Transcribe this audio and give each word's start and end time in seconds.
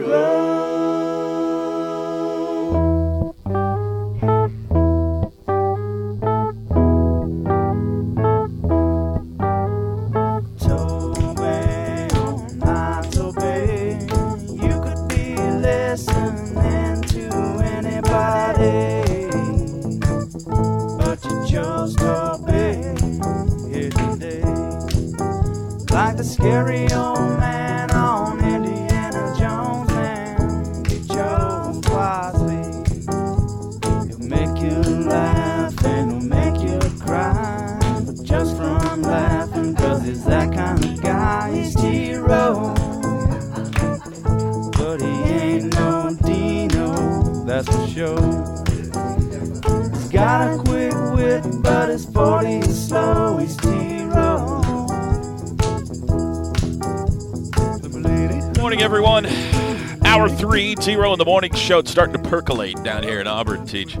You 0.00 0.49
Morning 61.50 61.66
show. 61.66 61.78
It's 61.80 61.90
starting 61.90 62.22
to 62.22 62.28
percolate 62.28 62.80
down 62.84 63.02
here 63.02 63.20
in 63.20 63.26
Auburn, 63.26 63.66
Teach. 63.66 63.98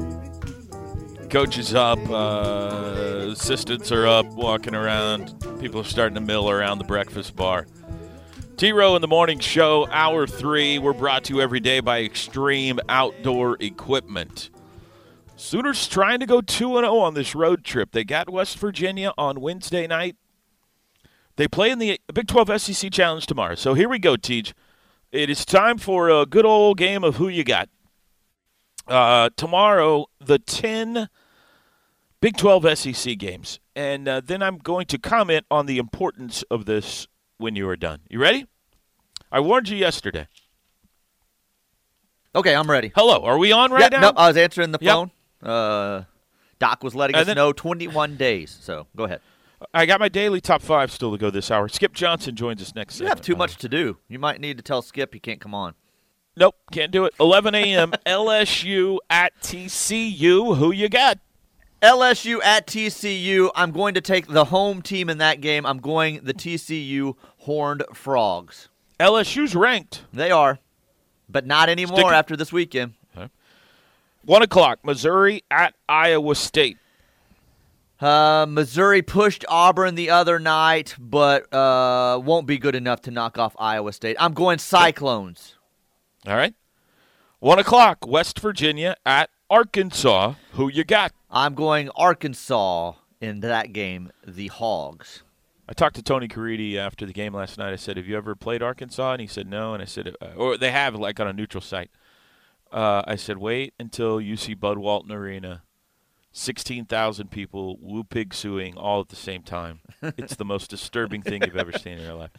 Coach 1.30 1.58
is 1.58 1.74
up, 1.74 1.98
uh, 2.08 3.26
assistants 3.32 3.90
are 3.90 4.06
up, 4.06 4.26
walking 4.26 4.72
around. 4.72 5.34
People 5.58 5.80
are 5.80 5.84
starting 5.84 6.14
to 6.14 6.20
mill 6.20 6.48
around 6.48 6.78
the 6.78 6.84
breakfast 6.84 7.34
bar. 7.34 7.66
T 8.56 8.70
Row 8.70 8.94
in 8.94 9.02
the 9.02 9.08
morning 9.08 9.40
show, 9.40 9.88
hour 9.90 10.28
three. 10.28 10.78
We're 10.78 10.92
brought 10.92 11.24
to 11.24 11.34
you 11.34 11.40
every 11.40 11.58
day 11.58 11.80
by 11.80 12.02
Extreme 12.02 12.78
Outdoor 12.88 13.56
Equipment. 13.58 14.50
Sooners 15.34 15.88
trying 15.88 16.20
to 16.20 16.26
go 16.26 16.40
2 16.40 16.74
0 16.74 16.98
on 16.98 17.14
this 17.14 17.34
road 17.34 17.64
trip. 17.64 17.90
They 17.90 18.04
got 18.04 18.30
West 18.30 18.58
Virginia 18.58 19.12
on 19.18 19.40
Wednesday 19.40 19.88
night. 19.88 20.14
They 21.34 21.48
play 21.48 21.72
in 21.72 21.80
the 21.80 22.00
Big 22.14 22.28
12 22.28 22.60
SEC 22.60 22.92
Challenge 22.92 23.26
tomorrow. 23.26 23.56
So 23.56 23.74
here 23.74 23.88
we 23.88 23.98
go, 23.98 24.14
Teach. 24.14 24.54
It 25.12 25.28
is 25.28 25.44
time 25.44 25.78
for 25.78 26.08
a 26.08 26.24
good 26.24 26.44
old 26.44 26.78
game 26.78 27.02
of 27.02 27.16
who 27.16 27.28
you 27.28 27.42
got. 27.42 27.68
Uh, 28.86 29.30
tomorrow, 29.36 30.06
the 30.20 30.38
10 30.38 31.08
Big 32.20 32.36
12 32.36 32.78
SEC 32.78 33.18
games. 33.18 33.60
And 33.74 34.06
uh, 34.06 34.20
then 34.24 34.42
I'm 34.42 34.58
going 34.58 34.86
to 34.86 34.98
comment 34.98 35.46
on 35.50 35.66
the 35.66 35.78
importance 35.78 36.42
of 36.50 36.66
this 36.66 37.08
when 37.38 37.56
you 37.56 37.68
are 37.68 37.76
done. 37.76 38.00
You 38.10 38.20
ready? 38.20 38.46
I 39.32 39.40
warned 39.40 39.68
you 39.68 39.76
yesterday. 39.76 40.28
Okay, 42.34 42.54
I'm 42.54 42.70
ready. 42.70 42.92
Hello, 42.94 43.24
are 43.24 43.38
we 43.38 43.50
on 43.52 43.72
right 43.72 43.90
yeah, 43.90 43.98
now? 44.00 44.10
No, 44.10 44.16
I 44.16 44.28
was 44.28 44.36
answering 44.36 44.70
the 44.70 44.78
Yep. 44.80 44.94
phone. 44.94 45.10
Uh, 45.42 46.04
Doc 46.58 46.84
was 46.84 46.94
letting 46.94 47.16
And 47.16 47.22
us 47.22 47.26
then- 47.26 47.36
know 47.36 47.52
21 47.52 48.16
days. 48.16 48.56
So 48.60 48.86
go 48.94 49.04
ahead. 49.04 49.20
I 49.74 49.86
got 49.86 50.00
my 50.00 50.08
daily 50.08 50.40
top 50.40 50.62
five 50.62 50.90
still 50.90 51.12
to 51.12 51.18
go 51.18 51.30
this 51.30 51.50
hour. 51.50 51.68
Skip 51.68 51.92
Johnson 51.92 52.34
joins 52.34 52.62
us 52.62 52.74
next 52.74 53.00
You 53.00 53.06
have 53.06 53.20
too 53.20 53.32
uh-huh. 53.32 53.38
much 53.38 53.56
to 53.58 53.68
do. 53.68 53.98
You 54.08 54.18
might 54.18 54.40
need 54.40 54.56
to 54.56 54.62
tell 54.62 54.82
Skip 54.82 55.12
he 55.12 55.20
can't 55.20 55.40
come 55.40 55.54
on. 55.54 55.74
Nope, 56.36 56.56
can't 56.72 56.90
do 56.92 57.04
it. 57.04 57.14
11 57.20 57.54
a.m. 57.54 57.92
LSU 58.06 58.98
at 59.10 59.38
TCU. 59.42 60.56
Who 60.56 60.72
you 60.72 60.88
got? 60.88 61.18
LSU 61.82 62.42
at 62.42 62.66
TCU. 62.66 63.50
I'm 63.54 63.72
going 63.72 63.94
to 63.94 64.00
take 64.00 64.26
the 64.26 64.46
home 64.46 64.82
team 64.82 65.10
in 65.10 65.18
that 65.18 65.40
game. 65.40 65.66
I'm 65.66 65.78
going 65.78 66.20
the 66.22 66.34
TCU 66.34 67.14
Horned 67.38 67.84
Frogs. 67.92 68.68
LSU's 68.98 69.54
ranked. 69.54 70.02
They 70.12 70.30
are, 70.30 70.58
but 71.28 71.46
not 71.46 71.68
anymore 71.68 71.98
Stick- 71.98 72.12
after 72.12 72.36
this 72.36 72.52
weekend. 72.52 72.94
One 74.22 74.42
o'clock. 74.42 74.80
Missouri 74.84 75.44
at 75.50 75.74
Iowa 75.88 76.34
State. 76.34 76.76
Uh, 78.00 78.46
Missouri 78.48 79.02
pushed 79.02 79.44
Auburn 79.48 79.94
the 79.94 80.08
other 80.08 80.38
night, 80.38 80.94
but 80.98 81.52
uh, 81.52 82.18
won't 82.22 82.46
be 82.46 82.56
good 82.56 82.74
enough 82.74 83.02
to 83.02 83.10
knock 83.10 83.36
off 83.36 83.54
Iowa 83.58 83.92
State. 83.92 84.16
I'm 84.18 84.32
going 84.32 84.58
Cyclones. 84.58 85.56
All 86.26 86.36
right. 86.36 86.54
One 87.40 87.58
o'clock. 87.58 88.06
West 88.06 88.40
Virginia 88.40 88.96
at 89.04 89.28
Arkansas. 89.50 90.34
Who 90.52 90.68
you 90.68 90.84
got? 90.84 91.12
I'm 91.30 91.54
going 91.54 91.90
Arkansas 91.90 92.94
in 93.20 93.40
that 93.40 93.72
game, 93.72 94.10
the 94.26 94.48
Hogs. 94.48 95.22
I 95.68 95.72
talked 95.72 95.96
to 95.96 96.02
Tony 96.02 96.26
Caridi 96.26 96.76
after 96.76 97.06
the 97.06 97.12
game 97.12 97.34
last 97.34 97.56
night. 97.56 97.72
I 97.72 97.76
said, 97.76 97.96
"Have 97.96 98.08
you 98.08 98.16
ever 98.16 98.34
played 98.34 98.62
Arkansas?" 98.62 99.12
And 99.12 99.20
he 99.20 99.26
said, 99.26 99.46
"No." 99.46 99.72
And 99.72 99.82
I 99.82 99.86
said, 99.86 100.14
uh, 100.20 100.26
"Or 100.36 100.56
they 100.56 100.72
have, 100.72 100.94
like 100.96 101.20
on 101.20 101.28
a 101.28 101.32
neutral 101.32 101.60
site." 101.60 101.90
Uh, 102.72 103.02
I 103.06 103.16
said, 103.16 103.38
"Wait 103.38 103.74
until 103.78 104.20
you 104.20 104.36
see 104.36 104.54
Bud 104.54 104.78
Walton 104.78 105.12
Arena, 105.12 105.62
sixteen 106.32 106.84
thousand 106.84 107.30
people 107.30 107.76
woo 107.80 108.04
pig 108.04 108.30
sooie 108.30 108.72
all 108.76 109.00
at 109.00 109.08
the 109.08 109.16
same 109.16 109.42
time. 109.42 109.80
It's 110.02 110.36
the 110.36 110.44
most 110.44 110.70
disturbing 110.70 111.22
thing 111.22 111.42
you've 111.44 111.56
ever 111.56 111.72
seen 111.72 111.98
in 111.98 112.04
your 112.04 112.14
life." 112.14 112.30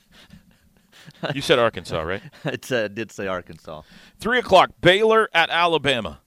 You 1.34 1.42
said 1.42 1.58
Arkansas, 1.58 2.02
right? 2.02 2.22
it 2.46 2.72
uh, 2.72 2.88
did 2.88 3.12
say 3.12 3.26
Arkansas. 3.26 3.82
Three 4.20 4.38
o'clock. 4.38 4.72
Baylor 4.82 5.30
at 5.34 5.50
Alabama. 5.50 6.22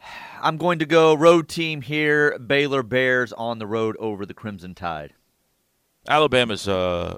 I'm 0.40 0.56
going 0.56 0.78
to 0.78 0.86
go 0.86 1.14
road 1.14 1.48
team 1.48 1.82
here. 1.82 2.38
Baylor 2.38 2.82
Bears 2.82 3.32
on 3.32 3.58
the 3.58 3.66
road 3.66 3.96
over 3.98 4.24
the 4.24 4.34
Crimson 4.34 4.74
Tide. 4.74 5.14
Alabama's 6.08 6.68
uh, 6.68 7.16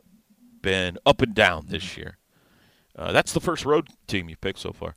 been 0.63 0.99
up 1.05 1.21
and 1.21 1.35
down 1.35 1.67
this 1.69 1.97
year. 1.97 2.19
Uh, 2.97 3.13
that's 3.13 3.33
the 3.33 3.41
first 3.41 3.65
road 3.65 3.89
team 4.07 4.29
you 4.29 4.37
picked 4.37 4.59
so 4.59 4.73
far. 4.73 4.97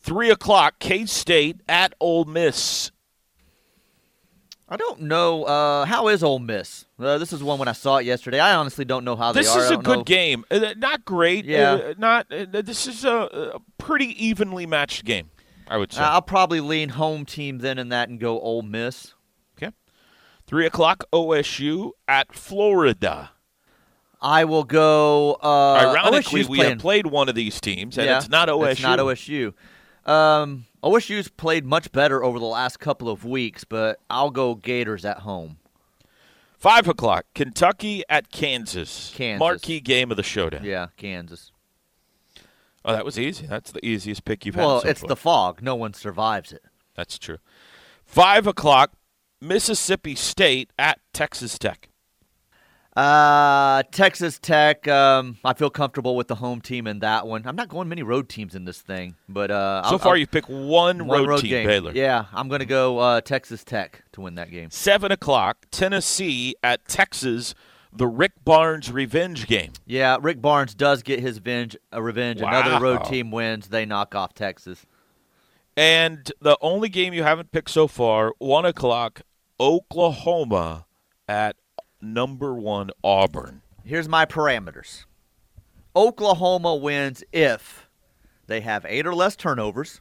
Three 0.00 0.30
o'clock, 0.30 0.78
K 0.78 1.06
State 1.06 1.60
at 1.68 1.94
Ole 2.00 2.24
Miss. 2.24 2.90
I 4.68 4.76
don't 4.76 5.02
know. 5.02 5.44
Uh, 5.44 5.84
how 5.86 6.08
is 6.08 6.22
Ole 6.22 6.40
Miss? 6.40 6.84
Uh, 6.98 7.16
this 7.16 7.32
is 7.32 7.42
one 7.42 7.58
when 7.58 7.68
I 7.68 7.72
saw 7.72 7.96
it 7.98 8.04
yesterday. 8.06 8.38
I 8.38 8.54
honestly 8.54 8.84
don't 8.84 9.02
know 9.04 9.16
how 9.16 9.32
This 9.32 9.46
they 9.46 9.52
are. 9.52 9.62
This 9.62 9.70
is 9.70 9.78
a 9.78 9.82
good 9.82 9.98
know. 9.98 10.04
game. 10.04 10.44
Uh, 10.50 10.74
not 10.76 11.04
great. 11.06 11.46
Yeah. 11.46 11.72
Uh, 11.72 11.94
not. 11.96 12.30
Uh, 12.30 12.44
this 12.62 12.86
is 12.86 13.04
a, 13.04 13.10
a 13.56 13.60
pretty 13.78 14.06
evenly 14.24 14.66
matched 14.66 15.04
game. 15.06 15.30
I 15.66 15.78
would 15.78 15.92
say. 15.92 16.02
Uh, 16.02 16.10
I'll 16.10 16.22
probably 16.22 16.60
lean 16.60 16.90
home 16.90 17.24
team 17.24 17.58
then 17.58 17.78
in 17.78 17.88
that 17.90 18.08
and 18.10 18.20
go 18.20 18.38
Ole 18.40 18.62
Miss. 18.62 19.14
okay. 19.56 19.72
Three 20.46 20.66
o'clock, 20.66 21.04
OSU 21.12 21.92
at 22.06 22.34
Florida. 22.34 23.30
I 24.20 24.44
will 24.44 24.64
go. 24.64 25.38
Uh, 25.42 25.74
Ironically, 25.94 26.42
OSU's 26.42 26.48
we 26.48 26.56
playing, 26.58 26.72
have 26.72 26.80
played 26.80 27.06
one 27.06 27.28
of 27.28 27.34
these 27.34 27.60
teams, 27.60 27.96
and 27.96 28.06
yeah, 28.06 28.18
it's 28.18 28.28
not 28.28 28.48
OSU. 28.48 28.70
It's 28.72 28.82
not 28.82 28.98
OSU. 28.98 29.54
Um, 30.10 30.66
OSU's 30.82 31.28
played 31.28 31.64
much 31.64 31.90
better 31.92 32.22
over 32.22 32.38
the 32.38 32.44
last 32.44 32.78
couple 32.78 33.08
of 33.08 33.24
weeks, 33.24 33.64
but 33.64 33.98
I'll 34.08 34.30
go 34.30 34.54
Gators 34.54 35.04
at 35.04 35.18
home. 35.20 35.58
Five 36.56 36.88
o'clock, 36.88 37.26
Kentucky 37.34 38.02
at 38.08 38.30
Kansas. 38.32 39.12
Kansas. 39.14 39.38
Marquee 39.38 39.80
game 39.80 40.10
of 40.10 40.16
the 40.16 40.22
showdown. 40.22 40.64
Yeah, 40.64 40.88
Kansas. 40.96 41.52
Oh, 42.84 42.92
that 42.92 43.04
was 43.04 43.18
easy. 43.18 43.46
That's 43.46 43.70
the 43.70 43.84
easiest 43.84 44.24
pick 44.24 44.46
you've 44.46 44.54
had. 44.54 44.64
Well, 44.64 44.80
so 44.80 44.88
it's 44.88 45.00
far. 45.00 45.08
the 45.08 45.16
fog. 45.16 45.62
No 45.62 45.74
one 45.76 45.94
survives 45.94 46.52
it. 46.52 46.62
That's 46.96 47.18
true. 47.18 47.38
Five 48.04 48.46
o'clock, 48.46 48.92
Mississippi 49.40 50.14
State 50.14 50.70
at 50.78 51.00
Texas 51.12 51.58
Tech. 51.58 51.87
Uh, 52.98 53.82
Texas 53.92 54.38
Tech. 54.40 54.88
Um, 54.88 55.36
I 55.44 55.54
feel 55.54 55.70
comfortable 55.70 56.16
with 56.16 56.26
the 56.26 56.34
home 56.34 56.60
team 56.60 56.86
in 56.88 56.98
that 56.98 57.26
one. 57.28 57.42
I'm 57.46 57.54
not 57.54 57.68
going 57.68 57.88
many 57.88 58.02
road 58.02 58.28
teams 58.28 58.54
in 58.56 58.64
this 58.64 58.80
thing, 58.80 59.14
but 59.28 59.50
uh, 59.52 59.82
So 59.84 59.90
I'll- 59.90 59.98
far, 59.98 60.12
I'll- 60.12 60.18
you 60.18 60.26
pick 60.26 60.46
one, 60.48 61.06
one 61.06 61.26
road, 61.26 61.40
team, 61.40 61.50
game. 61.50 61.66
Baylor. 61.66 61.92
Yeah, 61.92 62.24
I'm 62.32 62.48
going 62.48 62.58
to 62.58 62.66
go 62.66 62.98
uh, 62.98 63.20
Texas 63.20 63.62
Tech 63.62 64.02
to 64.12 64.20
win 64.20 64.34
that 64.34 64.50
game. 64.50 64.70
Seven 64.72 65.12
o'clock, 65.12 65.66
Tennessee 65.70 66.56
at 66.64 66.86
Texas. 66.88 67.54
The 67.92 68.06
Rick 68.06 68.32
Barnes 68.44 68.90
revenge 68.92 69.46
game. 69.46 69.72
Yeah, 69.86 70.18
Rick 70.20 70.42
Barnes 70.42 70.74
does 70.74 71.02
get 71.02 71.20
his 71.20 71.38
venge, 71.38 71.76
uh, 71.94 72.02
revenge. 72.02 72.40
Another 72.40 72.78
road 72.84 73.04
team 73.04 73.30
wins. 73.30 73.68
They 73.68 73.86
knock 73.86 74.14
off 74.14 74.34
Texas. 74.34 74.84
And 75.76 76.30
the 76.40 76.58
only 76.60 76.88
game 76.88 77.14
you 77.14 77.22
haven't 77.22 77.52
picked 77.52 77.70
so 77.70 77.86
far, 77.86 78.32
one 78.38 78.64
o'clock, 78.66 79.22
Oklahoma 79.60 80.84
at 81.28 81.56
number 82.00 82.54
one 82.54 82.90
Auburn. 83.02 83.62
Here's 83.84 84.08
my 84.08 84.26
parameters. 84.26 85.04
Oklahoma 85.96 86.74
wins 86.76 87.24
if 87.32 87.88
they 88.46 88.60
have 88.60 88.84
eight 88.88 89.06
or 89.06 89.14
less 89.14 89.36
turnovers, 89.36 90.00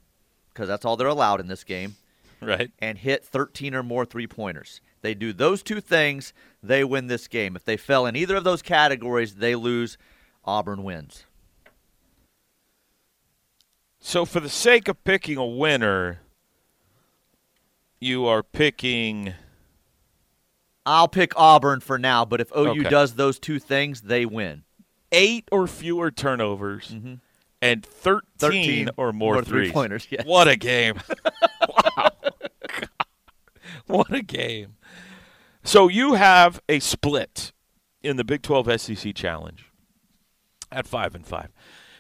because 0.54 0.68
that's 0.68 0.86
all 0.86 0.96
they're 0.98 1.08
allowed 1.08 1.40
in 1.40 1.48
this 1.48 1.64
game, 1.64 1.96
Right. 2.42 2.72
and 2.80 2.98
hit 2.98 3.24
13 3.26 3.74
or 3.74 3.84
more 3.84 4.06
three 4.06 4.28
pointers. 4.28 4.82
They 5.02 5.14
do 5.14 5.34
those 5.34 5.64
two 5.64 5.82
things, 5.82 6.34
they 6.62 6.84
win 6.84 7.08
this 7.08 7.28
game. 7.28 7.56
If 7.56 7.64
they 7.66 7.78
fell 7.78 8.06
in 8.06 8.16
either 8.16 8.36
of 8.36 8.44
those 8.44 8.62
categories, 8.62 9.36
they 9.36 9.56
lose. 9.56 9.98
Auburn 10.46 10.84
wins. 10.84 11.26
So, 14.00 14.24
for 14.26 14.40
the 14.40 14.50
sake 14.50 14.88
of 14.88 15.04
picking 15.04 15.38
a 15.38 15.46
winner, 15.46 16.22
you 18.00 18.26
are 18.26 18.44
picking. 18.44 19.34
I'll 20.88 21.10
pick 21.10 21.34
Auburn 21.36 21.82
for 21.82 22.00
now, 22.00 22.24
but 22.24 22.40
if 22.40 22.50
OU 22.56 22.70
Okay. 22.70 22.90
does 22.90 23.16
those 23.16 23.40
two 23.40 23.60
things, 23.60 24.04
they 24.04 24.26
win. 24.26 24.64
eight 25.12 25.48
or 25.52 25.68
fewer 25.68 26.12
turnovers 26.12 26.90
mm-hmm. 26.90 27.16
and 27.62 27.86
13, 27.86 28.24
13 28.38 28.90
or 28.98 29.12
more, 29.14 29.36
more 29.36 29.44
three-pointers, 29.44 30.08
yes. 30.10 30.26
What 30.26 30.48
a 30.48 30.56
game. 30.56 31.00
wow. 31.98 32.10
What 33.88 34.14
a 34.14 34.22
game. 34.22 34.76
So 35.64 35.88
you 35.88 36.16
have 36.16 36.62
a 36.68 36.80
split 36.80 37.54
in 38.02 38.18
the 38.18 38.24
Big 38.26 38.42
12 38.42 38.82
SEC 38.82 39.16
Challenge 39.16 39.66
at 40.72 40.88
5 40.88 41.16
and 41.16 41.26
5. 41.26 41.52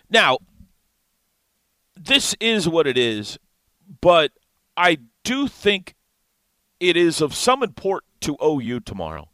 Now, 0.09 0.39
this 1.95 2.35
is 2.41 2.67
what 2.67 2.87
it 2.87 2.97
is, 2.97 3.37
but 4.01 4.31
I 4.75 4.97
do 5.23 5.47
think 5.47 5.95
it 6.79 6.97
is 6.97 7.21
of 7.21 7.33
some 7.33 7.63
import 7.63 8.03
to 8.21 8.37
OU 8.43 8.81
tomorrow. 8.81 9.29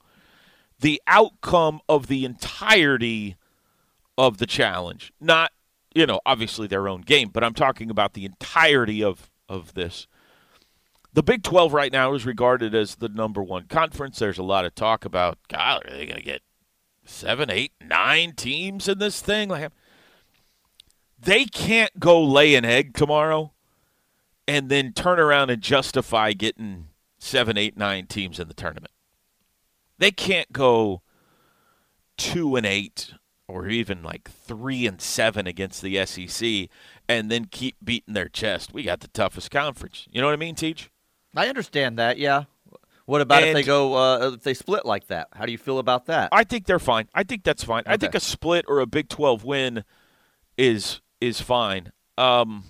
The 0.80 1.02
outcome 1.08 1.82
of 1.88 2.08
the 2.08 2.26
entirety 2.26 3.36
of 4.18 4.38
the 4.38 4.46
challenge. 4.46 5.14
Not, 5.20 5.52
you 5.94 6.06
know, 6.06 6.20
obviously 6.26 6.68
their 6.68 6.88
own 6.88 7.02
game, 7.02 7.30
but 7.30 7.44
I'm 7.44 7.54
talking 7.54 7.90
about 7.90 8.14
the 8.14 8.26
entirety 8.26 9.04
of, 9.04 9.30
of 9.48 9.74
this. 9.74 10.08
The 11.14 11.24
Big 11.24 11.44
12 11.44 11.74
right 11.74 11.92
now 11.92 12.14
is 12.14 12.26
regarded 12.26 12.74
as 12.74 12.96
the 12.96 13.10
number 13.10 13.44
one 13.44 13.68
conference. 13.68 14.20
There's 14.20 14.40
a 14.40 14.44
lot 14.44 14.66
of 14.66 14.74
talk 14.74 15.06
about, 15.06 15.38
God, 15.48 15.86
are 15.86 15.92
they 15.92 16.06
going 16.06 16.18
to 16.18 16.24
get 16.24 16.42
seven, 17.06 17.52
eight, 17.52 17.72
nine 17.80 18.34
teams 18.34 18.88
in 18.88 18.98
this 18.98 19.22
thing? 19.22 19.50
Like, 19.50 19.72
they 21.20 21.46
can't 21.46 22.00
go 22.00 22.22
lay 22.22 22.56
an 22.56 22.66
egg 22.66 22.96
tomorrow 22.96 23.54
and 24.48 24.70
then 24.70 24.92
turn 24.92 25.20
around 25.20 25.50
and 25.50 25.62
justify 25.62 26.34
getting 26.34 26.88
seven, 27.24 27.58
eight, 27.58 27.78
nine 27.78 28.06
teams 28.06 28.40
in 28.40 28.48
the 28.48 28.54
tournament. 28.54 28.92
They 29.98 30.12
can't 30.12 30.52
go 30.52 31.02
two 32.18 32.56
and 32.56 32.66
eight 32.66 33.14
or 33.48 33.68
even 33.68 34.04
like 34.04 34.30
three 34.30 34.86
and 34.86 35.02
seven 35.02 35.48
against 35.48 35.82
the 35.82 36.06
SEC 36.06 36.70
and 37.08 37.32
then 37.32 37.46
keep 37.46 37.76
beating 37.84 38.14
their 38.14 38.30
chest. 38.30 38.74
We 38.74 38.84
got 38.84 39.00
the 39.00 39.08
toughest 39.08 39.52
conference. 39.52 40.08
You 40.12 40.22
know 40.22 40.28
what 40.28 40.34
I 40.34 40.38
mean, 40.38 40.56
Teach? 40.56 40.90
I 41.36 41.48
understand 41.48 41.98
that. 42.00 42.18
Yeah. 42.18 42.44
What 43.06 43.22
about 43.22 43.44
if 43.44 43.54
they 43.54 43.64
go? 43.64 43.96
Uh, 43.96 44.32
if 44.36 44.44
they 44.44 44.54
split 44.54 44.86
like 44.86 45.08
that? 45.08 45.28
How 45.34 45.46
do 45.46 45.52
you 45.52 45.58
feel 45.58 45.80
about 45.80 46.06
that? 46.06 46.30
I 46.32 46.46
think 46.46 46.66
they're 46.66 46.80
fine. 46.80 47.10
I 47.14 47.24
think 47.24 47.44
that's 47.44 47.64
fine. 47.64 47.84
I 47.86 47.98
think 47.98 48.16
a 48.16 48.20
split 48.20 48.64
or 48.68 48.80
a 48.80 48.86
Big 48.86 49.10
Twelve 49.10 49.44
win 49.44 49.84
is 50.58 51.02
is 51.20 51.42
fine. 51.42 51.92
Um, 52.18 52.64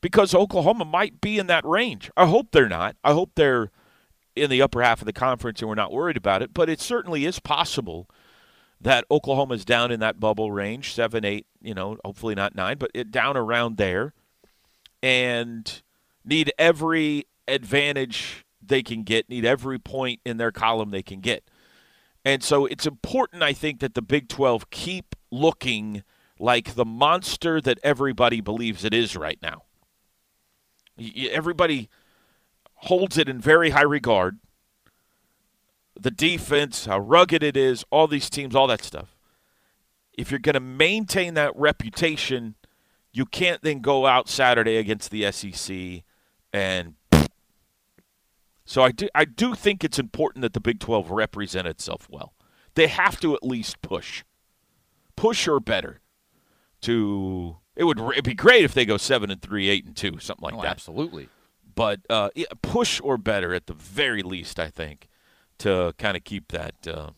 because 0.00 0.34
Oklahoma 0.34 0.84
might 0.84 1.20
be 1.20 1.38
in 1.38 1.46
that 1.48 1.64
range. 1.64 2.10
I 2.16 2.26
hope 2.26 2.48
they're 2.52 2.68
not. 2.68 2.96
I 3.04 3.12
hope 3.12 3.32
they're 3.34 3.70
in 4.36 4.50
the 4.50 4.62
upper 4.62 4.82
half 4.82 5.02
of 5.02 5.06
the 5.06 5.12
conference 5.12 5.60
and 5.60 5.68
we're 5.68 5.74
not 5.74 5.92
worried 5.92 6.16
about 6.16 6.42
it. 6.42 6.54
But 6.54 6.68
it 6.70 6.80
certainly 6.80 7.24
is 7.24 7.38
possible 7.38 8.08
that 8.80 9.04
Oklahoma's 9.10 9.64
down 9.64 9.90
in 9.90 10.00
that 10.00 10.18
bubble 10.18 10.50
range, 10.50 10.94
seven, 10.94 11.24
eight, 11.24 11.46
you 11.60 11.74
know, 11.74 11.98
hopefully 12.04 12.34
not 12.34 12.54
nine, 12.54 12.78
but 12.78 12.90
it 12.94 13.10
down 13.10 13.36
around 13.36 13.76
there, 13.76 14.14
and 15.02 15.82
need 16.24 16.52
every 16.58 17.26
advantage 17.46 18.46
they 18.62 18.82
can 18.82 19.02
get, 19.02 19.28
need 19.28 19.44
every 19.44 19.78
point 19.78 20.20
in 20.24 20.38
their 20.38 20.52
column 20.52 20.90
they 20.90 21.02
can 21.02 21.20
get. 21.20 21.44
And 22.24 22.42
so 22.42 22.66
it's 22.66 22.86
important, 22.86 23.42
I 23.42 23.52
think, 23.52 23.80
that 23.80 23.94
the 23.94 24.02
Big 24.02 24.28
12 24.28 24.70
keep 24.70 25.16
looking 25.30 26.02
like 26.38 26.74
the 26.74 26.84
monster 26.84 27.60
that 27.60 27.78
everybody 27.82 28.40
believes 28.40 28.84
it 28.84 28.94
is 28.94 29.16
right 29.16 29.38
now. 29.42 29.64
Everybody 31.30 31.88
holds 32.74 33.18
it 33.18 33.28
in 33.28 33.40
very 33.40 33.70
high 33.70 33.82
regard. 33.82 34.38
The 35.98 36.10
defense, 36.10 36.86
how 36.86 36.98
rugged 36.98 37.42
it 37.42 37.56
is, 37.56 37.84
all 37.90 38.06
these 38.06 38.30
teams, 38.30 38.54
all 38.54 38.66
that 38.68 38.82
stuff. 38.82 39.16
If 40.14 40.30
you're 40.30 40.40
going 40.40 40.54
to 40.54 40.60
maintain 40.60 41.34
that 41.34 41.54
reputation, 41.56 42.54
you 43.12 43.26
can't 43.26 43.62
then 43.62 43.80
go 43.80 44.06
out 44.06 44.28
Saturday 44.28 44.76
against 44.76 45.10
the 45.10 45.30
SEC 45.30 46.04
and 46.52 46.94
so 48.64 48.82
I 48.82 48.92
do 48.92 49.08
I 49.14 49.24
do 49.24 49.54
think 49.54 49.82
it's 49.82 49.98
important 49.98 50.42
that 50.42 50.52
the 50.52 50.60
Big 50.60 50.78
12 50.78 51.10
represent 51.10 51.66
itself 51.66 52.08
well. 52.08 52.34
They 52.74 52.86
have 52.86 53.18
to 53.20 53.34
at 53.34 53.42
least 53.42 53.82
push. 53.82 54.22
Push 55.16 55.48
or 55.48 55.58
better 55.58 56.00
to 56.82 57.56
it 57.80 57.84
would 57.84 57.98
it'd 58.12 58.24
be 58.24 58.34
great 58.34 58.62
if 58.64 58.74
they 58.74 58.84
go 58.84 58.96
7 58.98 59.30
and 59.30 59.40
3, 59.40 59.68
8 59.70 59.84
and 59.86 59.96
2, 59.96 60.18
something 60.20 60.44
like 60.44 60.54
Oh, 60.54 60.60
that. 60.62 60.68
absolutely. 60.70 61.28
But 61.74 62.00
uh, 62.10 62.28
push 62.60 63.00
or 63.02 63.16
better 63.16 63.54
at 63.54 63.66
the 63.66 63.72
very 63.72 64.22
least, 64.22 64.60
I 64.60 64.68
think, 64.68 65.08
to 65.58 65.94
kind 65.98 66.16
of 66.16 66.22
keep 66.24 66.48
that 66.52 66.74
uh, 66.86 67.10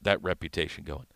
that 0.00 0.22
reputation 0.22 0.84
going. 0.84 1.06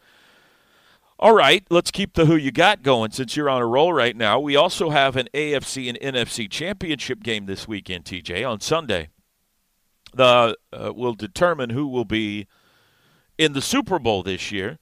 All 1.18 1.32
right, 1.34 1.64
let's 1.70 1.90
keep 1.90 2.12
the 2.12 2.26
who 2.26 2.36
you 2.36 2.52
got 2.52 2.82
going 2.82 3.10
since 3.12 3.34
you're 3.34 3.48
on 3.48 3.62
a 3.62 3.66
roll 3.66 3.94
right 3.94 4.14
now. 4.14 4.38
We 4.38 4.54
also 4.56 4.90
have 4.90 5.16
an 5.16 5.28
AFC 5.32 5.88
and 5.88 5.98
NFC 6.16 6.50
championship 6.50 7.22
game 7.22 7.46
this 7.46 7.66
weekend, 7.66 8.04
TJ, 8.04 8.46
on 8.46 8.60
Sunday. 8.60 9.08
The 10.12 10.56
uh, 10.74 10.92
will 10.94 11.14
determine 11.14 11.70
who 11.70 11.86
will 11.88 12.04
be 12.04 12.46
in 13.38 13.54
the 13.54 13.62
Super 13.62 13.98
Bowl 13.98 14.22
this 14.22 14.52
year. 14.52 14.78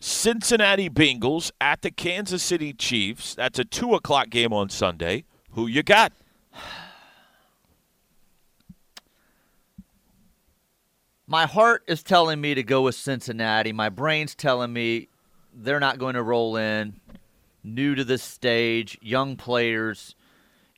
Cincinnati 0.00 0.88
Bengals 0.88 1.52
at 1.60 1.82
the 1.82 1.90
Kansas 1.90 2.42
City 2.42 2.72
Chiefs. 2.72 3.34
That's 3.34 3.58
a 3.58 3.64
two 3.64 3.94
o'clock 3.94 4.30
game 4.30 4.52
on 4.52 4.70
Sunday. 4.70 5.24
Who 5.52 5.66
you 5.66 5.82
got? 5.82 6.12
My 11.26 11.46
heart 11.46 11.84
is 11.86 12.02
telling 12.02 12.40
me 12.40 12.54
to 12.54 12.62
go 12.62 12.82
with 12.82 12.96
Cincinnati. 12.96 13.72
My 13.72 13.88
brain's 13.88 14.34
telling 14.34 14.72
me 14.72 15.08
they're 15.54 15.78
not 15.78 15.98
going 15.98 16.14
to 16.14 16.22
roll 16.22 16.56
in. 16.56 17.00
New 17.62 17.94
to 17.94 18.02
this 18.04 18.22
stage, 18.22 18.98
young 19.02 19.36
players 19.36 20.16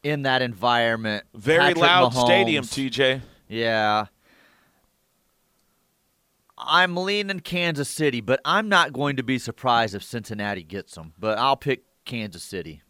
in 0.03 0.23
that 0.23 0.43
environment. 0.43 1.25
Very 1.33 1.59
Patrick 1.59 1.79
loud 1.79 2.13
Mahomes. 2.13 2.25
stadium, 2.25 2.65
TJ. 2.65 3.21
Yeah. 3.49 4.07
I'm 6.67 6.97
leaning 6.97 7.41
Kansas 7.41 7.89
City, 7.89 8.21
but 8.21 8.41
I'm 8.45 8.69
not 8.69 8.93
going 8.93 9.17
to 9.17 9.23
be 9.23 9.39
surprised 9.39 9.95
if 9.95 10.03
Cincinnati 10.03 10.63
gets 10.63 10.95
them. 10.95 11.15
But 11.19 11.39
I'll 11.39 11.57
pick 11.57 11.85
Kansas 12.05 12.43
City. 12.43 12.83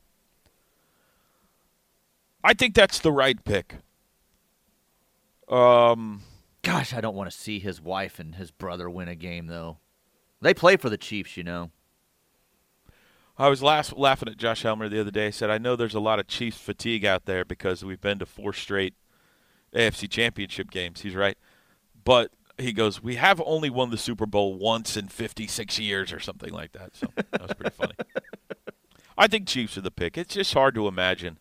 I 2.44 2.54
think 2.54 2.74
that's 2.74 2.98
the 2.98 3.12
right 3.12 3.42
pick. 3.44 3.76
Um, 5.48 6.22
Gosh, 6.62 6.94
I 6.94 7.00
don't 7.00 7.16
want 7.16 7.30
to 7.30 7.36
see 7.36 7.58
his 7.58 7.80
wife 7.80 8.18
and 8.20 8.36
his 8.36 8.52
brother 8.52 8.88
win 8.88 9.08
a 9.08 9.16
game, 9.16 9.48
though. 9.48 9.78
They 10.40 10.54
play 10.54 10.76
for 10.76 10.88
the 10.88 10.96
Chiefs, 10.96 11.36
you 11.36 11.42
know. 11.42 11.70
I 13.36 13.48
was 13.48 13.62
last, 13.62 13.96
laughing 13.96 14.28
at 14.28 14.36
Josh 14.36 14.62
Helmer 14.62 14.88
the 14.88 15.00
other 15.00 15.10
day. 15.10 15.30
Said, 15.30 15.50
"I 15.50 15.58
know 15.58 15.74
there's 15.74 15.94
a 15.94 16.00
lot 16.00 16.20
of 16.20 16.28
Chiefs 16.28 16.58
fatigue 16.58 17.04
out 17.04 17.24
there 17.24 17.44
because 17.44 17.84
we've 17.84 18.00
been 18.00 18.18
to 18.20 18.26
four 18.26 18.52
straight 18.52 18.94
AFC 19.74 20.06
Championship 20.08 20.70
games." 20.70 21.00
He's 21.00 21.14
right, 21.14 21.36
but 22.04 22.30
he 22.62 22.72
goes, 22.72 23.02
"We 23.02 23.16
have 23.16 23.40
only 23.44 23.70
won 23.70 23.90
the 23.90 23.98
Super 23.98 24.26
Bowl 24.26 24.54
once 24.54 24.96
in 24.96 25.08
56 25.08 25.78
years, 25.78 26.12
or 26.12 26.20
something 26.20 26.52
like 26.52 26.72
that." 26.72 26.96
So 26.96 27.06
that 27.16 27.42
was 27.42 27.52
pretty 27.54 27.74
funny. 27.74 27.94
I 29.16 29.26
think 29.26 29.46
Chiefs 29.46 29.76
are 29.76 29.82
the 29.82 29.90
pick. 29.90 30.16
It's 30.16 30.34
just 30.34 30.54
hard 30.54 30.74
to 30.74 30.88
imagine 30.88 31.38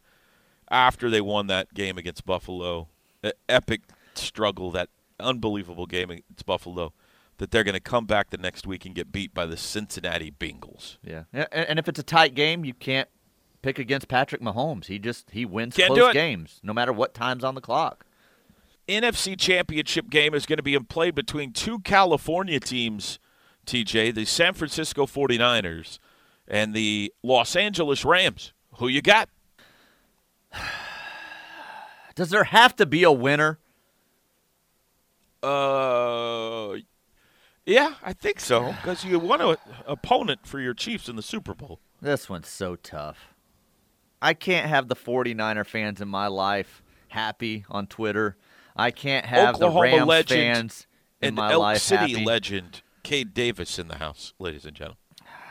after 0.69 1.09
they 1.09 1.21
won 1.21 1.47
that 1.47 1.73
game 1.73 1.97
against 1.97 2.25
Buffalo, 2.25 2.87
that 3.21 3.35
epic 3.47 3.81
struggle, 4.15 4.71
that 4.71 4.89
unbelievable 5.19 5.85
game 5.85 6.09
against 6.09 6.45
Buffalo, 6.45 6.93
that 7.37 7.51
they're 7.51 7.63
going 7.63 7.73
to 7.73 7.79
come 7.79 8.05
back 8.05 8.29
the 8.29 8.37
next 8.37 8.67
week 8.67 8.85
and 8.85 8.95
get 8.95 9.11
beat 9.11 9.33
by 9.33 9.45
the 9.45 9.57
Cincinnati 9.57 10.31
Bengals. 10.31 10.97
Yeah. 11.03 11.23
And, 11.33 11.47
and 11.51 11.79
if 11.79 11.87
it's 11.87 11.99
a 11.99 12.03
tight 12.03 12.35
game, 12.35 12.65
you 12.65 12.73
can't 12.73 13.09
pick 13.61 13.79
against 13.79 14.07
Patrick 14.07 14.41
Mahomes. 14.41 14.85
He 14.85 14.99
just 14.99 15.31
he 15.31 15.45
wins 15.45 15.75
Can't 15.75 15.93
close 15.93 16.13
games, 16.13 16.59
no 16.63 16.73
matter 16.73 16.93
what 16.93 17.13
time's 17.13 17.43
on 17.43 17.55
the 17.55 17.61
clock. 17.61 18.05
NFC 18.87 19.37
Championship 19.37 20.09
game 20.09 20.33
is 20.33 20.45
going 20.45 20.57
to 20.57 20.63
be 20.63 20.77
played 20.79 21.15
between 21.15 21.53
two 21.53 21.79
California 21.79 22.59
teams, 22.59 23.19
TJ, 23.65 24.13
the 24.13 24.25
San 24.25 24.53
Francisco 24.53 25.05
49ers 25.05 25.99
and 26.47 26.73
the 26.73 27.13
Los 27.23 27.55
Angeles 27.55 28.03
Rams. 28.03 28.53
Who 28.77 28.87
you 28.87 29.01
got? 29.01 29.29
Does 32.15 32.29
there 32.29 32.43
have 32.43 32.75
to 32.75 32.85
be 32.85 33.03
a 33.03 33.11
winner? 33.11 33.59
Uh, 35.41 36.75
yeah, 37.65 37.95
I 38.03 38.13
think 38.13 38.39
so 38.39 38.73
because 38.73 39.03
you 39.05 39.17
want 39.17 39.41
an 39.41 39.55
opponent 39.87 40.45
for 40.45 40.59
your 40.59 40.73
Chiefs 40.73 41.07
in 41.09 41.15
the 41.15 41.21
Super 41.23 41.53
Bowl. 41.53 41.79
This 42.01 42.29
one's 42.29 42.47
so 42.47 42.75
tough. 42.75 43.33
I 44.21 44.33
can't 44.33 44.67
have 44.67 44.87
the 44.87 44.95
49er 44.95 45.65
fans 45.65 45.99
in 46.01 46.07
my 46.07 46.27
life 46.27 46.83
happy 47.07 47.65
on 47.69 47.87
Twitter. 47.87 48.37
I 48.75 48.91
can't 48.91 49.25
have 49.25 49.55
Oklahoma 49.55 49.73
the 49.73 49.81
Rams 49.97 50.07
legend 50.07 50.39
fans 50.55 50.87
in 51.21 51.27
and 51.29 51.35
my 51.35 51.51
Elk 51.51 51.61
life 51.61 51.77
City 51.81 52.13
happy. 52.13 52.25
legend 52.25 52.81
Cade 53.03 53.33
Davis 53.33 53.77
in 53.79 53.87
the 53.87 53.97
house, 53.97 54.33
ladies 54.39 54.65
and 54.65 54.75
gentlemen. 54.75 54.97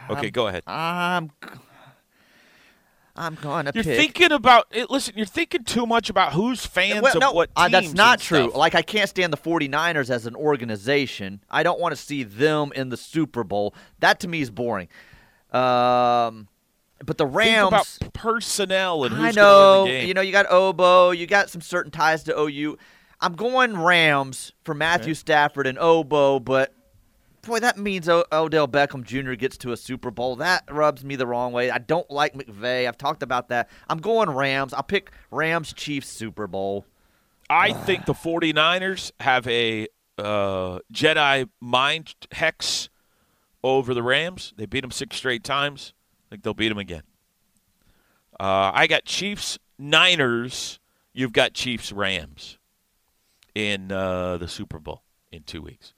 Okay, 0.08 0.30
go 0.30 0.46
ahead. 0.48 0.62
I'm 0.66 1.30
I'm 3.16 3.34
going 3.34 3.66
to 3.66 3.72
You're 3.74 3.84
pick. 3.84 3.96
thinking 3.98 4.32
about 4.32 4.66
it. 4.70 4.88
Listen, 4.88 5.14
you're 5.16 5.26
thinking 5.26 5.64
too 5.64 5.84
much 5.84 6.08
about 6.08 6.32
who's 6.32 6.64
fans 6.64 7.02
Well, 7.02 7.14
of 7.16 7.20
no, 7.20 7.32
what 7.32 7.50
uh, 7.54 7.68
that's 7.68 7.92
not 7.92 8.20
true. 8.20 8.44
stuff. 8.44 8.56
Like 8.56 8.74
I 8.74 8.82
can't 8.82 9.08
stand 9.10 9.32
the 9.32 9.36
49ers 9.36 10.08
as 10.10 10.26
an 10.26 10.34
organization. 10.36 11.42
I 11.50 11.62
don't 11.62 11.78
want 11.80 11.92
to 11.92 12.00
see 12.00 12.22
them 12.22 12.72
in 12.74 12.88
the 12.88 12.96
Super 12.96 13.44
Bowl. 13.44 13.74
That 13.98 14.20
to 14.20 14.28
me 14.28 14.40
is 14.40 14.50
boring. 14.50 14.88
Um, 15.52 16.48
but 17.04 17.18
the 17.18 17.26
Rams 17.26 17.70
Think 17.98 18.02
about 18.02 18.12
personnel 18.14 19.04
and 19.04 19.14
who's 19.14 19.36
I 19.36 19.40
know. 19.40 19.82
win 19.84 19.92
the 19.92 19.98
game. 19.98 20.08
You 20.08 20.14
know, 20.14 20.20
you 20.20 20.32
got 20.32 20.46
Obo. 20.50 21.10
You 21.10 21.26
got 21.26 21.50
some 21.50 21.60
certain 21.60 21.90
ties 21.90 22.22
to 22.24 22.38
OU. 22.38 22.78
I'm 23.22 23.34
going 23.34 23.76
Rams 23.76 24.52
for 24.64 24.74
Matthew 24.74 25.12
Stafford 25.14 25.66
and 25.66 25.78
Obo, 25.78 26.40
but 26.40 26.72
boy, 27.42 27.60
that 27.60 27.78
means 27.78 28.08
o- 28.08 28.24
Odell 28.32 28.66
Beckham 28.66 29.04
Jr. 29.04 29.34
gets 29.34 29.58
to 29.58 29.72
a 29.72 29.76
Super 29.76 30.10
Bowl. 30.10 30.36
That 30.36 30.64
rubs 30.70 31.04
me 31.04 31.16
the 31.16 31.26
wrong 31.26 31.52
way. 31.52 31.70
I 31.70 31.78
don't 31.78 32.10
like 32.10 32.34
McVay. 32.34 32.88
I've 32.88 32.96
talked 32.96 33.22
about 33.22 33.48
that. 33.48 33.68
I'm 33.88 33.98
going 33.98 34.30
Rams. 34.30 34.72
I'll 34.72 34.82
pick 34.82 35.10
Rams 35.30 35.72
Chiefs 35.74 36.08
Super 36.08 36.46
Bowl. 36.46 36.86
I 37.50 37.72
think 37.72 38.06
the 38.06 38.14
49ers 38.14 39.12
have 39.20 39.46
a 39.48 39.88
uh, 40.16 40.78
Jedi 40.92 41.48
mind 41.60 42.14
hex 42.32 42.88
over 43.62 43.92
the 43.92 44.02
Rams. 44.02 44.54
They 44.56 44.66
beat 44.66 44.80
them 44.80 44.90
six 44.92 45.16
straight 45.16 45.44
times. 45.44 45.92
I 46.28 46.30
think 46.30 46.42
they'll 46.42 46.54
beat 46.54 46.68
them 46.68 46.78
again. 46.78 47.02
Uh, 48.38 48.70
I 48.72 48.86
got 48.86 49.04
Chiefs 49.04 49.58
Niners. 49.78 50.78
You've 51.12 51.32
got 51.32 51.52
Chiefs 51.52 51.92
Rams 51.92 52.56
in 53.54 53.92
uh, 53.92 54.36
the 54.38 54.48
Super 54.48 54.78
Bowl 54.78 55.02
in 55.30 55.42
two 55.42 55.62
weeks. 55.62 55.94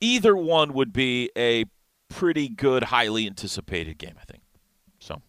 Either 0.00 0.36
one 0.36 0.72
would 0.74 0.92
be 0.92 1.30
a 1.36 1.64
pretty 2.08 2.48
good, 2.48 2.84
highly 2.84 3.26
anticipated 3.26 3.98
game, 3.98 4.14
I 4.20 4.24
think. 4.24 4.42
So, 4.98 5.22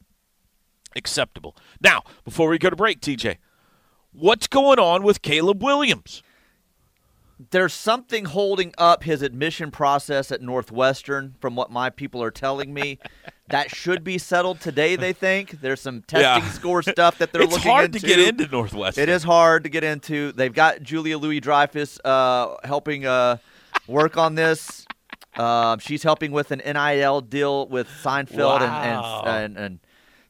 acceptable. 0.96 1.56
Now, 1.82 2.04
before 2.26 2.50
we 2.50 2.58
go 2.58 2.70
to 2.70 2.76
break, 2.76 3.00
TJ, 3.00 3.38
what's 4.12 4.48
going 4.48 4.80
on 4.80 5.04
with 5.04 5.22
Caleb 5.22 5.64
Williams? 5.64 6.22
There's 7.52 7.74
something 7.74 8.26
holding 8.26 8.74
up 8.80 9.04
his 9.04 9.22
admission 9.22 9.70
process 9.70 10.32
at 10.32 10.42
Northwestern, 10.42 11.36
from 11.40 11.56
what 11.56 11.70
my 11.72 11.90
people 11.92 12.22
are 12.24 12.32
telling 12.32 12.74
me. 12.74 12.98
that 13.50 13.70
should 13.74 14.04
be 14.04 14.18
settled 14.18 14.60
today. 14.60 14.96
They 14.96 15.14
think 15.14 15.62
there's 15.62 15.80
some 15.80 16.02
testing 16.02 16.44
Yeah. 16.44 16.50
score 16.52 16.82
stuff 16.82 17.20
that 17.20 17.32
they're 17.32 17.44
looking 17.44 17.54
at. 17.54 17.56
it's 17.56 17.66
looking 17.66 17.72
hard 17.72 17.86
into. 17.96 18.00
to 18.00 18.08
get 18.08 18.20
into 18.20 18.48
Northwestern. 18.48 19.04
It 19.04 19.10
is 19.10 19.24
hard 19.24 19.64
to 19.66 19.70
get 19.70 19.84
into. 19.84 20.32
They've 20.32 20.54
got 20.54 20.82
Julia 20.82 21.18
Louis 21.20 21.40
Dreyfus 21.40 22.00
uh, 22.04 22.56
helping 22.64 23.06
uh, 23.06 23.38
work 23.88 24.18
on 24.18 24.34
this. 24.36 24.86
Um, 25.36 25.78
she's 25.78 26.02
helping 26.02 26.32
with 26.32 26.50
an 26.52 26.60
NIL 26.66 27.22
deal 27.22 27.68
with 27.68 27.88
Seinfeld 28.04 28.60
Wow. 28.62 29.22
and, 29.24 29.28
and, 29.28 29.58
and 29.58 29.58
and 29.58 29.80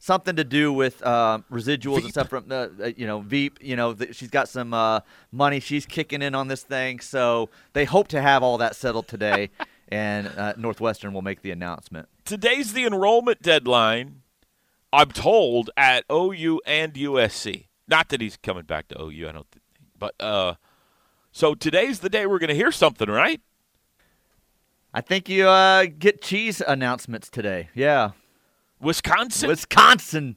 something 0.08 0.36
to 0.36 0.44
do 0.44 0.72
with 0.72 1.04
uh, 1.04 1.38
residuals 1.52 1.96
Veep. 1.96 2.04
and 2.04 2.12
stuff 2.12 2.28
from 2.30 2.48
the 2.48 2.72
uh, 2.82 2.90
you 2.96 3.06
know 3.06 3.20
Veep. 3.20 3.58
You 3.60 3.76
know 3.76 3.92
th- 3.92 4.16
she's 4.16 4.30
got 4.30 4.48
some 4.48 4.72
uh, 4.72 5.00
money 5.30 5.60
she's 5.60 5.84
kicking 5.84 6.22
in 6.22 6.34
on 6.34 6.48
this 6.48 6.62
thing, 6.62 6.98
so 7.00 7.50
they 7.74 7.84
hope 7.84 8.08
to 8.08 8.22
have 8.22 8.42
all 8.42 8.56
that 8.58 8.74
settled 8.74 9.06
today, 9.06 9.50
and 9.88 10.26
uh, 10.28 10.54
Northwestern 10.56 11.12
will 11.12 11.22
make 11.22 11.42
the 11.42 11.50
announcement. 11.50 12.08
Today's 12.24 12.72
the 12.72 12.86
enrollment 12.86 13.42
deadline. 13.42 14.22
I'm 14.94 15.10
told 15.10 15.68
at 15.76 16.04
OU 16.10 16.62
and 16.64 16.94
USC. 16.94 17.66
Not 17.86 18.08
that 18.08 18.22
he's 18.22 18.38
coming 18.38 18.64
back 18.64 18.88
to 18.88 19.00
OU. 19.00 19.28
I 19.28 19.32
don't. 19.32 19.46
Think, 19.50 19.62
but 19.98 20.14
uh, 20.18 20.54
so 21.32 21.54
today's 21.54 22.00
the 22.00 22.08
day 22.08 22.24
we're 22.24 22.38
going 22.38 22.48
to 22.48 22.54
hear 22.54 22.72
something, 22.72 23.10
right? 23.10 23.42
I 24.94 25.02
think 25.02 25.28
you 25.28 25.46
uh, 25.46 25.84
get 25.98 26.22
cheese 26.22 26.62
announcements 26.66 27.28
today. 27.28 27.68
Yeah, 27.74 28.12
Wisconsin. 28.80 29.48
Wisconsin. 29.48 30.36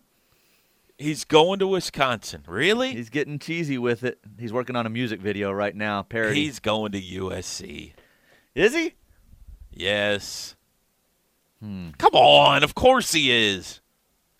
he's 0.97 1.23
going 1.25 1.59
to 1.59 1.67
Wisconsin. 1.67 2.43
Really? 2.47 2.93
He's 2.93 3.09
getting 3.09 3.39
cheesy 3.39 3.77
with 3.77 4.03
it. 4.03 4.19
He's 4.39 4.53
working 4.53 4.75
on 4.75 4.85
a 4.85 4.89
music 4.89 5.19
video 5.21 5.51
right 5.51 5.75
now, 5.75 6.03
parody. 6.03 6.43
He's 6.45 6.59
going 6.59 6.91
to 6.93 7.01
USC. 7.01 7.93
Is 8.55 8.73
he? 8.73 8.93
Yes. 9.71 10.55
Hmm. 11.61 11.89
Come 11.97 12.13
on. 12.13 12.63
Of 12.63 12.75
course 12.75 13.13
he 13.13 13.31
is. 13.31 13.79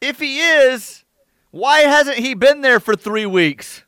If 0.01 0.20
he 0.20 0.39
is, 0.39 1.03
why 1.51 1.79
hasn't 1.81 2.17
he 2.17 2.34
been 2.34 2.62
there 2.62 2.79
for 2.79 2.96
three 2.96 3.25
weeks? 3.25 3.84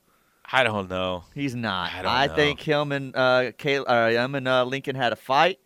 I 0.52 0.64
don't 0.64 0.88
know. 0.88 1.24
He's 1.34 1.56
not. 1.56 1.92
I 1.94 2.28
know. 2.28 2.36
think 2.36 2.60
him 2.60 2.92
and 2.92 3.16
uh, 3.16 3.52
Kay- 3.58 3.78
uh, 3.78 4.10
him 4.10 4.36
and 4.36 4.48
uh, 4.48 4.64
Lincoln 4.66 4.96
had 4.96 5.12
a 5.12 5.16
fight, 5.16 5.60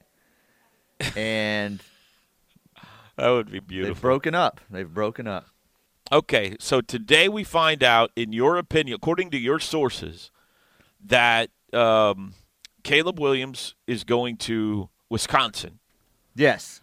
and 1.17 1.81
That 3.17 3.29
would 3.29 3.51
be 3.51 3.59
beautiful. 3.59 3.93
they've 3.93 4.01
broken 4.01 4.35
up. 4.35 4.61
They've 4.69 4.89
broken 4.91 5.27
up. 5.27 5.47
Okay, 6.11 6.55
so 6.59 6.79
today 6.81 7.27
we 7.27 7.43
find 7.43 7.83
out, 7.83 8.11
in 8.15 8.31
your 8.31 8.57
opinion, 8.57 8.95
according 8.95 9.29
to 9.31 9.37
your 9.37 9.59
sources, 9.59 10.31
that 11.03 11.49
um, 11.73 12.33
Caleb 12.83 13.19
Williams 13.19 13.75
is 13.87 14.03
going 14.05 14.37
to 14.37 14.89
Wisconsin. 15.09 15.79
Yes, 16.35 16.81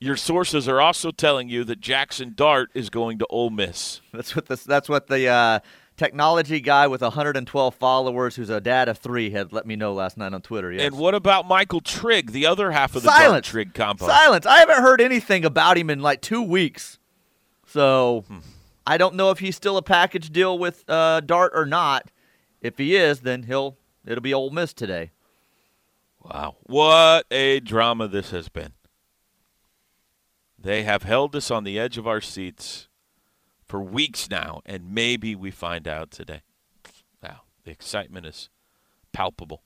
Your 0.00 0.16
sources 0.16 0.66
are 0.68 0.80
also 0.80 1.10
telling 1.12 1.48
you 1.48 1.62
that 1.64 1.80
Jackson 1.80 2.32
Dart 2.34 2.70
is 2.74 2.90
going 2.90 3.18
to 3.18 3.26
Ole 3.26 3.50
Miss. 3.50 4.00
that's 4.12 4.34
what 4.34 4.46
this. 4.46 4.64
That's 4.64 4.88
what 4.88 5.06
the 5.06 5.28
uh, 5.28 5.58
technology 5.96 6.60
guy 6.60 6.86
with 6.86 7.00
112 7.02 7.74
followers, 7.74 8.36
who's 8.36 8.50
a 8.50 8.60
dad 8.60 8.88
of 8.88 8.98
three, 8.98 9.30
had 9.30 9.52
let 9.52 9.66
me 9.66 9.76
know 9.76 9.92
last 9.92 10.16
night 10.16 10.32
on 10.34 10.42
Twitter. 10.42 10.72
Yes. 10.72 10.82
And 10.86 10.98
what 10.98 11.14
about 11.14 11.46
Michael 11.46 11.80
Trigg, 11.80 12.32
the 12.32 12.46
other 12.46 12.70
half 12.72 12.96
of 12.96 13.02
the 13.02 13.10
Silence. 13.10 13.46
Trigg 13.46 13.74
combo? 13.74 14.06
Silence. 14.06 14.46
I 14.46 14.58
haven't 14.58 14.82
heard 14.82 15.00
anything 15.00 15.44
about 15.44 15.78
him 15.78 15.90
in 15.90 16.00
like 16.00 16.20
two 16.20 16.42
weeks. 16.42 16.98
So 17.66 18.24
Hmm. 18.28 18.38
I 18.86 18.98
don't 18.98 19.14
know 19.14 19.30
if 19.30 19.38
he's 19.38 19.56
still 19.56 19.76
a 19.76 19.82
package 19.82 20.30
deal 20.30 20.58
with 20.58 20.84
uh, 20.88 21.20
Dart 21.20 21.52
or 21.54 21.64
not. 21.64 22.10
If 22.60 22.76
he 22.78 22.96
is, 22.96 23.20
then 23.20 23.44
he'll 23.44 23.76
it'll 24.06 24.20
be 24.22 24.34
Ole 24.34 24.50
Miss 24.50 24.72
today. 24.74 25.10
Wow, 26.22 26.56
what 26.62 27.26
a 27.30 27.60
drama 27.60 28.08
this 28.08 28.30
has 28.30 28.48
been. 28.48 28.72
They 30.58 30.82
have 30.84 31.02
held 31.02 31.36
us 31.36 31.50
on 31.50 31.64
the 31.64 31.78
edge 31.78 31.98
of 31.98 32.06
our 32.06 32.20
seats 32.22 32.88
for 33.66 33.82
weeks 33.82 34.28
now, 34.30 34.60
and 34.66 34.92
maybe 34.92 35.34
we 35.34 35.50
find 35.50 35.88
out 35.88 36.10
today. 36.10 36.42
Wow, 37.22 37.40
the 37.64 37.70
excitement 37.70 38.26
is 38.26 38.50
palpable. 39.12 39.62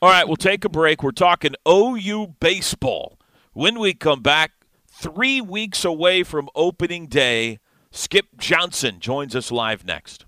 All 0.00 0.10
right, 0.10 0.26
we'll 0.26 0.36
take 0.36 0.64
a 0.64 0.68
break. 0.68 1.02
We're 1.02 1.12
talking 1.12 1.54
OU 1.68 2.34
baseball. 2.40 3.18
When 3.52 3.78
we 3.78 3.94
come 3.94 4.20
back, 4.20 4.52
three 4.90 5.40
weeks 5.40 5.84
away 5.84 6.22
from 6.22 6.48
opening 6.54 7.06
day, 7.06 7.58
Skip 7.90 8.26
Johnson 8.38 8.98
joins 8.98 9.36
us 9.36 9.52
live 9.52 9.84
next. 9.84 10.26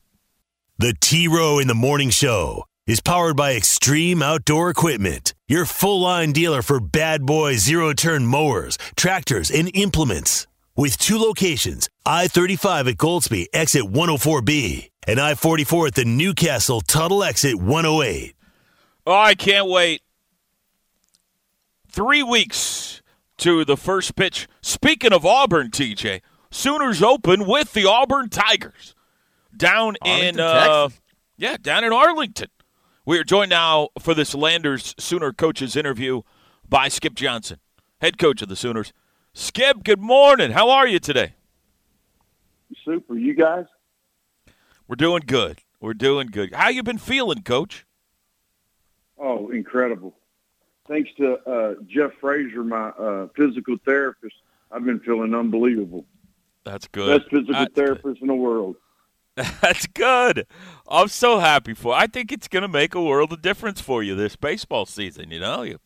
The 0.78 0.94
T 1.00 1.26
Row 1.28 1.58
in 1.58 1.68
the 1.68 1.74
Morning 1.74 2.10
Show 2.10 2.64
is 2.86 3.00
powered 3.00 3.36
by 3.36 3.54
Extreme 3.54 4.22
Outdoor 4.22 4.68
Equipment, 4.68 5.32
your 5.48 5.64
full 5.64 6.00
line 6.00 6.32
dealer 6.32 6.60
for 6.60 6.78
bad 6.80 7.24
boy 7.24 7.56
zero 7.56 7.92
turn 7.94 8.26
mowers, 8.26 8.76
tractors, 8.94 9.50
and 9.50 9.70
implements. 9.74 10.46
With 10.76 10.98
two 10.98 11.18
locations 11.18 11.88
I 12.04 12.26
35 12.26 12.88
at 12.88 12.96
Goldsby, 12.96 13.46
exit 13.52 13.84
104B, 13.84 14.90
and 15.06 15.20
I 15.20 15.36
44 15.36 15.86
at 15.86 15.94
the 15.94 16.04
Newcastle 16.04 16.80
Tuttle 16.80 17.22
exit 17.22 17.54
108. 17.60 18.34
Oh, 19.06 19.14
I 19.14 19.36
can't 19.36 19.68
wait. 19.68 20.02
Three 21.88 22.24
weeks 22.24 23.02
to 23.36 23.64
the 23.64 23.76
first 23.76 24.16
pitch. 24.16 24.48
Speaking 24.62 25.12
of 25.12 25.24
Auburn, 25.24 25.70
TJ, 25.70 26.22
Sooners 26.50 27.02
open 27.02 27.46
with 27.46 27.72
the 27.72 27.88
Auburn 27.88 28.28
Tigers 28.28 28.96
down 29.56 29.94
in 30.04 30.40
uh, 30.40 30.88
yeah, 31.36 31.56
down 31.56 31.84
in 31.84 31.92
Arlington. 31.92 32.48
We 33.06 33.16
are 33.20 33.24
joined 33.24 33.50
now 33.50 33.90
for 34.00 34.12
this 34.12 34.34
Landers 34.34 34.96
Sooner 34.98 35.32
coaches 35.32 35.76
interview 35.76 36.22
by 36.68 36.88
Skip 36.88 37.14
Johnson, 37.14 37.58
head 38.00 38.18
coach 38.18 38.42
of 38.42 38.48
the 38.48 38.56
Sooners. 38.56 38.92
Skip, 39.34 39.82
good 39.82 40.00
morning. 40.00 40.52
How 40.52 40.70
are 40.70 40.86
you 40.86 41.00
today? 41.00 41.34
Super. 42.84 43.18
You 43.18 43.34
guys? 43.34 43.66
We're 44.86 44.96
doing 44.96 45.22
good. 45.26 45.58
We're 45.80 45.94
doing 45.94 46.28
good. 46.28 46.54
How 46.54 46.68
you 46.68 46.82
been 46.82 46.98
feeling, 46.98 47.42
coach? 47.42 47.84
Oh, 49.18 49.50
incredible. 49.50 50.14
Thanks 50.86 51.10
to 51.16 51.34
uh, 51.50 51.74
Jeff 51.88 52.12
Frazier, 52.20 52.62
my 52.62 52.88
uh, 52.90 53.28
physical 53.34 53.76
therapist, 53.84 54.34
I've 54.70 54.84
been 54.84 55.00
feeling 55.00 55.34
unbelievable. 55.34 56.04
That's 56.64 56.86
good. 56.88 57.20
Best 57.22 57.30
physical 57.30 57.52
That's- 57.54 57.74
therapist 57.74 58.20
in 58.22 58.28
the 58.28 58.34
world. 58.34 58.76
That's 59.60 59.88
good. 59.88 60.46
I'm 60.86 61.08
so 61.08 61.40
happy 61.40 61.74
for. 61.74 61.92
I 61.92 62.06
think 62.06 62.30
it's 62.30 62.46
going 62.46 62.62
to 62.62 62.68
make 62.68 62.94
a 62.94 63.02
world 63.02 63.32
of 63.32 63.42
difference 63.42 63.80
for 63.80 64.00
you 64.00 64.14
this 64.14 64.36
baseball 64.36 64.86
season. 64.86 65.32
You 65.32 65.40
know, 65.40 65.62
you 65.62 65.80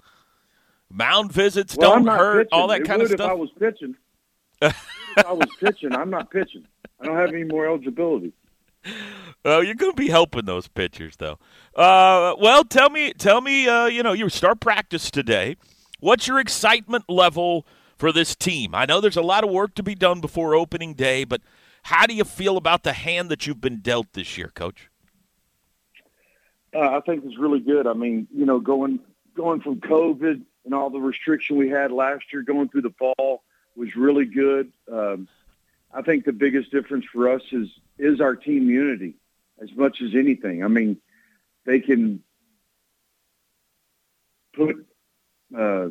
mound 0.91 1.33
visits 1.33 1.77
Well, 1.77 1.93
don't 1.93 2.07
hurt, 2.07 2.49
pitching. 2.49 2.59
all 2.61 2.69
that 2.69 2.81
it 2.81 2.87
kind 2.87 3.03
of 3.03 3.11
if 3.13 3.21
I 3.21 3.33
was 3.35 3.51
pitching. 3.59 3.95
if 4.63 4.77
I 5.27 5.33
was 5.33 5.49
pitching, 5.61 5.95
I'm 5.95 6.11
not 6.11 6.31
pitching. 6.31 6.65
I 7.01 7.07
don't 7.07 7.17
have 7.17 7.29
any 7.33 7.45
more 7.45 7.67
eligibility. 7.67 8.33
Well, 9.45 9.63
you're 9.63 9.75
going 9.75 9.93
to 9.93 9.97
be 9.97 10.09
helping 10.09 10.45
those 10.47 10.69
pitchers, 10.69 11.17
though. 11.17 11.39
Uh, 11.75 12.35
well, 12.41 12.65
tell 12.65 12.91
me, 12.91 13.13
tell 13.13 13.41
me. 13.41 13.69
Uh, 13.69 13.87
you 13.87 14.03
know, 14.03 14.13
you 14.13 14.29
start 14.29 14.61
practice 14.61 15.11
today. 15.11 15.57
What's 16.01 16.27
your 16.27 16.39
excitement 16.39 17.05
level 17.09 17.67
for 17.97 18.13
this 18.13 18.35
team? 18.35 18.75
I 18.75 18.87
know 18.87 19.01
there's 19.01 19.17
a 19.17 19.23
lot 19.23 19.45
of 19.45 19.51
work 19.51 19.75
to 19.75 19.83
be 19.83 19.95
done 19.95 20.21
before 20.21 20.55
opening 20.55 20.95
day, 20.95 21.25
but 21.25 21.41
How 21.85 22.07
do 22.07 22.15
you 22.15 22.25
feel 22.25 22.57
about 22.57 22.83
the 22.83 22.93
hand 22.93 23.31
that 23.31 23.47
you've 23.47 23.61
been 23.61 23.81
dealt 23.81 24.13
this 24.13 24.39
year, 24.39 24.51
Coach? 24.55 24.89
Uh, 26.75 26.81
I 26.81 27.01
think 27.07 27.25
it's 27.25 27.39
really 27.39 27.61
good. 27.61 27.87
I 27.87 27.95
mean, 27.95 28.29
you 28.35 28.45
know, 28.47 28.61
going 28.61 29.01
going 29.35 29.61
from 29.61 29.81
COVID 29.81 30.43
and 30.69 30.75
all 30.75 30.91
the 30.91 31.01
restriction 31.01 31.57
we 31.57 31.71
had 31.71 31.91
last 31.91 32.31
year, 32.31 32.43
going 32.43 32.69
through 32.69 32.83
the 32.83 32.93
fall 32.99 33.43
was 33.75 33.97
really 33.97 34.27
good. 34.27 34.71
Um, 34.93 35.27
I 35.95 36.03
think 36.03 36.27
the 36.27 36.33
biggest 36.33 36.71
difference 36.71 37.07
for 37.11 37.31
us 37.31 37.41
is 37.53 37.69
is 37.99 38.21
our 38.21 38.37
team 38.37 38.69
unity 38.69 39.15
as 39.63 39.71
much 39.75 40.03
as 40.03 40.15
anything. 40.15 40.63
I 40.63 40.69
mean, 40.69 40.99
they 41.65 41.81
can 41.81 42.23
put 44.53 44.77
uh, 45.57 45.87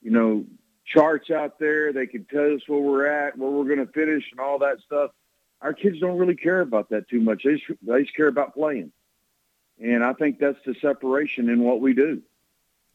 you 0.00 0.10
know 0.12 0.44
charts 0.86 1.32
out 1.32 1.58
there. 1.58 1.92
They 1.92 2.06
can 2.06 2.26
tell 2.26 2.54
us 2.54 2.60
where 2.68 2.78
we're 2.78 3.06
at, 3.08 3.36
where 3.36 3.50
we're 3.50 3.64
going 3.64 3.84
to 3.84 3.92
finish, 3.92 4.22
and 4.30 4.38
all 4.38 4.60
that 4.60 4.76
stuff. 4.86 5.10
Our 5.62 5.72
kids 5.72 5.98
don't 5.98 6.16
really 6.16 6.36
care 6.36 6.60
about 6.60 6.90
that 6.90 7.08
too 7.08 7.20
much. 7.20 7.42
They 7.42 7.54
just, 7.54 7.64
they 7.82 8.02
just 8.02 8.14
care 8.14 8.28
about 8.28 8.54
playing, 8.54 8.92
and 9.80 10.04
I 10.04 10.12
think 10.12 10.38
that's 10.38 10.58
the 10.64 10.74
separation 10.80 11.48
in 11.48 11.60
what 11.60 11.80
we 11.80 11.94
do. 11.94 12.22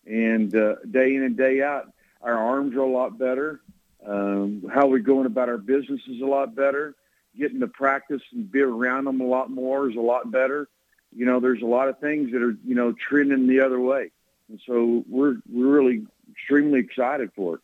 And 0.05 0.53
uh, 0.55 0.75
day 0.89 1.15
in 1.15 1.23
and 1.23 1.37
day 1.37 1.61
out, 1.61 1.91
our 2.21 2.37
arms 2.37 2.75
are 2.75 2.81
a 2.81 2.89
lot 2.89 3.17
better. 3.17 3.61
Um, 4.05 4.69
how 4.73 4.87
we're 4.87 4.99
going 4.99 5.25
about 5.25 5.49
our 5.49 5.57
business 5.57 6.01
is 6.07 6.21
a 6.21 6.25
lot 6.25 6.55
better. 6.55 6.95
Getting 7.37 7.59
to 7.59 7.67
practice 7.67 8.21
and 8.31 8.51
be 8.51 8.61
around 8.61 9.05
them 9.05 9.21
a 9.21 9.25
lot 9.25 9.49
more 9.49 9.89
is 9.89 9.95
a 9.95 10.01
lot 10.01 10.31
better. 10.31 10.67
You 11.15 11.25
know, 11.25 11.39
there's 11.39 11.61
a 11.61 11.65
lot 11.65 11.89
of 11.89 11.99
things 11.99 12.31
that 12.31 12.41
are 12.41 12.55
you 12.65 12.75
know 12.75 12.93
trending 12.93 13.47
the 13.47 13.61
other 13.61 13.79
way, 13.79 14.11
and 14.47 14.59
so 14.65 15.03
we're 15.07 15.37
we're 15.51 15.67
really 15.67 16.05
extremely 16.31 16.79
excited 16.79 17.31
for 17.35 17.55
it. 17.55 17.61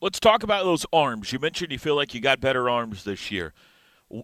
Let's 0.00 0.20
talk 0.20 0.42
about 0.42 0.64
those 0.64 0.84
arms. 0.92 1.32
You 1.32 1.38
mentioned 1.38 1.72
you 1.72 1.78
feel 1.78 1.96
like 1.96 2.14
you 2.14 2.20
got 2.20 2.40
better 2.40 2.68
arms 2.68 3.04
this 3.04 3.30
year. 3.30 3.52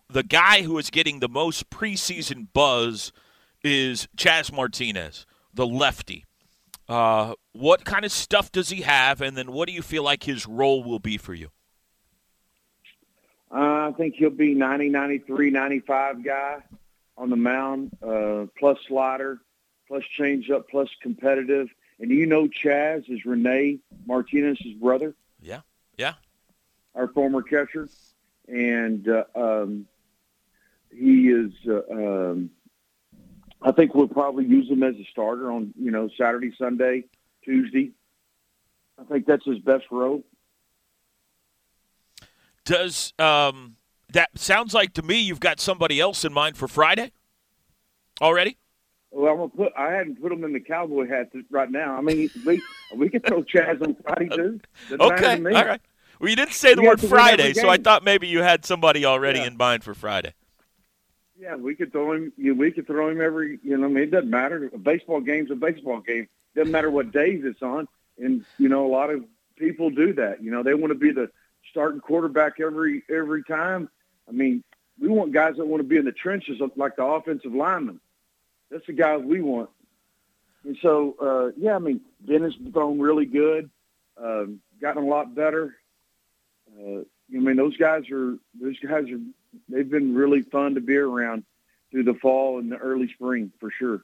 The 0.09 0.23
guy 0.23 0.63
who 0.63 0.77
is 0.79 0.91
getting 0.91 1.21
the 1.21 1.29
most 1.29 1.71
preseason 1.71 2.49
buzz 2.53 3.13
is 3.63 4.09
Chaz 4.17 4.53
Martinez, 4.53 5.27
the 5.55 5.67
lefty. 5.67 6.25
Uh, 6.89 7.35
what 7.53 7.85
kind 7.85 8.05
of 8.05 8.13
stuff 8.13 8.51
does 8.51 8.69
he 8.69 8.83
have, 8.83 9.21
and 9.21 9.37
then 9.37 9.53
what 9.53 9.69
do 9.69 9.73
you 9.73 9.83
feel 9.83 10.03
like 10.03 10.25
his 10.25 10.47
role 10.47 10.83
will 10.83 10.99
be 10.99 11.17
for 11.17 11.35
you? 11.35 11.49
Uh, 13.53 13.89
I 13.89 13.93
think 13.97 14.15
he'll 14.15 14.31
be 14.31 14.55
90, 14.55 14.89
93, 14.89 15.51
95 15.51 16.25
guy 16.25 16.63
on 17.17 17.31
the 17.31 17.37
mound, 17.37 17.91
uh, 18.03 18.47
plus 18.59 18.79
slider, 18.87 19.41
plus 19.89 20.03
changeup, 20.19 20.69
plus 20.69 20.89
competitive. 21.03 21.69
And 21.99 22.11
you 22.11 22.27
know 22.27 22.49
Chaz 22.49 23.11
is 23.11 23.21
Renae 23.27 23.81
Martinez's 24.07 24.75
brother. 24.75 25.15
Yeah. 25.41 25.61
Yeah. 25.99 26.15
Our 26.95 27.09
former 27.09 27.43
catcher. 27.43 27.89
And 28.49 29.07
uh, 29.09 29.25
um, 29.35 29.87
he 30.93 31.29
is, 31.29 31.53
uh, 31.69 31.83
um, 31.93 32.51
I 33.63 33.73
think 33.73 33.95
we'll 33.95 34.09
probably 34.09 34.45
use 34.47 34.69
him 34.71 34.83
as 34.83 34.95
a 34.95 35.07
starter 35.11 35.51
on, 35.53 35.75
you 35.79 35.91
know, 35.91 36.09
Saturday, 36.19 36.53
Sunday, 36.59 37.05
Tuesday. 37.45 37.93
I 38.99 39.05
think 39.05 39.27
that's 39.27 39.45
his 39.45 39.59
best 39.59 39.85
role. 39.91 40.25
Does 42.65 43.13
um, 43.19 43.77
that 44.13 44.31
sounds 44.39 44.75
like 44.75 44.95
to 44.95 45.03
me 45.03 45.21
you've 45.21 45.41
got 45.41 45.61
somebody 45.61 46.01
else 46.01 46.25
in 46.25 46.33
mind 46.33 46.57
for 46.57 46.69
Friday 46.69 47.13
already? 48.21 48.59
Well, 49.11 49.33
I'm 49.33 49.39
gonna 49.39 49.49
put. 49.49 49.73
I 49.77 49.93
hadn't 49.93 50.21
put 50.21 50.31
him 50.31 50.45
in 50.45 50.53
the 50.53 50.61
cowboy 50.61 51.09
hat 51.09 51.31
right 51.51 51.71
now. 51.71 51.97
I 51.97 52.01
mean, 52.01 52.31
we 52.47 52.63
we 52.95 53.09
could 53.09 53.27
throw 53.27 53.43
Chaz 53.43 53.83
on 53.83 53.97
Friday 54.03 54.29
too. 54.29 54.61
Doesn't 54.91 55.13
okay, 55.13 55.35
all 55.37 55.65
right. 55.65 55.81
Well, 56.21 56.29
you 56.29 56.37
didn't 56.37 56.53
say 56.53 56.75
the 56.75 56.83
We 56.83 56.89
word 56.89 57.01
have 57.01 57.09
to 57.09 57.15
win 57.15 57.23
every 57.23 57.37
Friday, 57.37 57.53
so 57.55 57.69
I 57.69 57.79
thought 57.79 58.05
maybe 58.05 58.29
you 58.29 58.43
had 58.43 58.65
somebody 58.65 59.05
already 59.05 59.41
Yeah. 59.41 59.47
in 59.47 59.57
mind 59.57 59.83
for 59.83 59.95
Friday. 59.95 60.35
Yeah, 61.41 61.57
we 61.57 61.75
could 61.75 61.91
throw 61.91 62.13
him. 62.13 62.33
You 62.37 62.55
know, 62.55 62.61
we 62.61 62.71
could 62.71 62.87
throw 62.87 63.09
him 63.09 63.21
every. 63.23 63.59
You 63.63 63.79
know, 63.79 63.87
I 63.87 63.89
mean, 63.89 64.05
it 64.05 64.11
doesn't 64.11 64.29
matter. 64.29 64.71
A 64.75 64.79
baseball 64.79 65.21
game's 65.21 65.51
a 65.51 65.55
baseball 65.55 66.01
game. 66.01 66.29
Doesn't 66.55 66.71
matter 66.71 66.91
what 66.91 67.13
days 67.13 67.43
it's 67.45 67.63
on. 67.63 67.89
And 68.19 68.45
you 68.59 68.69
know, 68.69 68.87
a 68.87 68.93
lot 68.93 69.09
of 69.09 69.25
people 69.57 69.89
do 69.89 70.13
that. 70.15 70.43
You 70.43 70.51
know, 70.51 70.63
they 70.63 70.75
want 70.75 70.91
to 70.91 70.99
be 70.99 71.13
the 71.13 71.31
starting 71.71 72.01
quarterback 72.01 72.61
every 72.61 73.03
every 73.09 73.43
time. 73.43 73.89
I 74.29 74.33
mean, 74.33 74.63
we 75.01 75.09
want 75.09 75.33
guys 75.33 75.57
that 75.57 75.67
want 75.67 75.81
to 75.81 75.89
be 75.89 75.97
in 75.97 76.05
the 76.05 76.13
trenches, 76.13 76.61
like 76.77 76.97
the 76.97 77.05
offensive 77.05 77.55
lineman. 77.55 78.01
That's 78.71 78.87
the 78.87 78.93
guys 78.93 79.23
we 79.25 79.41
want. 79.41 79.71
And 80.65 80.77
so, 80.83 81.17
uh, 81.23 81.53
yeah, 81.57 81.75
I 81.75 81.79
mean, 81.79 82.03
Dennis 82.27 82.55
has 82.63 82.73
thrown 82.73 83.01
really 83.01 83.25
good, 83.25 83.71
um, 84.23 84.61
gotten 84.79 85.05
a 85.05 85.07
lot 85.07 85.35
better. 85.35 85.75
Uh, 86.79 87.01
I 87.01 87.39
mean, 87.39 87.57
those 87.57 87.79
guys 87.79 88.11
are 88.11 88.37
those 88.61 88.79
guys 88.79 89.05
are 89.11 89.21
they've 89.69 89.91
been 89.91 90.15
really 90.15 90.43
fun 90.43 90.75
to 90.75 90.81
be 90.81 90.97
around 90.97 91.45
through 91.91 92.05
the 92.05 92.15
fall 92.15 92.59
and 92.59 92.71
the 92.71 92.77
early 92.77 93.09
spring 93.13 93.53
for 93.59 93.71
sure. 93.71 94.03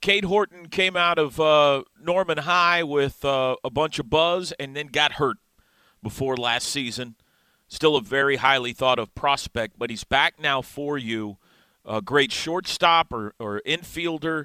Cade 0.00 0.24
Horton 0.24 0.68
came 0.68 0.96
out 0.96 1.18
of 1.18 1.40
uh, 1.40 1.82
Norman 2.00 2.38
High 2.38 2.82
with 2.82 3.24
uh, 3.24 3.56
a 3.64 3.70
bunch 3.70 3.98
of 3.98 4.10
buzz 4.10 4.52
and 4.52 4.76
then 4.76 4.88
got 4.88 5.12
hurt 5.12 5.38
before 6.02 6.36
last 6.36 6.68
season. 6.68 7.16
Still 7.68 7.96
a 7.96 8.02
very 8.02 8.36
highly 8.36 8.72
thought 8.72 8.98
of 8.98 9.14
prospect, 9.14 9.78
but 9.78 9.90
he's 9.90 10.04
back 10.04 10.40
now 10.40 10.62
for 10.62 10.96
you. 10.96 11.38
A 11.84 12.00
great 12.00 12.30
shortstop 12.30 13.12
or, 13.12 13.34
or 13.38 13.62
infielder, 13.66 14.44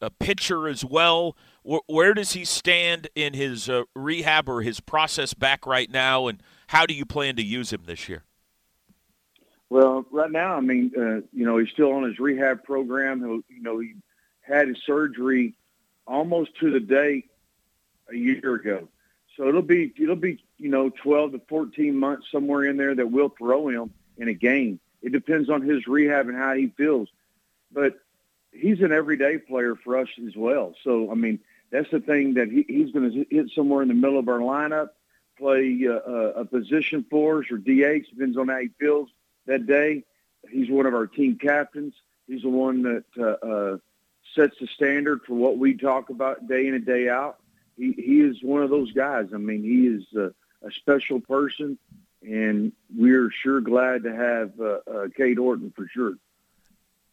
a 0.00 0.10
pitcher 0.10 0.68
as 0.68 0.84
well. 0.84 1.36
Where, 1.62 1.80
where 1.86 2.14
does 2.14 2.32
he 2.32 2.44
stand 2.44 3.08
in 3.14 3.32
his 3.34 3.68
uh, 3.68 3.84
rehab 3.94 4.48
or 4.48 4.62
his 4.62 4.80
process 4.80 5.34
back 5.34 5.66
right 5.66 5.90
now, 5.90 6.26
and 6.26 6.42
how 6.68 6.84
do 6.84 6.94
you 6.94 7.06
plan 7.06 7.36
to 7.36 7.42
use 7.42 7.72
him 7.72 7.82
this 7.86 8.08
year? 8.08 8.24
Well, 9.70 10.04
right 10.10 10.30
now, 10.30 10.56
I 10.56 10.60
mean, 10.60 10.92
uh, 10.96 11.26
you 11.32 11.46
know, 11.46 11.58
he's 11.58 11.70
still 11.70 11.92
on 11.92 12.02
his 12.02 12.18
rehab 12.18 12.64
program. 12.64 13.20
He'll, 13.20 13.40
you 13.48 13.62
know, 13.62 13.78
he 13.78 13.94
had 14.40 14.66
his 14.66 14.78
surgery 14.84 15.54
almost 16.06 16.50
to 16.58 16.72
the 16.72 16.80
day 16.80 17.24
a 18.10 18.16
year 18.16 18.54
ago. 18.54 18.88
So 19.36 19.48
it'll 19.48 19.62
be 19.62 19.92
it'll 19.98 20.16
be 20.16 20.42
you 20.58 20.68
know 20.68 20.90
12 20.90 21.32
to 21.32 21.40
14 21.48 21.96
months 21.96 22.26
somewhere 22.30 22.64
in 22.64 22.76
there 22.76 22.94
that 22.94 23.10
we'll 23.10 23.28
throw 23.28 23.68
him 23.68 23.92
in 24.18 24.28
a 24.28 24.34
game. 24.34 24.80
It 25.02 25.12
depends 25.12 25.48
on 25.48 25.62
his 25.62 25.86
rehab 25.86 26.28
and 26.28 26.36
how 26.36 26.54
he 26.54 26.66
feels, 26.76 27.08
but 27.72 27.98
he's 28.52 28.80
an 28.80 28.92
everyday 28.92 29.38
player 29.38 29.76
for 29.76 29.96
us 29.96 30.08
as 30.26 30.36
well. 30.36 30.74
So 30.82 31.10
I 31.10 31.14
mean 31.14 31.38
that's 31.70 31.90
the 31.90 32.00
thing 32.00 32.34
that 32.34 32.48
he, 32.50 32.66
he's 32.68 32.90
going 32.90 33.10
to 33.10 33.26
hit 33.30 33.50
somewhere 33.54 33.82
in 33.82 33.88
the 33.88 33.94
middle 33.94 34.18
of 34.18 34.28
our 34.28 34.40
lineup, 34.40 34.88
play 35.38 35.86
uh, 35.86 35.92
a, 35.92 36.28
a 36.40 36.44
position 36.44 37.06
for 37.08 37.38
us 37.38 37.50
or 37.50 37.56
DH 37.56 38.10
depends 38.10 38.36
on 38.36 38.48
how 38.48 38.58
he 38.58 38.68
feels 38.80 39.08
that 39.50 39.66
day. 39.66 40.04
He's 40.50 40.70
one 40.70 40.86
of 40.86 40.94
our 40.94 41.06
team 41.06 41.36
captains. 41.36 41.94
He's 42.26 42.42
the 42.42 42.48
one 42.48 42.82
that 42.82 43.04
uh, 43.18 43.46
uh, 43.46 43.76
sets 44.34 44.56
the 44.60 44.68
standard 44.74 45.20
for 45.26 45.34
what 45.34 45.58
we 45.58 45.76
talk 45.76 46.10
about 46.10 46.48
day 46.48 46.66
in 46.66 46.74
and 46.74 46.86
day 46.86 47.08
out. 47.08 47.38
He 47.76 47.92
he 47.92 48.20
is 48.20 48.36
one 48.42 48.62
of 48.62 48.70
those 48.70 48.92
guys. 48.92 49.26
I 49.34 49.38
mean, 49.38 49.62
he 49.62 49.86
is 49.86 50.04
a, 50.16 50.66
a 50.66 50.70
special 50.72 51.20
person, 51.20 51.78
and 52.22 52.72
we're 52.94 53.30
sure 53.30 53.60
glad 53.60 54.04
to 54.04 54.14
have 54.14 54.52
uh, 54.60 54.90
uh, 54.90 55.08
Cade 55.16 55.38
Horton 55.38 55.72
for 55.74 55.86
sure. 55.92 56.14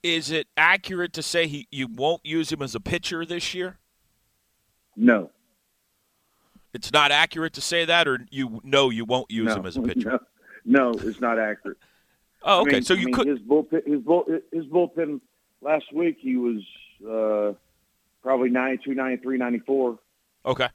Is 0.03 0.31
it 0.31 0.47
accurate 0.55 1.13
to 1.13 1.23
say 1.23 1.47
he 1.47 1.67
you 1.71 1.87
won't 1.87 2.25
use 2.25 2.51
him 2.51 2.61
as 2.61 2.75
a 2.75 2.79
pitcher 2.79 3.25
this 3.25 3.53
year? 3.53 3.77
No, 4.95 5.29
It's 6.73 6.91
not 6.91 7.11
accurate 7.11 7.53
to 7.53 7.61
say 7.61 7.85
that, 7.85 8.07
or 8.07 8.25
you 8.29 8.61
know 8.63 8.89
you 8.89 9.05
won't 9.05 9.29
use 9.29 9.47
no, 9.47 9.55
him 9.57 9.65
as 9.65 9.77
a 9.77 9.81
pitcher. 9.81 10.19
No, 10.65 10.91
no, 10.93 11.07
it's 11.07 11.21
not 11.21 11.39
accurate. 11.39 11.77
Oh, 12.43 12.59
I 12.59 12.61
okay. 12.61 12.71
mean- 12.73 12.83
so 12.83 12.93
I 12.93 12.97
you 12.97 13.05
mean, 13.05 13.15
could. 13.15 13.27
his 13.27 13.39
bullpen. 13.39 13.85
His 13.87 14.01
bull. 14.01 14.25
His 14.51 14.65
bullpen 14.65 15.21
last 15.61 15.91
week 15.93 16.17
he 16.19 16.35
was 16.37 16.61
uh, 17.07 17.53
probably 18.21 18.49
92, 18.49 18.93
93, 18.93 19.37
94. 19.37 19.99
Okay. 20.45 20.69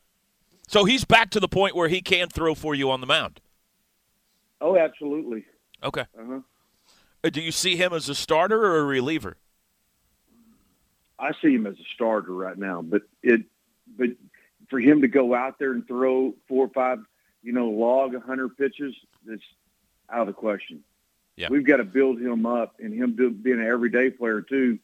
So 0.68 0.84
he's 0.84 1.04
back 1.04 1.30
to 1.30 1.40
the 1.40 1.48
point 1.48 1.74
where 1.76 1.88
he 1.88 2.00
can 2.00 2.28
throw 2.28 2.54
for 2.54 2.74
you 2.74 2.90
on 2.90 3.00
the 3.00 3.06
mound. 3.06 3.40
Oh, 4.60 4.76
absolutely. 4.76 5.44
Okay. 5.82 6.04
Uh-huh. 6.18 6.40
Uh, 7.24 7.30
Do 7.30 7.40
you 7.40 7.52
see 7.52 7.76
him 7.76 7.92
as 7.92 8.08
a 8.08 8.14
starter 8.14 8.60
or 8.64 8.78
a 8.78 8.84
reliever? 8.84 9.36
I 11.18 11.32
see 11.42 11.54
him 11.54 11.66
as 11.66 11.74
a 11.74 11.84
starter 11.94 12.32
right 12.32 12.56
now, 12.58 12.82
but 12.82 13.02
it, 13.22 13.42
but 13.96 14.08
for 14.70 14.80
him 14.80 15.02
to 15.02 15.08
go 15.08 15.34
out 15.34 15.58
there 15.58 15.72
and 15.72 15.86
throw 15.86 16.34
four 16.48 16.66
or 16.66 16.70
five, 16.70 16.98
you 17.42 17.52
know, 17.52 17.68
log 17.68 18.14
a 18.14 18.20
hundred 18.20 18.56
pitches, 18.56 18.94
that's 19.24 19.42
out 20.10 20.22
of 20.22 20.26
the 20.28 20.32
question. 20.32 20.82
Yeah. 21.36 21.48
We've 21.50 21.66
got 21.66 21.78
to 21.78 21.84
build 21.84 22.20
him 22.20 22.46
up, 22.46 22.76
and 22.78 22.92
him 22.92 23.16
do, 23.16 23.30
being 23.30 23.60
an 23.60 23.66
everyday 23.66 24.10
player 24.10 24.42
too. 24.42 24.78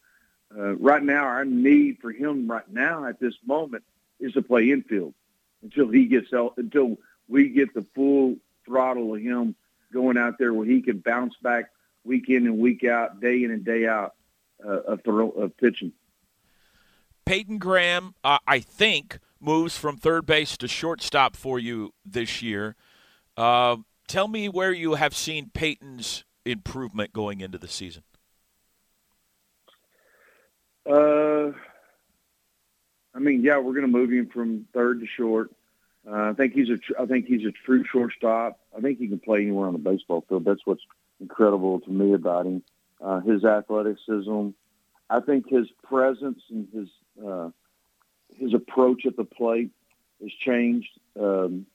Uh, 0.57 0.77
right 0.77 1.03
now, 1.03 1.25
our 1.25 1.45
need 1.45 1.99
for 2.01 2.11
him 2.11 2.51
right 2.51 2.69
now 2.71 3.05
at 3.05 3.21
this 3.21 3.35
moment 3.45 3.85
is 4.19 4.33
to 4.33 4.43
play 4.43 4.71
infield 4.71 5.15
until 5.63 5.89
he 5.89 6.07
gets 6.07 6.33
out, 6.33 6.55
until 6.57 6.97
we 7.29 7.51
get 7.51 7.75
the 7.75 7.85
full 7.95 8.37
throttle 8.65 9.15
of 9.15 9.21
him 9.21 9.55
going 9.93 10.17
out 10.17 10.39
there 10.39 10.55
where 10.55 10.67
he 10.67 10.81
can 10.81 10.99
bounce 10.99 11.35
back 11.43 11.71
week 12.05 12.29
in 12.29 12.47
and 12.47 12.59
week 12.59 12.85
out, 12.85 13.21
day 13.21 13.45
in 13.45 13.51
and 13.51 13.65
day 13.65 13.87
out 13.87 14.15
uh, 14.65 14.81
of 14.83 15.03
throw 15.05 15.31
of 15.31 15.57
pitching. 15.57 15.93
Peyton 17.27 17.59
Graham, 17.59 18.15
uh, 18.25 18.39
I 18.47 18.61
think, 18.61 19.19
moves 19.39 19.77
from 19.77 19.99
third 19.99 20.25
base 20.25 20.57
to 20.57 20.69
shortstop 20.69 21.37
for 21.37 21.59
you 21.59 21.93
this 22.05 22.41
year. 22.41 22.75
Uh, 23.37 23.77
tell 24.07 24.29
me 24.29 24.49
where 24.49 24.73
you 24.73 24.95
have 24.95 25.15
seen 25.15 25.51
Peyton's 25.53 26.25
improvement 26.45 27.13
going 27.13 27.41
into 27.41 27.59
the 27.59 27.69
season. 27.69 28.03
Uh, 30.89 31.53
I 33.15 33.19
mean, 33.19 33.43
yeah, 33.43 33.59
we're 33.59 33.75
going 33.75 33.83
to 33.83 33.89
move 33.89 34.11
him 34.11 34.29
from 34.29 34.67
third 34.73 35.01
to 35.01 35.07
short. 35.07 35.51
Uh, 36.09 36.31
I 36.31 36.33
think 36.33 36.55
he's 36.55 36.71
a, 36.71 36.79
tr- 36.79 37.01
I 37.01 37.07
think 37.07 37.27
he's 37.27 37.47
a 37.47 37.53
true 37.53 37.85
shortstop. 37.85 38.59
I 38.77 38.81
think 38.81 38.99
he 38.99 39.09
can 39.09 39.19
play 39.19 39.43
anywhere 39.43 39.67
on 39.67 39.75
the 39.75 39.79
baseball 39.79 40.25
field. 40.29 40.45
That's 40.45 40.65
what's 40.65 40.85
incredible 41.21 41.81
to 41.81 41.91
me 41.91 42.15
about 42.15 42.47
him. 42.47 42.63
Uh, 43.01 43.21
his 43.21 43.45
athleticism. 43.45 44.49
I 45.11 45.21
think 45.21 45.49
his 45.49 45.69
presence 45.85 46.41
and 46.51 46.69
his 46.73 46.89
uh, 47.25 47.51
his 48.37 48.55
approach 48.55 49.07
at 49.07 49.17
the 49.17 49.25
plate 49.25 49.71
has 50.23 50.33
changed. 50.33 50.91
Um, 51.19 51.67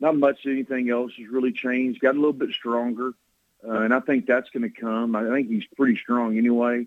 not 0.00 0.16
much 0.16 0.46
anything 0.46 0.90
else 0.90 1.12
has 1.18 1.28
really 1.28 1.52
changed. 1.52 2.00
Got 2.00 2.14
a 2.14 2.18
little 2.18 2.32
bit 2.32 2.50
stronger, 2.50 3.12
uh, 3.66 3.80
and 3.80 3.92
I 3.94 4.00
think 4.00 4.26
that's 4.26 4.48
going 4.50 4.62
to 4.70 4.80
come. 4.80 5.16
I 5.16 5.28
think 5.28 5.48
he's 5.48 5.64
pretty 5.76 5.96
strong 5.98 6.36
anyway. 6.38 6.86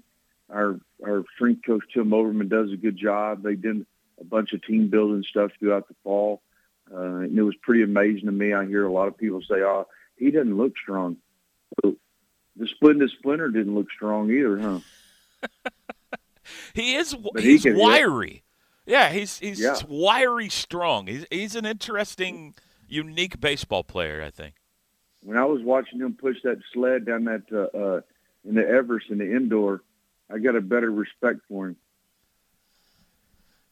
Our 0.50 0.80
our 1.06 1.24
strength 1.36 1.66
coach 1.66 1.84
Tim 1.94 2.14
Overman 2.14 2.50
does 2.50 2.72
a 2.72 2.78
good 2.78 2.98
job. 2.98 3.42
They 3.44 3.56
did 3.56 3.86
a 4.20 4.24
bunch 4.24 4.54
of 4.54 4.62
team 4.64 4.90
building 4.90 5.24
stuff 5.30 5.52
throughout 5.60 5.88
the 5.88 5.96
fall, 6.04 6.42
uh, 6.94 6.98
and 6.98 7.38
it 7.38 7.42
was 7.44 7.56
pretty 7.62 7.84
amazing 7.84 8.26
to 8.26 8.32
me. 8.32 8.54
I 8.54 8.66
hear 8.66 8.86
a 8.86 8.92
lot 8.92 9.08
of 9.08 9.18
people 9.18 9.42
say, 9.42 9.62
"Oh, 9.62 9.88
he 10.18 10.30
doesn't 10.32 10.58
look 10.58 10.74
strong." 10.78 11.18
So 11.84 11.96
the 12.58 12.68
Splendid 12.68 13.10
Splinter 13.12 13.50
didn't 13.50 13.76
look 13.76 13.90
strong 13.92 14.30
either, 14.30 14.58
huh? 14.60 14.80
he 16.74 16.96
is 16.96 17.14
But 17.16 17.42
he 17.44 17.52
he's 17.52 17.64
can- 17.64 17.78
yeah. 17.78 17.84
wiry. 17.84 18.44
Yeah, 18.86 19.10
he's 19.12 19.40
he's 19.40 19.60
Yeah. 19.60 19.76
wiry 19.88 20.50
strong. 20.50 21.08
He's 21.08 21.26
he's 21.32 21.56
an 21.56 21.66
interesting, 21.66 22.56
unique 22.88 23.40
baseball 23.40 23.84
player. 23.84 24.22
I 24.22 24.30
think. 24.32 24.56
When 25.24 25.38
I 25.38 25.46
was 25.46 25.62
watching 25.64 26.00
him 26.00 26.14
push 26.20 26.38
that 26.44 26.58
sled 26.74 27.06
down 27.06 27.26
that 27.26 27.44
uh, 27.52 27.78
uh, 27.78 28.02
in 28.48 28.56
the 28.56 28.68
Everest 28.68 29.10
in 29.10 29.20
the 29.20 29.36
indoor, 29.36 29.82
I 30.34 30.40
got 30.40 30.56
a 30.56 30.62
better 30.62 30.90
respect 30.92 31.42
for 31.48 31.68
him. 31.68 31.76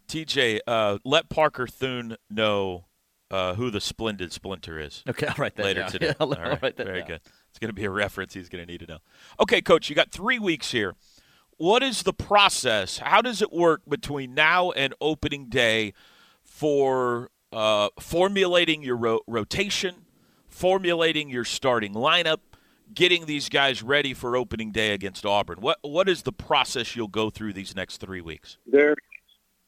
TJ, 0.07 0.59
uh, 0.67 0.97
let 1.05 1.29
Parker 1.29 1.67
Thune 1.67 2.15
know 2.29 2.85
uh, 3.31 3.53
who 3.55 3.69
the 3.69 3.79
Splendid 3.81 4.31
Splinter 4.33 4.79
is. 4.79 5.03
Okay, 5.07 5.27
I'll 5.27 5.35
write 5.37 5.55
that 5.55 5.65
later 5.65 5.81
down. 5.81 5.91
today. 5.91 6.07
Yeah, 6.07 6.13
I'll, 6.19 6.33
All 6.33 6.39
I'll 6.39 6.57
write 6.61 6.77
that 6.77 6.85
very 6.87 6.99
down. 6.99 7.07
good. 7.07 7.21
It's 7.49 7.59
going 7.59 7.69
to 7.69 7.73
be 7.75 7.85
a 7.85 7.89
reference 7.91 8.33
he's 8.33 8.49
going 8.49 8.65
to 8.65 8.71
need 8.71 8.79
to 8.79 8.87
know. 8.87 8.99
Okay, 9.39 9.61
coach, 9.61 9.89
you 9.89 9.95
got 9.95 10.11
three 10.11 10.39
weeks 10.39 10.71
here. 10.71 10.95
What 11.57 11.83
is 11.83 12.03
the 12.03 12.13
process? 12.13 12.99
How 12.99 13.21
does 13.21 13.41
it 13.41 13.51
work 13.51 13.81
between 13.87 14.33
now 14.33 14.71
and 14.71 14.93
opening 15.01 15.49
day 15.49 15.93
for 16.41 17.29
uh, 17.51 17.89
formulating 17.99 18.81
your 18.81 18.95
ro- 18.95 19.19
rotation, 19.27 20.05
formulating 20.59 21.29
your 21.29 21.45
starting 21.45 21.93
lineup, 21.93 22.39
getting 22.93 23.25
these 23.25 23.47
guys 23.47 23.81
ready 23.81 24.13
for 24.13 24.35
opening 24.35 24.73
day 24.73 24.91
against 24.93 25.25
Auburn? 25.25 25.61
What 25.61 25.79
what 25.81 26.09
is 26.09 26.23
the 26.23 26.33
process 26.33 26.97
you'll 26.97 27.07
go 27.07 27.29
through 27.29 27.53
these 27.53 27.75
next 27.75 27.97
three 27.97 28.19
weeks? 28.19 28.57
You 28.65 28.73
there? 28.73 28.95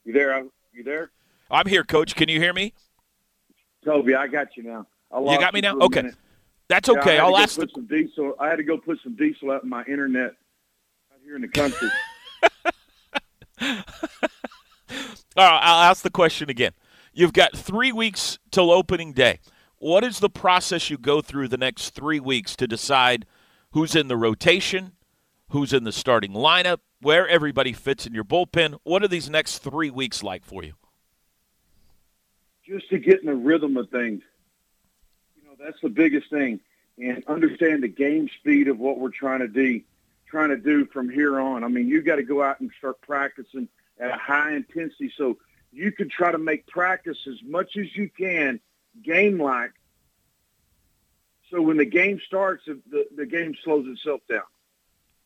You 0.04 0.12
there? 0.12 0.44
You 0.72 0.84
there? 0.84 1.10
I'm 1.50 1.66
here, 1.66 1.82
coach. 1.82 2.14
Can 2.14 2.28
you 2.28 2.38
hear 2.38 2.52
me? 2.52 2.74
Toby, 3.84 4.14
I 4.14 4.26
got 4.26 4.56
you 4.56 4.64
now. 4.64 4.86
You 5.14 5.38
got 5.40 5.54
me 5.54 5.60
now. 5.62 5.78
Okay, 5.78 6.02
minute. 6.02 6.16
that's 6.68 6.88
Yeah, 6.88 6.98
okay. 7.00 7.16
to 7.16 7.22
I'll 7.22 7.38
ask 7.38 7.56
the 7.56 7.66
put 7.66 7.74
some 7.74 7.86
diesel. 7.86 8.34
I 8.38 8.48
had 8.48 8.56
to 8.56 8.62
go 8.62 8.76
put 8.76 8.98
some 9.02 9.16
diesel 9.16 9.50
out 9.50 9.62
in 9.62 9.70
my 9.70 9.84
internet 9.84 10.32
out 11.10 11.20
here 11.24 11.36
in 11.36 11.42
the 11.42 11.48
country. 11.48 11.88
All 15.36 15.48
right, 15.48 15.60
I'll 15.62 15.90
ask 15.90 16.02
the 16.02 16.10
question 16.10 16.50
again. 16.50 16.72
You've 17.14 17.32
got 17.32 17.56
three 17.56 17.92
weeks 17.92 18.38
till 18.50 18.70
opening 18.70 19.12
day. 19.14 19.40
What 19.82 20.04
is 20.04 20.20
the 20.20 20.30
process 20.30 20.90
you 20.90 20.96
go 20.96 21.20
through 21.20 21.48
the 21.48 21.56
next 21.56 21.90
three 21.90 22.20
weeks 22.20 22.54
to 22.54 22.68
decide 22.68 23.26
who's 23.72 23.96
in 23.96 24.06
the 24.06 24.16
rotation, 24.16 24.92
who's 25.48 25.72
in 25.72 25.82
the 25.82 25.90
starting 25.90 26.34
lineup, 26.34 26.78
where 27.00 27.26
everybody 27.26 27.72
fits 27.72 28.06
in 28.06 28.14
your 28.14 28.22
bullpen? 28.22 28.78
What 28.84 29.02
are 29.02 29.08
these 29.08 29.28
next 29.28 29.58
three 29.58 29.90
weeks 29.90 30.22
like 30.22 30.44
for 30.44 30.62
you? 30.62 30.74
just 32.64 32.88
to 32.90 32.98
get 33.00 33.18
in 33.20 33.26
the 33.26 33.34
rhythm 33.34 33.76
of 33.76 33.90
things. 33.90 34.22
You 35.34 35.42
know, 35.42 35.56
that's 35.58 35.80
the 35.82 35.88
biggest 35.88 36.30
thing. 36.30 36.60
And 36.96 37.24
understand 37.26 37.82
the 37.82 37.88
game 37.88 38.28
speed 38.38 38.68
of 38.68 38.78
what 38.78 39.00
we're 39.00 39.10
trying 39.10 39.40
to 39.40 39.48
do, 39.48 39.80
trying 40.28 40.50
to 40.50 40.56
do 40.58 40.86
from 40.86 41.10
here 41.10 41.40
on. 41.40 41.64
I 41.64 41.68
mean, 41.68 41.88
you 41.88 42.02
got 42.02 42.16
to 42.16 42.22
go 42.22 42.40
out 42.40 42.60
and 42.60 42.70
start 42.78 43.00
practicing 43.00 43.66
at 43.98 44.12
a 44.12 44.16
high 44.16 44.52
intensity 44.52 45.12
so 45.16 45.38
you 45.72 45.90
can 45.90 46.08
try 46.08 46.30
to 46.30 46.38
make 46.38 46.68
practice 46.68 47.18
as 47.26 47.42
much 47.42 47.76
as 47.76 47.96
you 47.96 48.08
can 48.16 48.60
game-like. 49.02 49.72
So 51.50 51.60
when 51.60 51.76
the 51.76 51.84
game 51.84 52.20
starts, 52.26 52.64
the, 52.66 53.06
the 53.14 53.26
game 53.26 53.54
slows 53.62 53.86
itself 53.86 54.20
down. 54.28 54.42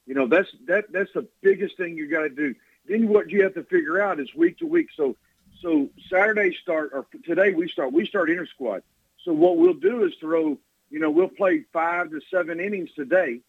You 0.06 0.14
know, 0.14 0.28
that's 0.28 0.48
that 0.66 0.92
that's 0.92 1.12
the 1.14 1.26
biggest 1.42 1.76
thing 1.76 1.96
you 1.96 2.08
got 2.08 2.22
to 2.22 2.28
do. 2.28 2.54
Then 2.88 3.08
what 3.08 3.30
you 3.30 3.42
have 3.42 3.54
to 3.54 3.64
figure 3.64 4.00
out 4.00 4.20
is 4.20 4.32
week 4.34 4.58
to 4.58 4.66
week. 4.66 4.88
So 4.96 5.16
so 5.60 5.90
Saturday 6.08 6.56
start 6.62 6.90
or 6.92 7.06
today 7.24 7.52
we 7.52 7.68
start 7.68 7.92
we 7.92 8.06
start 8.06 8.30
inter 8.30 8.46
squad. 8.46 8.82
So 9.24 9.32
what 9.32 9.56
we'll 9.56 9.74
do 9.74 10.04
is 10.04 10.14
throw 10.20 10.58
you 10.90 11.00
know 11.00 11.10
we'll 11.10 11.28
play 11.28 11.64
five 11.72 12.10
to 12.10 12.20
seven 12.30 12.60
innings 12.60 12.90
today. 12.94 13.40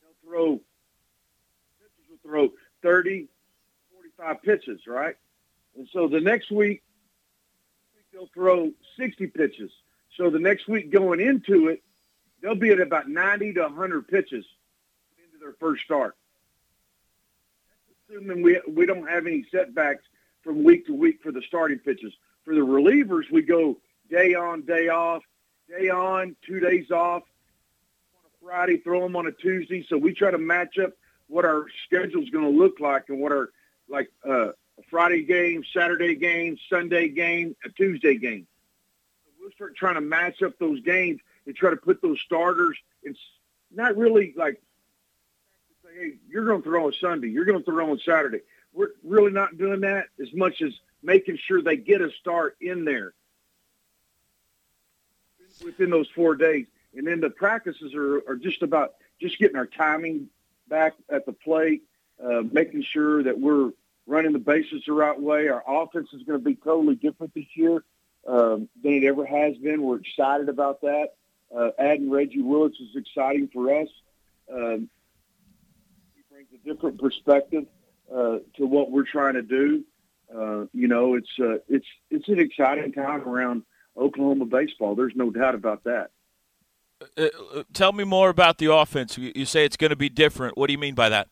They'll 0.00 0.30
throw 0.30 0.60
pitchers 1.80 2.08
will 2.08 2.30
throw 2.30 2.52
30, 2.82 3.28
45 4.16 4.42
pitches, 4.42 4.86
right? 4.86 5.16
And 5.76 5.88
so 5.92 6.06
the 6.06 6.20
next 6.20 6.52
week 6.52 6.82
they'll 8.12 8.28
throw 8.34 8.70
60 8.98 9.26
pitches. 9.28 9.70
So 10.16 10.30
the 10.30 10.38
next 10.38 10.68
week 10.68 10.90
going 10.90 11.20
into 11.20 11.68
it, 11.68 11.82
they'll 12.42 12.54
be 12.54 12.70
at 12.70 12.80
about 12.80 13.08
90 13.08 13.54
to 13.54 13.62
100 13.62 14.08
pitches 14.08 14.44
into 15.16 15.38
their 15.40 15.54
first 15.58 15.84
start. 15.84 16.16
That's 17.88 18.20
assuming 18.20 18.42
we 18.42 18.60
we 18.68 18.86
don't 18.86 19.08
have 19.08 19.26
any 19.26 19.44
setbacks 19.50 20.04
from 20.42 20.64
week 20.64 20.86
to 20.86 20.94
week 20.94 21.22
for 21.22 21.32
the 21.32 21.42
starting 21.42 21.78
pitches. 21.78 22.12
For 22.44 22.54
the 22.54 22.60
relievers, 22.60 23.30
we 23.30 23.42
go 23.42 23.78
day 24.10 24.34
on, 24.34 24.62
day 24.62 24.88
off, 24.88 25.22
day 25.68 25.88
on, 25.88 26.36
two 26.46 26.60
days 26.60 26.90
off. 26.90 27.22
On 27.22 28.26
a 28.26 28.44
Friday, 28.44 28.78
throw 28.78 29.00
them 29.02 29.16
on 29.16 29.26
a 29.26 29.32
Tuesday. 29.32 29.86
So 29.88 29.96
we 29.96 30.12
try 30.12 30.30
to 30.30 30.38
match 30.38 30.78
up 30.78 30.92
what 31.28 31.44
our 31.44 31.66
schedule 31.86 32.22
is 32.22 32.30
going 32.30 32.44
to 32.44 32.58
look 32.58 32.80
like 32.80 33.04
and 33.08 33.20
what 33.20 33.32
our 33.32 33.50
like 33.88 34.10
uh, 34.28 34.48
Friday 34.90 35.22
game, 35.24 35.64
Saturday 35.72 36.14
game, 36.14 36.56
Sunday 36.68 37.08
game, 37.08 37.56
a 37.64 37.68
Tuesday 37.70 38.16
game. 38.16 38.46
We'll 39.40 39.50
start 39.52 39.76
trying 39.76 39.96
to 39.96 40.00
match 40.00 40.42
up 40.42 40.58
those 40.58 40.80
games 40.80 41.20
and 41.46 41.56
try 41.56 41.70
to 41.70 41.76
put 41.76 42.00
those 42.00 42.20
starters. 42.20 42.78
It's 43.02 43.18
not 43.74 43.96
really 43.96 44.34
like 44.36 44.60
hey, 45.94 46.14
you're 46.26 46.46
going 46.46 46.62
to 46.62 46.68
throw 46.68 46.86
on 46.86 46.92
Sunday, 47.00 47.28
you're 47.28 47.44
going 47.44 47.58
to 47.58 47.64
throw 47.64 47.90
on 47.90 47.98
Saturday 47.98 48.40
we're 48.72 48.90
really 49.04 49.32
not 49.32 49.56
doing 49.58 49.80
that 49.80 50.06
as 50.20 50.32
much 50.32 50.62
as 50.62 50.72
making 51.02 51.36
sure 51.36 51.62
they 51.62 51.76
get 51.76 52.00
a 52.00 52.10
start 52.10 52.56
in 52.60 52.84
there 52.84 53.12
within 55.64 55.90
those 55.90 56.08
four 56.14 56.34
days. 56.34 56.66
And 56.94 57.06
then 57.06 57.20
the 57.20 57.30
practices 57.30 57.94
are, 57.94 58.18
are 58.28 58.36
just 58.36 58.62
about 58.62 58.94
just 59.20 59.38
getting 59.38 59.56
our 59.56 59.66
timing 59.66 60.28
back 60.68 60.94
at 61.10 61.26
the 61.26 61.32
plate, 61.32 61.82
uh, 62.22 62.42
making 62.50 62.82
sure 62.82 63.22
that 63.22 63.38
we're 63.38 63.72
running 64.06 64.32
the 64.32 64.38
bases 64.38 64.82
the 64.86 64.92
right 64.92 65.20
way. 65.20 65.48
Our 65.48 65.62
offense 65.66 66.08
is 66.12 66.22
going 66.22 66.38
to 66.38 66.44
be 66.44 66.54
totally 66.54 66.96
different 66.96 67.34
this 67.34 67.46
year 67.54 67.82
um, 68.26 68.68
than 68.82 68.94
it 68.94 69.04
ever 69.04 69.24
has 69.24 69.56
been. 69.58 69.82
We're 69.82 70.00
excited 70.00 70.48
about 70.48 70.80
that. 70.82 71.14
Uh, 71.54 71.70
adding 71.78 72.10
Reggie 72.10 72.42
Willits 72.42 72.78
is 72.80 72.96
exciting 72.96 73.48
for 73.52 73.82
us. 73.82 73.88
Um, 74.52 74.88
he 76.14 76.22
brings 76.30 76.48
a 76.54 76.66
different 76.66 77.00
perspective 77.00 77.66
uh, 78.12 78.38
to 78.56 78.66
what 78.66 78.90
we're 78.90 79.04
trying 79.04 79.34
to 79.34 79.42
do. 79.42 79.84
Uh, 80.34 80.64
you 80.72 80.88
know, 80.88 81.14
it's 81.14 81.30
uh, 81.38 81.58
it's 81.68 81.86
it's 82.10 82.28
an 82.28 82.38
exciting 82.38 82.92
time 82.92 83.22
around 83.28 83.64
Oklahoma 83.96 84.46
baseball. 84.46 84.94
There's 84.94 85.14
no 85.14 85.30
doubt 85.30 85.54
about 85.54 85.84
that. 85.84 86.10
Uh, 87.18 87.28
uh, 87.54 87.62
tell 87.74 87.92
me 87.92 88.04
more 88.04 88.30
about 88.30 88.58
the 88.58 88.72
offense. 88.72 89.18
You, 89.18 89.32
you 89.34 89.44
say 89.44 89.64
it's 89.64 89.76
going 89.76 89.90
to 89.90 89.96
be 89.96 90.08
different. 90.08 90.56
What 90.56 90.68
do 90.68 90.72
you 90.72 90.78
mean 90.78 90.94
by 90.94 91.10
that? 91.10 91.28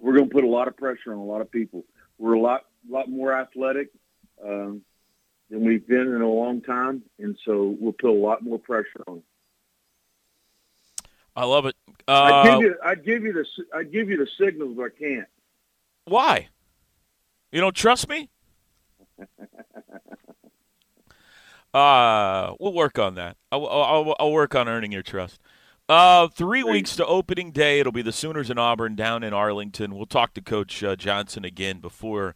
We're 0.00 0.16
going 0.16 0.28
to 0.28 0.34
put 0.34 0.44
a 0.44 0.48
lot 0.48 0.68
of 0.68 0.76
pressure 0.76 1.12
on 1.12 1.18
a 1.18 1.24
lot 1.24 1.40
of 1.40 1.50
people. 1.50 1.84
We're 2.18 2.34
a 2.34 2.40
lot 2.40 2.64
lot 2.88 3.08
more 3.08 3.32
athletic 3.32 3.90
um, 4.42 4.82
than 5.50 5.64
we've 5.64 5.86
been 5.86 6.14
in 6.14 6.22
a 6.22 6.28
long 6.28 6.60
time, 6.60 7.02
and 7.18 7.36
so 7.44 7.76
we'll 7.78 7.92
put 7.92 8.10
a 8.10 8.12
lot 8.12 8.42
more 8.42 8.58
pressure 8.58 9.02
on. 9.06 9.22
I 11.36 11.44
love 11.44 11.66
it. 11.66 11.76
Uh, 12.06 12.12
I'd 12.12 12.50
give 12.50 12.60
you 12.60 12.74
I'd 12.84 13.04
give 13.04 13.22
you 13.22 13.32
the 13.32 13.44
I'd 13.76 13.92
give 13.92 14.08
you 14.08 14.16
the 14.16 14.28
signals, 14.44 14.76
but 14.76 14.86
I 14.86 14.98
can't. 14.98 15.28
Why? 16.04 16.48
You 17.52 17.60
don't 17.60 17.76
trust 17.76 18.08
me? 18.08 18.28
uh, 21.74 22.54
we'll 22.58 22.72
work 22.72 22.98
on 22.98 23.14
that. 23.14 23.36
I'll, 23.52 23.66
I'll, 23.66 24.16
I'll 24.18 24.32
work 24.32 24.54
on 24.54 24.68
earning 24.68 24.92
your 24.92 25.02
trust. 25.02 25.40
Uh, 25.88 26.28
three 26.28 26.62
weeks 26.62 26.96
to 26.96 27.06
opening 27.06 27.50
day. 27.50 27.80
It'll 27.80 27.92
be 27.92 28.02
the 28.02 28.12
Sooners 28.12 28.50
and 28.50 28.58
Auburn 28.58 28.94
down 28.94 29.22
in 29.22 29.32
Arlington. 29.32 29.94
We'll 29.94 30.04
talk 30.04 30.34
to 30.34 30.42
Coach 30.42 30.84
uh, 30.84 30.96
Johnson 30.96 31.46
again 31.46 31.80
before 31.80 32.34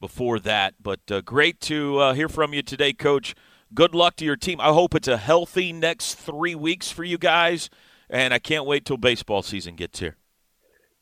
before 0.00 0.38
that. 0.40 0.74
But 0.82 1.00
uh, 1.10 1.20
great 1.20 1.60
to 1.62 1.98
uh, 1.98 2.14
hear 2.14 2.30
from 2.30 2.54
you 2.54 2.62
today, 2.62 2.94
Coach. 2.94 3.34
Good 3.74 3.94
luck 3.94 4.16
to 4.16 4.24
your 4.24 4.36
team. 4.36 4.58
I 4.58 4.68
hope 4.68 4.94
it's 4.94 5.08
a 5.08 5.18
healthy 5.18 5.70
next 5.70 6.14
three 6.14 6.54
weeks 6.54 6.90
for 6.90 7.04
you 7.04 7.18
guys, 7.18 7.68
and 8.08 8.32
I 8.32 8.38
can't 8.38 8.64
wait 8.64 8.86
till 8.86 8.96
baseball 8.96 9.42
season 9.42 9.74
gets 9.76 9.98
here. 9.98 10.16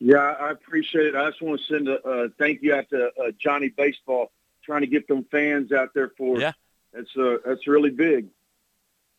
Yeah, 0.00 0.16
I 0.18 0.50
appreciate 0.50 1.06
it. 1.06 1.14
I 1.14 1.30
just 1.30 1.40
want 1.40 1.60
to 1.60 1.66
send 1.72 1.88
a 1.88 2.02
uh, 2.02 2.28
thank 2.36 2.62
you 2.62 2.74
out 2.74 2.90
to 2.90 3.10
uh, 3.10 3.30
Johnny 3.38 3.68
Baseball, 3.68 4.32
trying 4.64 4.80
to 4.80 4.88
get 4.88 5.06
them 5.06 5.24
fans 5.30 5.70
out 5.70 5.94
there 5.94 6.10
for. 6.18 6.40
Yeah. 6.40 6.52
That's 6.92 7.16
uh, 7.16 7.36
that's 7.46 7.68
really 7.68 7.90
big. 7.90 8.26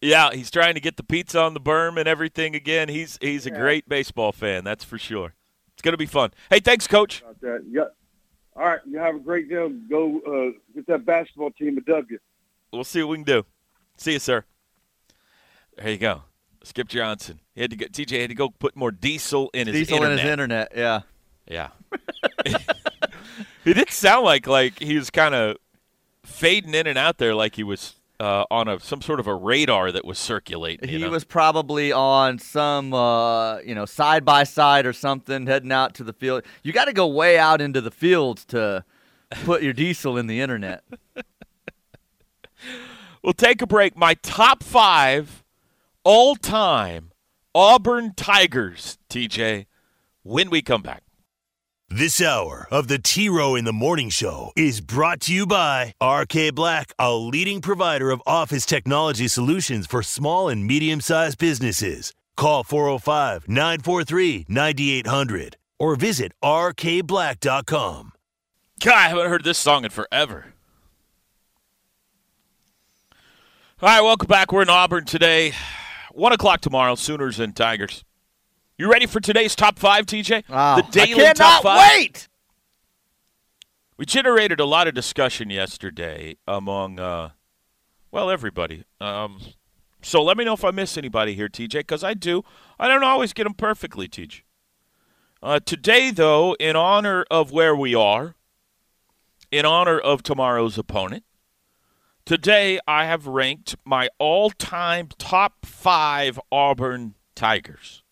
Yeah, 0.03 0.31
he's 0.33 0.51
trying 0.51 0.73
to 0.73 0.79
get 0.81 0.97
the 0.97 1.03
pizza 1.03 1.39
on 1.39 1.53
the 1.53 1.61
berm 1.61 1.97
and 1.97 2.07
everything 2.07 2.55
again. 2.55 2.89
He's 2.89 3.17
he's 3.21 3.45
a 3.45 3.49
Yeah. 3.49 3.57
great 3.59 3.87
baseball 3.89 4.31
fan, 4.31 4.63
that's 4.63 4.83
for 4.83 4.97
sure. 4.97 5.33
It's 5.73 5.81
going 5.81 5.93
to 5.93 5.97
be 5.97 6.05
fun. 6.05 6.31
Hey, 6.49 6.59
thanks, 6.59 6.87
Coach. 6.87 7.21
About 7.21 7.41
that. 7.41 7.63
Yeah. 7.69 7.83
All 8.55 8.65
right. 8.65 8.79
You 8.85 8.99
have 8.99 9.15
a 9.15 9.19
great 9.19 9.49
day. 9.49 9.67
Go 9.89 10.19
uh, 10.19 10.59
get 10.75 10.85
that 10.87 11.05
basketball 11.05 11.51
team 11.51 11.77
a 11.77 11.81
W. 11.81 12.19
We'll 12.71 12.83
see 12.83 13.01
what 13.01 13.09
we 13.09 13.17
can 13.17 13.23
do. 13.23 13.45
See 13.97 14.13
you, 14.13 14.19
sir. 14.19 14.43
There 15.77 15.89
you 15.89 15.97
go. 15.97 16.23
Skip 16.63 16.87
Johnson. 16.89 17.39
He 17.55 17.61
had 17.61 17.71
to 17.71 17.75
go. 17.75 17.85
TJ 17.87 18.21
had 18.21 18.29
to 18.29 18.35
go 18.35 18.49
put 18.49 18.75
more 18.75 18.91
diesel 18.91 19.49
in 19.53 19.67
his 19.67 19.75
internet. 19.75 19.87
Diesel 19.87 19.95
internet. 19.95 20.11
in 20.11 20.25
his 20.25 20.31
internet. 20.31 20.71
Yeah. 20.75 20.99
Yeah. 21.47 21.67
he 23.63 23.73
did 23.73 23.89
sound 23.89 24.25
like 24.25 24.47
like 24.47 24.79
he 24.79 24.95
was 24.95 25.09
kind 25.09 25.33
of 25.33 25.57
fading 26.23 26.73
in 26.73 26.87
and 26.87 26.97
out 26.97 27.17
there, 27.17 27.33
like 27.35 27.55
he 27.55 27.63
was 27.63 27.95
uh, 28.23 28.45
on 28.49 28.69
a 28.69 28.79
some 28.79 29.01
sort 29.01 29.19
of 29.19 29.27
a 29.27 29.35
radar 29.35 29.91
that 29.91 30.05
was 30.05 30.17
circulating. 30.17 30.87
He 30.87 30.99
know? 30.99 31.09
was 31.09 31.25
probably 31.25 31.91
on 31.91 32.39
some, 32.39 32.93
uh, 32.93 33.59
you 33.59 33.75
know, 33.75 33.85
side 33.85 34.23
by 34.23 34.45
side 34.45 34.85
or 34.85 34.93
something, 34.93 35.45
heading 35.45 35.73
out 35.73 35.93
to 35.95 36.05
the 36.05 36.13
field. 36.13 36.43
You 36.63 36.71
got 36.71 36.85
to 36.85 36.93
go 36.93 37.05
way 37.05 37.37
out 37.37 37.59
into 37.59 37.81
the 37.81 37.91
fields 37.91 38.45
to 38.45 38.85
put 39.43 39.61
your 39.61 39.73
diesel 39.73 40.17
in 40.17 40.27
the 40.27 40.39
internet. 40.39 40.83
We'll 43.21 43.31
take 43.33 43.61
a 43.61 43.67
break. 43.67 43.95
My 43.95 44.15
top 44.15 44.63
five 44.63 45.45
all 46.03 46.35
time 46.35 47.11
Auburn 47.55 48.13
Tigers, 48.15 48.97
TJ, 49.09 49.65
when 50.23 50.49
we 50.49 50.61
come 50.61 50.81
back. 50.81 51.03
This 51.95 52.19
hour 52.21 52.67
of 52.71 52.87
the 52.87 52.97
T 52.97 53.29
Row 53.29 53.53
in 53.53 53.65
the 53.65 53.71
Morning 53.71 54.09
Show 54.09 54.51
is 54.55 54.81
brought 54.81 55.19
to 55.21 55.31
you 55.31 55.45
by 55.45 55.93
RK 56.03 56.55
Black, 56.55 56.91
a 56.97 57.13
leading 57.13 57.61
provider 57.61 58.09
of 58.09 58.19
office 58.25 58.65
technology 58.65 59.27
solutions 59.27 59.85
for 59.85 60.01
small 60.01 60.49
and 60.49 60.65
medium 60.65 61.01
sized 61.01 61.37
businesses. 61.37 62.11
Call 62.35 62.63
405 62.63 63.47
943 63.47 64.45
9800 64.47 65.55
or 65.77 65.95
visit 65.95 66.31
rkblack.com. 66.43 68.11
God, 68.83 68.95
I 68.95 69.07
haven't 69.09 69.29
heard 69.29 69.43
this 69.43 69.59
song 69.59 69.85
in 69.85 69.91
forever. 69.91 70.47
All 73.83 73.89
right, 73.89 74.01
welcome 74.01 74.27
back. 74.27 74.51
We're 74.51 74.63
in 74.63 74.69
Auburn 74.71 75.05
today. 75.05 75.53
One 76.11 76.33
o'clock 76.33 76.61
tomorrow, 76.61 76.95
Sooners 76.95 77.39
and 77.39 77.55
Tigers. 77.55 78.03
You 78.77 78.91
ready 78.91 79.05
for 79.05 79.19
today's 79.19 79.55
top 79.55 79.77
five, 79.77 80.05
TJ? 80.05 80.49
Wow. 80.49 80.77
the 80.77 80.81
daily 80.83 81.13
I 81.13 81.15
cannot 81.15 81.35
top 81.35 81.63
five. 81.63 81.91
wait. 81.95 82.27
We 83.97 84.05
generated 84.05 84.59
a 84.59 84.65
lot 84.65 84.87
of 84.87 84.95
discussion 84.95 85.49
yesterday 85.51 86.37
among, 86.47 86.99
uh, 86.99 87.29
well, 88.11 88.31
everybody. 88.31 88.83
Um, 88.99 89.39
so 90.01 90.23
let 90.23 90.37
me 90.37 90.43
know 90.43 90.53
if 90.53 90.65
I 90.65 90.71
miss 90.71 90.97
anybody 90.97 91.35
here, 91.35 91.47
TJ, 91.47 91.71
because 91.81 92.03
I 92.03 92.15
do. 92.15 92.43
I 92.79 92.87
don't 92.87 93.03
always 93.03 93.31
get 93.33 93.43
them 93.43 93.53
perfectly, 93.53 94.07
TJ. 94.07 94.41
Uh, 95.43 95.59
today, 95.63 96.09
though, 96.09 96.55
in 96.59 96.75
honor 96.75 97.25
of 97.29 97.51
where 97.51 97.75
we 97.75 97.93
are, 97.93 98.35
in 99.51 99.65
honor 99.65 99.99
of 99.99 100.23
tomorrow's 100.23 100.79
opponent, 100.79 101.23
today 102.25 102.79
I 102.87 103.05
have 103.05 103.27
ranked 103.27 103.75
my 103.85 104.09
all 104.17 104.49
time 104.49 105.09
top 105.19 105.65
five 105.65 106.39
Auburn 106.51 107.13
Tigers. 107.35 108.02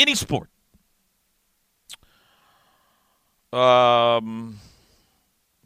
Any 0.00 0.14
sport. 0.14 0.48
Um, 3.52 4.58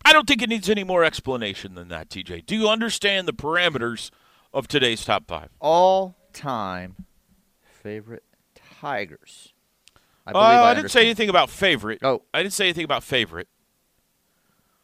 I 0.05 0.13
don't 0.13 0.27
think 0.27 0.43
it 0.43 0.49
needs 0.49 0.69
any 0.69 0.83
more 0.83 1.05
explanation 1.05 1.77
than 1.77 1.87
that, 1.89 2.09
TJ. 2.09 2.45
Do 2.45 2.57
you 2.57 2.69
understand 2.69 3.29
the 3.29 3.33
parameters 3.33 4.11
of 4.53 4.67
today's 4.67 5.05
top 5.05 5.29
five? 5.29 5.51
All 5.61 6.17
time 6.33 6.97
favorite 7.63 8.25
Tigers. 8.81 9.53
I 10.27 10.33
Uh, 10.33 10.39
I, 10.39 10.71
I, 10.71 10.75
didn't 10.75 10.91
say 10.91 11.03
anything 11.03 11.29
about 11.29 11.49
favorite. 11.49 12.01
Oh. 12.03 12.23
I 12.35 12.43
didn't 12.43 12.55
say 12.55 12.65
anything 12.65 12.85
about 12.85 13.05
favorite. 13.05 13.47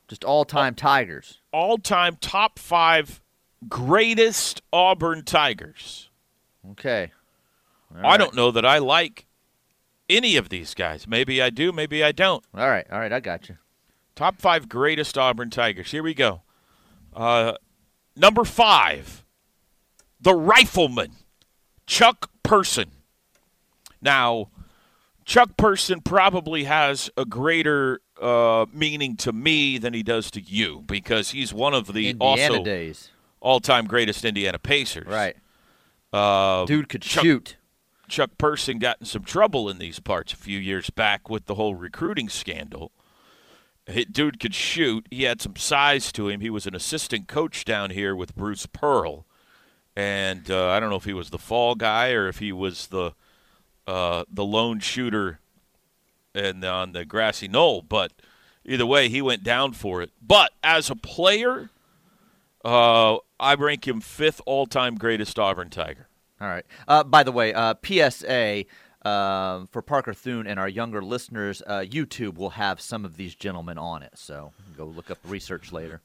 Just 0.06 0.22
all 0.22 0.44
time 0.44 0.76
Tigers. 0.76 1.40
All 1.52 1.76
time 1.76 2.18
top 2.20 2.60
five 2.60 3.20
greatest 3.68 4.62
Auburn 4.72 5.24
Tigers. 5.24 6.08
Okay. 6.70 7.10
All 7.92 7.98
I 7.98 8.10
right. 8.10 8.16
don't 8.16 8.36
know 8.36 8.52
that 8.52 8.64
I 8.64 8.78
like 8.78 9.26
any 10.10 10.36
of 10.36 10.48
these 10.48 10.74
guys. 10.74 11.06
Maybe 11.06 11.40
I 11.40 11.50
do, 11.50 11.72
maybe 11.72 12.04
I 12.04 12.12
don't. 12.12 12.44
All 12.54 12.68
right. 12.68 12.86
All 12.90 12.98
right. 12.98 13.12
I 13.12 13.20
got 13.20 13.48
you. 13.48 13.56
Top 14.14 14.40
five 14.40 14.68
greatest 14.68 15.16
Auburn 15.16 15.50
Tigers. 15.50 15.90
Here 15.90 16.02
we 16.02 16.12
go. 16.12 16.42
Uh, 17.14 17.54
number 18.16 18.44
five, 18.44 19.24
the 20.20 20.34
Rifleman, 20.34 21.12
Chuck 21.86 22.30
Person. 22.42 22.90
Now, 24.02 24.50
Chuck 25.24 25.56
Person 25.56 26.00
probably 26.00 26.64
has 26.64 27.10
a 27.16 27.24
greater 27.24 28.00
uh, 28.20 28.66
meaning 28.72 29.16
to 29.18 29.32
me 29.32 29.78
than 29.78 29.94
he 29.94 30.02
does 30.02 30.30
to 30.32 30.40
you 30.40 30.82
because 30.86 31.30
he's 31.30 31.54
one 31.54 31.72
of 31.72 31.92
the 31.92 32.10
Indiana 32.10 32.58
also 32.58 32.92
all-time 33.40 33.86
greatest 33.86 34.24
Indiana 34.24 34.58
Pacers. 34.58 35.06
Right. 35.06 35.36
Uh, 36.12 36.64
Dude 36.66 36.88
could 36.88 37.02
Chuck- 37.02 37.22
shoot. 37.24 37.56
Chuck 38.10 38.36
Person 38.36 38.78
got 38.78 38.98
in 39.00 39.06
some 39.06 39.22
trouble 39.22 39.68
in 39.68 39.78
these 39.78 40.00
parts 40.00 40.32
a 40.32 40.36
few 40.36 40.58
years 40.58 40.90
back 40.90 41.30
with 41.30 41.46
the 41.46 41.54
whole 41.54 41.74
recruiting 41.74 42.28
scandal. 42.28 42.92
Dude 44.10 44.38
could 44.38 44.54
shoot. 44.54 45.06
He 45.10 45.22
had 45.22 45.40
some 45.40 45.56
size 45.56 46.12
to 46.12 46.28
him. 46.28 46.40
He 46.40 46.50
was 46.50 46.66
an 46.66 46.74
assistant 46.74 47.28
coach 47.28 47.64
down 47.64 47.90
here 47.90 48.14
with 48.14 48.36
Bruce 48.36 48.66
Pearl, 48.66 49.26
and 49.96 50.50
uh, 50.50 50.68
I 50.68 50.80
don't 50.80 50.90
know 50.90 50.96
if 50.96 51.04
he 51.04 51.12
was 51.12 51.30
the 51.30 51.38
fall 51.38 51.74
guy 51.74 52.10
or 52.10 52.28
if 52.28 52.38
he 52.38 52.52
was 52.52 52.88
the 52.88 53.12
uh, 53.86 54.24
the 54.30 54.44
lone 54.44 54.80
shooter 54.80 55.40
and 56.34 56.64
on 56.64 56.92
the 56.92 57.04
grassy 57.04 57.48
knoll. 57.48 57.82
But 57.82 58.12
either 58.64 58.86
way, 58.86 59.08
he 59.08 59.22
went 59.22 59.42
down 59.42 59.72
for 59.72 60.02
it. 60.02 60.10
But 60.20 60.52
as 60.62 60.90
a 60.90 60.94
player, 60.96 61.70
uh, 62.64 63.16
I 63.40 63.54
rank 63.54 63.88
him 63.88 64.00
fifth 64.00 64.40
all-time 64.46 64.96
greatest 64.96 65.38
Auburn 65.38 65.70
Tiger. 65.70 66.06
All 66.40 66.48
right. 66.48 66.64
Uh, 66.88 67.04
by 67.04 67.22
the 67.22 67.32
way, 67.32 67.52
uh, 67.52 67.74
PSA 67.84 68.64
um, 69.04 69.66
for 69.66 69.82
Parker 69.82 70.14
Thune 70.14 70.46
and 70.46 70.58
our 70.58 70.68
younger 70.68 71.02
listeners, 71.02 71.62
uh, 71.66 71.80
YouTube 71.80 72.36
will 72.36 72.50
have 72.50 72.80
some 72.80 73.04
of 73.04 73.16
these 73.16 73.34
gentlemen 73.34 73.78
on 73.78 74.02
it. 74.02 74.12
So 74.14 74.52
go 74.76 74.86
look 74.86 75.10
up 75.10 75.18
research 75.24 75.72
later. 75.72 76.00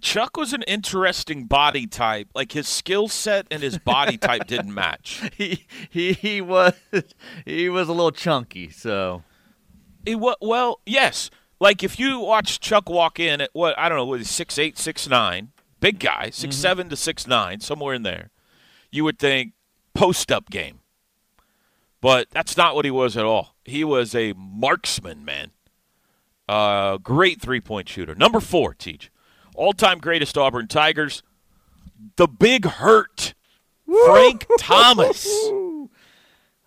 Chuck 0.00 0.36
was 0.36 0.52
an 0.52 0.62
interesting 0.62 1.46
body 1.46 1.86
type. 1.86 2.28
Like 2.34 2.52
his 2.52 2.68
skill 2.68 3.08
set 3.08 3.46
and 3.50 3.62
his 3.62 3.78
body 3.78 4.16
type 4.18 4.46
didn't 4.46 4.72
match. 4.72 5.28
He 5.36 5.66
he 5.90 6.12
he 6.12 6.40
was 6.40 6.74
he 7.44 7.68
was 7.68 7.88
a 7.88 7.92
little 7.92 8.12
chunky. 8.12 8.70
So 8.70 9.24
He 10.04 10.14
wa- 10.14 10.36
well, 10.40 10.80
yes. 10.86 11.30
Like 11.60 11.82
if 11.82 11.98
you 11.98 12.20
watch 12.20 12.60
Chuck 12.60 12.88
walk 12.88 13.18
in 13.18 13.40
at 13.40 13.50
what 13.54 13.76
I 13.78 13.88
don't 13.88 13.98
know, 13.98 14.04
what 14.04 14.20
is 14.20 14.30
six 14.30 14.56
eight, 14.58 14.78
six 14.78 15.08
nine, 15.08 15.50
big 15.80 15.98
guy, 15.98 16.30
6 16.30 16.54
seven 16.54 16.88
to 16.90 16.96
six 16.96 17.26
nine, 17.26 17.58
somewhere 17.60 17.94
in 17.94 18.04
there, 18.04 18.30
you 18.92 19.02
would 19.02 19.18
think 19.18 19.54
post 19.98 20.30
up 20.32 20.48
game. 20.50 20.80
But 22.00 22.28
that's 22.30 22.56
not 22.56 22.74
what 22.76 22.84
he 22.84 22.90
was 22.90 23.16
at 23.16 23.24
all. 23.24 23.54
He 23.64 23.82
was 23.84 24.14
a 24.14 24.32
marksman, 24.36 25.24
man. 25.24 25.50
Uh, 26.48 26.96
great 26.98 27.40
three 27.40 27.60
point 27.60 27.88
shooter. 27.88 28.14
Number 28.14 28.40
four, 28.40 28.72
Teach. 28.74 29.10
All 29.54 29.72
time 29.72 29.98
greatest 29.98 30.38
Auburn 30.38 30.68
Tigers. 30.68 31.22
The 32.16 32.28
big 32.28 32.64
hurt. 32.64 33.34
Frank 34.06 34.46
Thomas. 34.60 35.26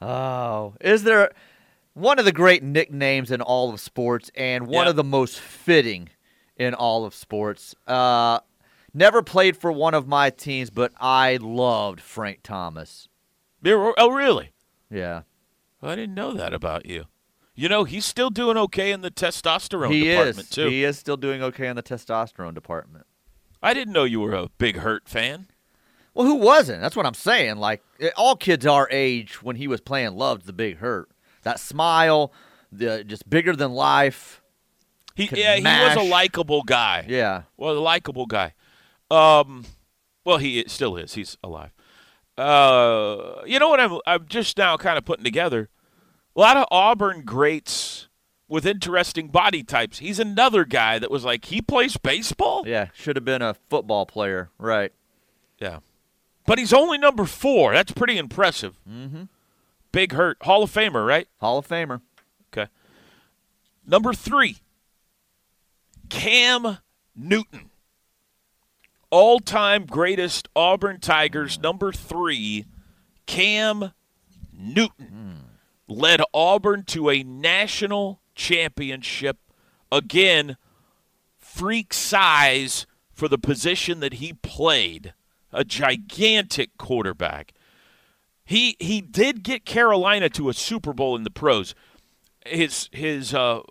oh, 0.02 0.74
is 0.82 1.04
there 1.04 1.32
one 1.94 2.20
of 2.20 2.26
the 2.26 2.32
great 2.32 2.64
nicknames 2.64 3.32
in 3.32 3.42
all 3.42 3.72
of 3.74 3.80
sports 3.80 4.32
and 4.36 4.68
one 4.68 4.86
Yeah. 4.86 4.90
of 4.90 4.96
the 4.96 5.04
most 5.04 5.40
fitting 5.40 6.10
in 6.58 6.74
all 6.74 7.06
of 7.06 7.14
sports? 7.14 7.76
Uh, 7.88 8.40
never 8.94 9.22
played 9.22 9.56
for 9.56 9.72
one 9.72 9.94
of 9.94 10.08
my 10.08 10.30
teams, 10.32 10.70
but 10.70 10.92
I 11.00 11.38
loved 11.38 12.02
Frank 12.02 12.40
Thomas. 12.44 13.08
Oh, 13.66 14.10
really? 14.10 14.52
Yeah, 14.90 15.22
I 15.82 15.96
didn't 15.96 16.16
know 16.16 16.34
that 16.34 16.54
about 16.54 16.86
you. 16.86 17.06
You 17.54 17.70
know, 17.70 17.84
he's 17.84 18.06
still 18.06 18.30
doing 18.30 18.58
okay 18.58 18.92
in 18.92 19.02
the 19.02 19.12
testosterone 19.12 19.92
he 19.92 20.10
department, 20.10 20.40
is. 20.40 20.50
too. 20.50 20.68
He 20.68 20.84
is 20.84 20.98
still 20.98 21.18
doing 21.18 21.44
okay 21.44 21.68
in 21.68 21.76
the 21.76 21.84
testosterone 21.84 22.54
department. 22.54 23.06
I 23.62 23.74
didn't 23.74 23.94
know 23.94 24.04
you 24.04 24.20
were 24.20 24.34
a 24.34 24.50
big 24.58 24.78
hurt 24.78 25.08
fan. 25.08 25.48
Well, 26.14 26.26
who 26.26 26.36
wasn't? 26.36 26.82
That's 26.82 26.96
what 26.96 27.06
I'm 27.06 27.14
saying. 27.14 27.58
Like 27.58 27.84
eh, 28.00 28.10
all 28.18 28.36
kids 28.36 28.66
our 28.66 28.88
age 28.92 29.42
when 29.42 29.56
he 29.56 29.68
was 29.68 29.82
playing 29.82 30.16
loved 30.16 30.46
the 30.46 30.54
big 30.54 30.78
hurt. 30.78 31.10
That 31.44 31.60
smile, 31.60 32.34
the 32.72 33.04
just 33.04 33.30
bigger 33.30 33.56
than 33.56 33.72
life. 33.72 34.42
He 35.16 35.30
yeah, 35.34 35.56
he 35.56 35.64
was 35.64 35.98
a 35.98 36.10
likable 36.10 36.64
guy. 36.64 37.06
Yeah. 37.08 37.44
Well, 37.58 37.78
a 37.78 37.80
likable 37.80 38.26
guy. 38.26 38.54
Um 39.10 39.66
Well, 40.26 40.38
he 40.38 40.64
still 40.68 40.98
is. 40.98 41.14
He's 41.14 41.38
alive. 41.44 41.72
Uh, 42.42 43.44
you 43.46 43.60
know 43.60 43.70
what? 43.70 43.80
I'm 43.80 44.00
I'm 44.06 44.26
just 44.28 44.58
now 44.58 44.78
kind 44.78 44.98
of 44.98 45.06
putting 45.06 45.24
together 45.24 45.70
a 46.36 46.40
lot 46.40 46.58
of 46.58 46.66
Auburn 46.72 47.24
greats 47.24 48.08
with 48.48 48.66
interesting 48.66 49.28
body 49.28 49.64
types. 49.64 50.00
He's 50.00 50.20
another 50.20 50.66
guy 50.66 51.00
that 51.00 51.12
was 51.12 51.24
like 51.24 51.46
he 51.46 51.62
plays 51.62 51.98
baseball. 51.98 52.68
Yeah, 52.68 52.88
should 52.94 53.16
have 53.16 53.26
been 53.26 53.42
a 53.42 53.56
football 53.70 54.06
player, 54.06 54.50
right? 54.58 54.92
Yeah. 55.60 55.80
But 56.46 56.58
he's 56.58 56.74
only 56.74 56.98
number 56.98 57.26
four. 57.26 57.74
That's 57.74 57.92
pretty 57.92 58.18
impressive. 58.18 58.80
Mm-hmm. 58.90 59.24
Big 59.92 60.14
hurt. 60.14 60.38
Hall 60.42 60.64
of 60.64 60.72
Famer, 60.72 61.06
right? 61.06 61.28
Hall 61.40 61.60
of 61.60 61.68
Famer. 61.68 62.02
Okay. 62.52 62.70
Number 63.86 64.14
three, 64.14 64.58
Cam 66.10 66.78
Newton. 67.16 67.71
All 69.12 69.40
time 69.40 69.86
greatest 69.86 70.48
Auburn 70.56 71.00
Tigers. 71.00 71.60
Number 71.60 71.92
three, 71.92 72.66
Cam 73.28 73.92
Newton. 74.52 75.38
Led 75.88 76.22
Auburn 76.34 76.84
to 76.86 77.10
a 77.10 77.22
national 77.22 78.22
championship. 78.34 79.38
Again, 79.92 80.56
freak 81.38 81.94
size 81.94 82.88
for 83.12 83.28
the 83.28 83.38
position 83.38 84.00
that 84.00 84.14
he 84.14 84.32
played. 84.32 85.14
A 85.52 85.66
gigantic 85.66 86.78
quarterback. 86.78 87.54
He 88.46 88.78
he 88.80 89.02
did 89.02 89.44
get 89.44 89.66
Carolina 89.66 90.30
to 90.30 90.48
a 90.48 90.54
Super 90.54 90.94
Bowl 90.94 91.16
in 91.18 91.24
the 91.24 91.30
pros. 91.30 91.76
His 92.46 92.90
his 92.94 93.34
uh, 93.34 93.62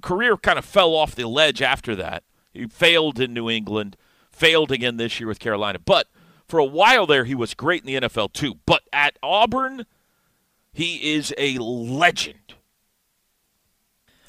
career 0.00 0.38
kind 0.38 0.58
of 0.58 0.64
fell 0.64 0.94
off 0.94 1.14
the 1.14 1.28
ledge 1.28 1.60
after 1.60 1.94
that. 1.96 2.24
He 2.52 2.66
failed 2.66 3.20
in 3.20 3.34
New 3.34 3.50
England, 3.50 3.96
failed 4.32 4.72
again 4.72 4.96
this 4.96 5.20
year 5.20 5.28
with 5.28 5.38
Carolina. 5.38 5.78
But 5.78 6.08
for 6.48 6.58
a 6.58 6.64
while 6.64 7.06
there, 7.06 7.24
he 7.24 7.34
was 7.34 7.54
great 7.54 7.82
in 7.82 7.86
the 7.86 8.08
NFL 8.08 8.32
too. 8.32 8.56
But 8.66 8.82
at 8.92 9.16
Auburn, 9.22 9.86
he 10.72 11.14
is 11.14 11.32
a 11.38 11.58
legend. 11.58 12.38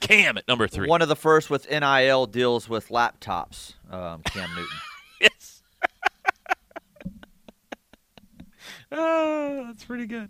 Cam 0.02 0.38
at 0.38 0.48
number 0.48 0.68
three. 0.68 0.88
One 0.88 1.02
of 1.02 1.08
the 1.08 1.16
first 1.16 1.50
with 1.50 1.70
NIL 1.70 2.26
deals 2.26 2.68
with 2.68 2.90
laptops. 2.90 3.74
Um, 3.90 4.22
Cam 4.24 4.50
Newton. 4.56 4.78
Yes. 5.22 5.64
oh, 8.92 9.64
that's 9.68 9.86
pretty 9.86 10.06
good. 10.06 10.28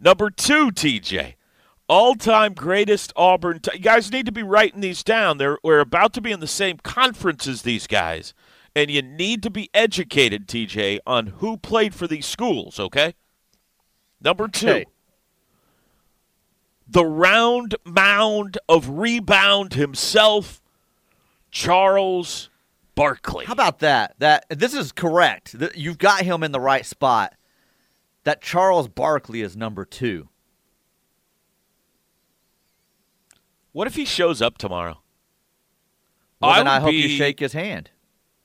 Number 0.00 0.30
two, 0.30 0.70
TJ. 0.70 1.34
All 1.92 2.14
time 2.14 2.54
greatest 2.54 3.12
Auburn. 3.16 3.60
T- 3.60 3.72
you 3.74 3.80
guys 3.80 4.10
need 4.10 4.24
to 4.24 4.32
be 4.32 4.42
writing 4.42 4.80
these 4.80 5.02
down. 5.04 5.36
They're, 5.36 5.58
we're 5.62 5.80
about 5.80 6.14
to 6.14 6.22
be 6.22 6.32
in 6.32 6.40
the 6.40 6.46
same 6.46 6.78
conference 6.78 7.46
as 7.46 7.60
these 7.60 7.86
guys. 7.86 8.32
And 8.74 8.90
you 8.90 9.02
need 9.02 9.42
to 9.42 9.50
be 9.50 9.68
educated, 9.74 10.48
TJ, 10.48 11.00
on 11.06 11.26
who 11.26 11.58
played 11.58 11.94
for 11.94 12.06
these 12.06 12.24
schools, 12.24 12.80
okay? 12.80 13.12
Number 14.22 14.48
two. 14.48 14.68
Okay. 14.70 14.86
The 16.88 17.04
round 17.04 17.74
mound 17.84 18.56
of 18.70 18.88
rebound 18.88 19.74
himself, 19.74 20.62
Charles 21.50 22.48
Barkley. 22.94 23.44
How 23.44 23.52
about 23.52 23.80
that? 23.80 24.14
That 24.18 24.46
this 24.48 24.72
is 24.72 24.92
correct. 24.92 25.54
You've 25.74 25.98
got 25.98 26.22
him 26.22 26.42
in 26.42 26.52
the 26.52 26.60
right 26.60 26.86
spot. 26.86 27.34
That 28.24 28.40
Charles 28.40 28.88
Barkley 28.88 29.42
is 29.42 29.58
number 29.58 29.84
two. 29.84 30.30
What 33.72 33.86
if 33.86 33.96
he 33.96 34.04
shows 34.04 34.40
up 34.42 34.58
tomorrow? 34.58 35.00
Well, 36.40 36.50
I 36.50 36.56
then 36.58 36.68
I 36.68 36.80
hope 36.80 36.92
you 36.92 37.08
shake 37.08 37.40
his 37.40 37.52
hand. 37.52 37.90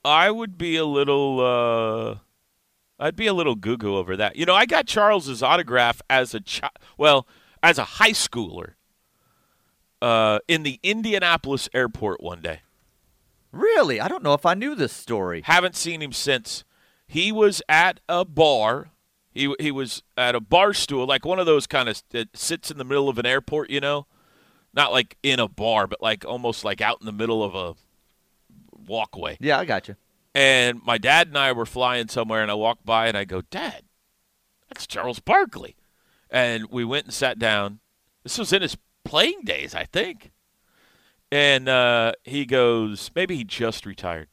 I 0.05 0.31
would 0.31 0.57
be 0.57 0.77
a 0.77 0.85
little 0.85 1.39
uh 1.39 2.19
I'd 2.99 3.15
be 3.15 3.27
a 3.27 3.33
little 3.33 3.55
goo 3.55 3.77
goo 3.77 3.95
over 3.97 4.15
that. 4.17 4.35
You 4.35 4.45
know, 4.45 4.55
I 4.55 4.65
got 4.65 4.87
Charles's 4.87 5.43
autograph 5.43 6.01
as 6.09 6.33
a 6.33 6.41
chi- 6.41 6.69
well, 6.97 7.27
as 7.61 7.77
a 7.77 7.83
high 7.83 8.11
schooler. 8.11 8.73
Uh 10.01 10.39
in 10.47 10.63
the 10.63 10.79
Indianapolis 10.83 11.69
airport 11.73 12.21
one 12.21 12.41
day. 12.41 12.61
Really? 13.51 13.99
I 13.99 14.07
don't 14.07 14.23
know 14.23 14.33
if 14.33 14.45
I 14.45 14.53
knew 14.53 14.75
this 14.75 14.93
story. 14.93 15.41
Haven't 15.43 15.75
seen 15.75 16.01
him 16.01 16.11
since. 16.11 16.63
He 17.07 17.31
was 17.31 17.61
at 17.67 17.99
a 18.07 18.23
bar. 18.25 18.89
He 19.33 19.53
he 19.59 19.71
was 19.71 20.03
at 20.17 20.35
a 20.35 20.39
bar 20.39 20.73
stool, 20.73 21.05
like 21.05 21.25
one 21.25 21.39
of 21.39 21.45
those 21.45 21.67
kind 21.67 21.89
of 21.89 22.01
that 22.09 22.35
sits 22.37 22.69
in 22.71 22.77
the 22.77 22.83
middle 22.83 23.09
of 23.09 23.17
an 23.17 23.25
airport, 23.25 23.69
you 23.69 23.79
know, 23.79 24.05
not 24.73 24.91
like 24.91 25.17
in 25.23 25.39
a 25.39 25.47
bar, 25.47 25.87
but 25.87 26.01
like 26.01 26.25
almost 26.25 26.63
like 26.63 26.81
out 26.81 26.99
in 26.99 27.05
the 27.05 27.11
middle 27.11 27.43
of 27.43 27.55
a 27.55 27.75
walkway. 28.87 29.37
Yeah, 29.39 29.59
I 29.59 29.65
got 29.65 29.87
you. 29.87 29.95
And 30.33 30.81
my 30.83 30.97
dad 30.97 31.27
and 31.27 31.37
I 31.37 31.51
were 31.51 31.65
flying 31.65 32.09
somewhere, 32.09 32.41
and 32.41 32.51
I 32.51 32.53
walked 32.53 32.85
by 32.85 33.07
and 33.07 33.17
I 33.17 33.25
go, 33.25 33.41
Dad, 33.41 33.83
that's 34.69 34.85
Charles 34.85 35.19
Barkley. 35.19 35.75
And 36.29 36.67
we 36.69 36.85
went 36.85 37.05
and 37.05 37.13
sat 37.13 37.39
down. 37.39 37.79
This 38.23 38.37
was 38.37 38.53
in 38.53 38.61
his 38.61 38.77
playing 39.03 39.41
days, 39.45 39.73
I 39.73 39.85
think. 39.85 40.31
And 41.31 41.67
uh, 41.67 42.11
he 42.23 42.45
goes, 42.45 43.09
maybe 43.15 43.35
he 43.35 43.43
just 43.43 43.85
retired. 43.85 44.27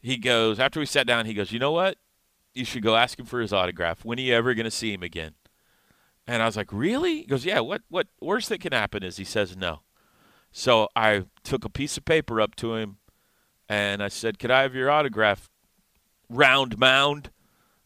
He 0.00 0.16
goes, 0.16 0.58
after 0.58 0.80
we 0.80 0.86
sat 0.86 1.06
down, 1.06 1.26
he 1.26 1.34
goes, 1.34 1.52
You 1.52 1.58
know 1.58 1.72
what? 1.72 1.98
You 2.54 2.64
should 2.64 2.82
go 2.82 2.96
ask 2.96 3.18
him 3.18 3.26
for 3.26 3.40
his 3.40 3.52
autograph. 3.52 4.04
When 4.04 4.18
are 4.18 4.22
you 4.22 4.34
ever 4.34 4.54
going 4.54 4.64
to 4.64 4.70
see 4.70 4.92
him 4.92 5.02
again? 5.02 5.34
And 6.26 6.42
I 6.42 6.46
was 6.46 6.56
like, 6.56 6.72
Really? 6.72 7.18
He 7.18 7.26
goes, 7.26 7.44
Yeah, 7.44 7.60
what, 7.60 7.82
what 7.88 8.08
worst 8.20 8.48
that 8.48 8.60
can 8.60 8.72
happen 8.72 9.02
is 9.02 9.16
he 9.16 9.24
says 9.24 9.56
no. 9.56 9.80
So 10.52 10.88
I 10.94 11.24
took 11.42 11.64
a 11.64 11.70
piece 11.70 11.96
of 11.96 12.04
paper 12.04 12.40
up 12.40 12.54
to 12.56 12.74
him 12.74 12.98
and 13.68 14.02
I 14.02 14.08
said, 14.08 14.38
Could 14.38 14.50
I 14.50 14.62
have 14.62 14.74
your 14.74 14.90
autograph, 14.90 15.50
round 16.28 16.78
mound? 16.78 17.30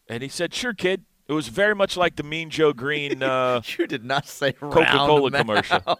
And 0.07 0.23
he 0.23 0.29
said, 0.29 0.53
Sure, 0.53 0.73
kid. 0.73 1.05
It 1.27 1.33
was 1.33 1.49
very 1.49 1.75
much 1.75 1.97
like 1.97 2.15
the 2.15 2.23
Mean 2.23 2.49
Joe 2.49 2.71
Greene 2.71 3.21
uh, 3.23 3.61
You 3.77 3.85
did 3.87 4.05
not 4.05 4.27
say 4.27 4.53
Coca-Cola 4.53 5.31
commercial. 5.31 5.81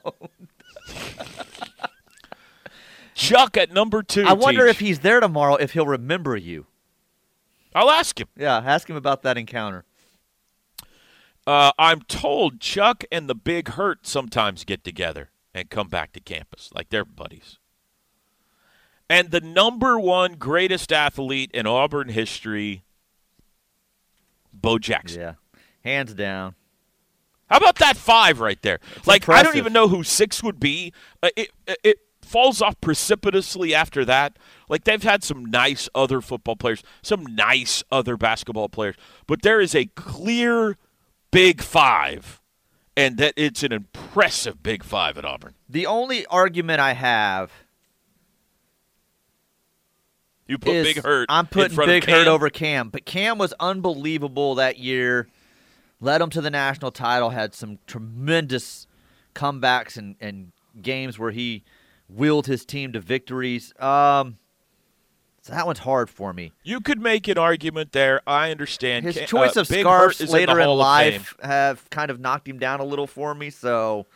Chuck 3.13 3.57
at 3.57 3.71
number 3.71 4.03
two. 4.03 4.23
I 4.23 4.33
wonder 4.33 4.65
Teach. 4.67 4.75
if 4.75 4.79
he's 4.79 4.99
there 4.99 5.19
tomorrow 5.19 5.55
if 5.55 5.73
he'll 5.73 5.87
remember 5.87 6.37
you. 6.37 6.67
I'll 7.73 7.89
ask 7.89 8.19
him. 8.19 8.27
Yeah, 8.37 8.57
ask 8.57 8.89
him 8.89 8.95
about 8.95 9.23
that 9.23 9.37
encounter. 9.37 9.85
Uh, 11.47 11.71
I'm 11.79 12.01
told 12.01 12.59
Chuck 12.59 13.05
and 13.09 13.29
the 13.29 13.35
Big 13.35 13.69
Hurt 13.69 14.05
sometimes 14.05 14.65
get 14.65 14.83
together 14.83 15.29
and 15.53 15.69
come 15.69 15.87
back 15.87 16.11
to 16.11 16.19
campus 16.19 16.69
like 16.75 16.89
they're 16.89 17.05
buddies. 17.05 17.57
And 19.09 19.31
the 19.31 19.39
number 19.39 19.97
one 19.97 20.33
greatest 20.33 20.91
athlete 20.91 21.49
in 21.53 21.65
Auburn 21.65 22.09
history, 22.09 22.83
Bo 24.51 24.77
Jackson. 24.77 25.21
Yeah, 25.21 25.33
hands 25.85 26.13
down. 26.13 26.55
How 27.49 27.59
about 27.59 27.77
that 27.77 27.95
five 27.95 28.41
right 28.41 28.61
there? 28.61 28.81
like 29.05 29.29
I 29.29 29.41
don't 29.41 29.55
even 29.55 29.71
know 29.71 29.87
who 29.87 30.03
six 30.03 30.43
would 30.43 30.59
be. 30.59 30.91
Uh, 31.23 31.29
it, 31.37 31.51
it 31.65 31.79
it 31.81 31.97
falls 32.21 32.61
off 32.61 32.79
precipitously 32.81 33.73
after 33.73 34.03
that. 34.03 34.37
Like 34.67 34.83
they've 34.83 35.01
had 35.01 35.23
some 35.23 35.45
nice 35.45 35.87
other 35.95 36.19
football 36.19 36.57
players, 36.57 36.83
some 37.01 37.25
nice 37.25 37.85
other 37.89 38.17
basketball 38.17 38.67
players, 38.67 38.97
but 39.27 39.43
there 39.43 39.61
is 39.61 39.73
a 39.73 39.85
clear 39.85 40.75
big 41.37 41.61
five, 41.61 42.41
and 42.95 43.17
that 43.17 43.33
it's 43.37 43.61
an 43.61 43.71
impressive 43.71 44.63
big 44.63 44.83
five 44.83 45.17
at 45.17 45.25
Auburn. 45.25 45.53
The 45.69 45.85
only 45.85 46.25
argument 46.25 46.79
I 46.79 46.93
have 46.93 47.51
You 50.47 50.57
put 50.57 50.73
is 50.73 50.87
Big 50.95 51.03
Hurt. 51.03 51.27
I'm 51.29 51.45
in 51.45 51.47
putting 51.47 51.75
front 51.75 51.89
Big 51.89 52.03
of 52.03 52.07
Cam. 52.07 52.17
Hurt 52.17 52.27
over 52.27 52.49
Cam, 52.49 52.89
but 52.89 53.05
Cam 53.05 53.37
was 53.37 53.53
unbelievable 53.59 54.55
that 54.55 54.79
year. 54.79 55.27
Led 55.99 56.21
him 56.21 56.29
to 56.31 56.41
the 56.41 56.49
national 56.49 56.91
title. 56.91 57.29
Had 57.29 57.53
some 57.53 57.79
tremendous 57.85 58.87
comebacks 59.35 59.97
and, 59.97 60.15
and 60.19 60.51
games 60.81 61.19
where 61.19 61.31
he 61.31 61.63
willed 62.09 62.47
his 62.47 62.65
team 62.65 62.93
to 62.93 62.99
victories. 62.99 63.73
Um, 63.79 64.37
so 65.47 65.53
that 65.53 65.65
one's 65.65 65.79
hard 65.79 66.09
for 66.09 66.33
me. 66.33 66.51
You 66.61 66.81
could 66.81 66.99
make 66.99 67.29
an 67.29 67.37
argument 67.37 67.93
there. 67.93 68.21
I 68.27 68.51
understand. 68.51 69.05
His 69.05 69.17
Ca- 69.17 69.25
choice 69.27 69.55
uh, 69.55 69.61
of 69.61 69.69
Big 69.69 69.79
scarves 69.79 70.19
Hurt 70.19 70.29
later 70.29 70.51
in, 70.51 70.57
in 70.59 70.63
Hall 70.65 70.81
of 70.81 70.97
Fame. 70.99 71.13
life 71.13 71.35
have 71.41 71.89
kind 71.89 72.11
of 72.11 72.19
knocked 72.19 72.49
him 72.49 72.59
down 72.59 72.81
a 72.81 72.83
little 72.83 73.07
for 73.07 73.33
me. 73.33 73.49
So, 73.49 74.07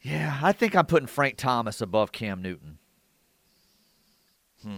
yeah, 0.00 0.38
I 0.42 0.52
think 0.52 0.74
I'm 0.74 0.86
putting 0.86 1.06
Frank 1.06 1.36
Thomas 1.36 1.82
above 1.82 2.12
Cam 2.12 2.40
Newton. 2.40 2.78
Hmm. 4.62 4.76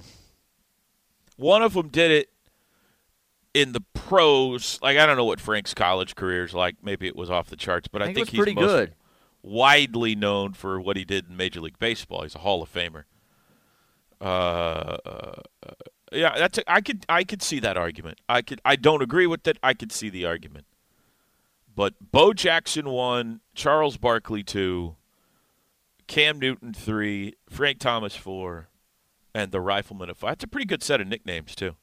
One 1.36 1.62
of 1.62 1.74
them 1.74 1.86
did 1.88 2.10
it 2.10 2.30
in 3.54 3.70
the 3.70 3.82
pros. 3.94 4.80
Like 4.82 4.98
I 4.98 5.06
don't 5.06 5.16
know 5.16 5.24
what 5.24 5.38
Frank's 5.38 5.72
college 5.72 6.16
career 6.16 6.42
is 6.44 6.52
like. 6.52 6.76
Maybe 6.82 7.06
it 7.06 7.14
was 7.14 7.30
off 7.30 7.48
the 7.48 7.54
charts, 7.56 7.86
but 7.86 8.02
I, 8.02 8.06
I 8.06 8.08
think, 8.08 8.16
think 8.16 8.28
it 8.34 8.38
was 8.38 8.46
he's 8.48 8.54
pretty 8.54 8.54
most 8.60 8.72
good. 8.72 8.94
widely 9.44 10.16
known 10.16 10.52
for 10.52 10.80
what 10.80 10.96
he 10.96 11.04
did 11.04 11.28
in 11.30 11.36
Major 11.36 11.60
League 11.60 11.78
Baseball. 11.78 12.22
He's 12.22 12.34
a 12.34 12.38
Hall 12.38 12.60
of 12.60 12.72
Famer. 12.72 13.04
Uh, 14.20 14.96
uh, 15.04 15.42
yeah, 16.12 16.38
that's 16.38 16.58
a, 16.58 16.70
I 16.70 16.80
could 16.80 17.04
I 17.08 17.24
could 17.24 17.42
see 17.42 17.60
that 17.60 17.76
argument. 17.76 18.20
I 18.28 18.42
could 18.42 18.60
I 18.64 18.76
don't 18.76 19.02
agree 19.02 19.26
with 19.26 19.46
it. 19.46 19.58
I 19.62 19.74
could 19.74 19.92
see 19.92 20.10
the 20.10 20.24
argument. 20.24 20.66
But 21.74 21.94
Bo 22.12 22.32
Jackson 22.32 22.88
one, 22.88 23.40
Charles 23.54 23.96
Barkley 23.96 24.42
two, 24.42 24.96
Cam 26.06 26.38
Newton 26.38 26.72
three, 26.72 27.34
Frank 27.50 27.80
Thomas 27.80 28.14
four, 28.14 28.68
and 29.34 29.50
the 29.50 29.60
Rifleman 29.60 30.08
of 30.10 30.18
five. 30.18 30.32
That's 30.32 30.44
a 30.44 30.48
pretty 30.48 30.66
good 30.66 30.82
set 30.82 31.00
of 31.00 31.08
nicknames 31.08 31.54
too. 31.54 31.74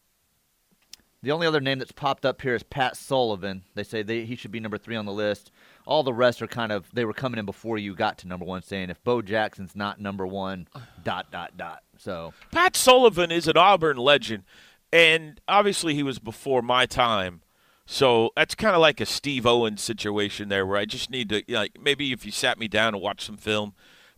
The 1.23 1.31
only 1.31 1.45
other 1.45 1.61
name 1.61 1.77
that's 1.77 1.91
popped 1.91 2.25
up 2.25 2.41
here 2.41 2.55
is 2.55 2.63
Pat 2.63 2.97
Sullivan. 2.97 3.63
They 3.75 3.83
say 3.83 4.01
they, 4.01 4.25
he 4.25 4.35
should 4.35 4.51
be 4.51 4.59
number 4.59 4.79
three 4.79 4.95
on 4.95 5.05
the 5.05 5.11
list. 5.11 5.51
All 5.85 6.01
the 6.01 6.13
rest 6.13 6.41
are 6.41 6.47
kind 6.47 6.71
of 6.71 6.89
they 6.93 7.05
were 7.05 7.13
coming 7.13 7.37
in 7.37 7.45
before 7.45 7.77
you 7.77 7.93
got 7.93 8.17
to 8.19 8.27
number 8.27 8.45
one, 8.45 8.63
saying 8.63 8.89
if 8.89 9.03
Bo 9.03 9.21
Jackson's 9.21 9.75
not 9.75 9.99
number 9.99 10.25
one, 10.25 10.67
dot 11.03 11.31
dot 11.31 11.57
dot. 11.57 11.83
So 12.01 12.33
Pat 12.51 12.75
Sullivan 12.75 13.29
is 13.31 13.47
an 13.47 13.57
Auburn 13.57 13.97
legend, 13.97 14.43
and 14.91 15.39
obviously 15.47 15.93
he 15.93 16.01
was 16.01 16.17
before 16.17 16.63
my 16.63 16.87
time. 16.87 17.41
So 17.85 18.31
that's 18.35 18.55
kind 18.55 18.73
of 18.73 18.81
like 18.81 18.99
a 18.99 19.05
Steve 19.05 19.45
Owens 19.45 19.81
situation 19.81 20.49
there, 20.49 20.65
where 20.65 20.77
I 20.77 20.85
just 20.85 21.11
need 21.11 21.29
to 21.29 21.43
like 21.49 21.77
maybe 21.79 22.11
if 22.11 22.25
you 22.25 22.31
sat 22.31 22.57
me 22.57 22.67
down 22.67 22.95
and 22.95 23.03
watched 23.03 23.25
some 23.27 23.37
film, 23.37 23.73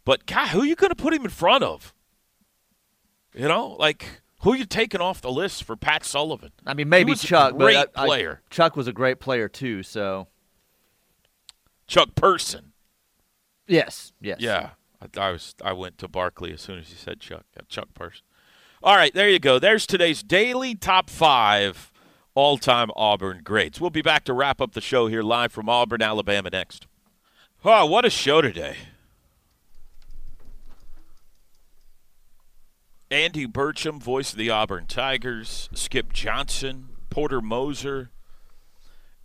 but 0.06 0.26
God, 0.26 0.50
who 0.50 0.62
are 0.62 0.66
you 0.66 0.76
going 0.76 0.92
to 0.92 0.96
put 0.96 1.14
him 1.14 1.24
in 1.26 1.30
front 1.30 1.64
of? 1.66 1.94
You 3.34 3.50
know, 3.50 3.76
like 3.80 4.22
who 4.44 4.54
are 4.54 4.56
you 4.56 4.66
taking 4.66 5.02
off 5.02 5.20
the 5.22 5.32
list 5.32 5.66
for 5.66 5.76
Pat 5.76 6.06
Sullivan? 6.06 6.52
I 6.66 6.74
mean 6.74 6.88
maybe 6.88 7.16
Chuck, 7.16 7.58
great 7.58 7.76
but 7.76 7.92
I- 8.00 8.04
I- 8.04 8.08
player. 8.08 8.42
Chuck 8.50 8.78
was 8.78 8.88
a 8.88 8.94
great 8.94 9.20
player 9.20 9.50
too. 9.50 9.84
So 9.84 10.28
Chuck 11.88 12.16
Person. 12.16 12.72
yes, 13.68 14.14
yes, 14.22 14.38
Yeah, 14.40 14.70
I, 15.04 15.20
I 15.20 15.32
was. 15.32 15.56
I 15.64 15.74
went 15.74 15.98
to 16.00 16.08
Barkley 16.08 16.54
as 16.54 16.62
soon 16.62 16.80
as 16.80 16.90
you 16.90 16.96
said 16.96 17.20
Chuck. 17.20 17.46
Yeah, 17.56 17.64
Chuck 17.68 17.94
Person. 17.94 18.24
All 18.82 18.96
right, 18.96 19.14
there 19.14 19.30
you 19.30 19.40
go. 19.40 19.60
There's 19.60 19.88
today's 19.88 20.24
daily 20.24 20.76
top 20.76 21.10
five 21.10 21.92
all-time 22.36 22.90
Auburn 22.96 23.42
greats. 23.44 23.80
We'll 23.80 23.92
be 23.92 24.02
back 24.02 24.26
to 24.26 24.34
wrap 24.34 24.60
up 24.60 24.74
the 24.74 24.82
show 24.82 25.08
here 25.08 25.22
live 25.22 25.52
from 25.52 25.70
Auburn, 25.70 26.02
Alabama 26.02 26.50
next. 26.50 26.88
Oh, 27.64 27.86
what 27.86 28.04
a 28.04 28.10
show 28.10 28.42
today! 28.42 28.76
Andy 33.10 33.46
Burcham, 33.48 34.02
voice 34.02 34.32
of 34.32 34.38
the 34.38 34.50
Auburn 34.50 34.88
Tigers, 34.88 35.70
Skip 35.74 36.12
Johnson, 36.12 36.90
Porter 37.10 37.42
Moser, 37.42 38.10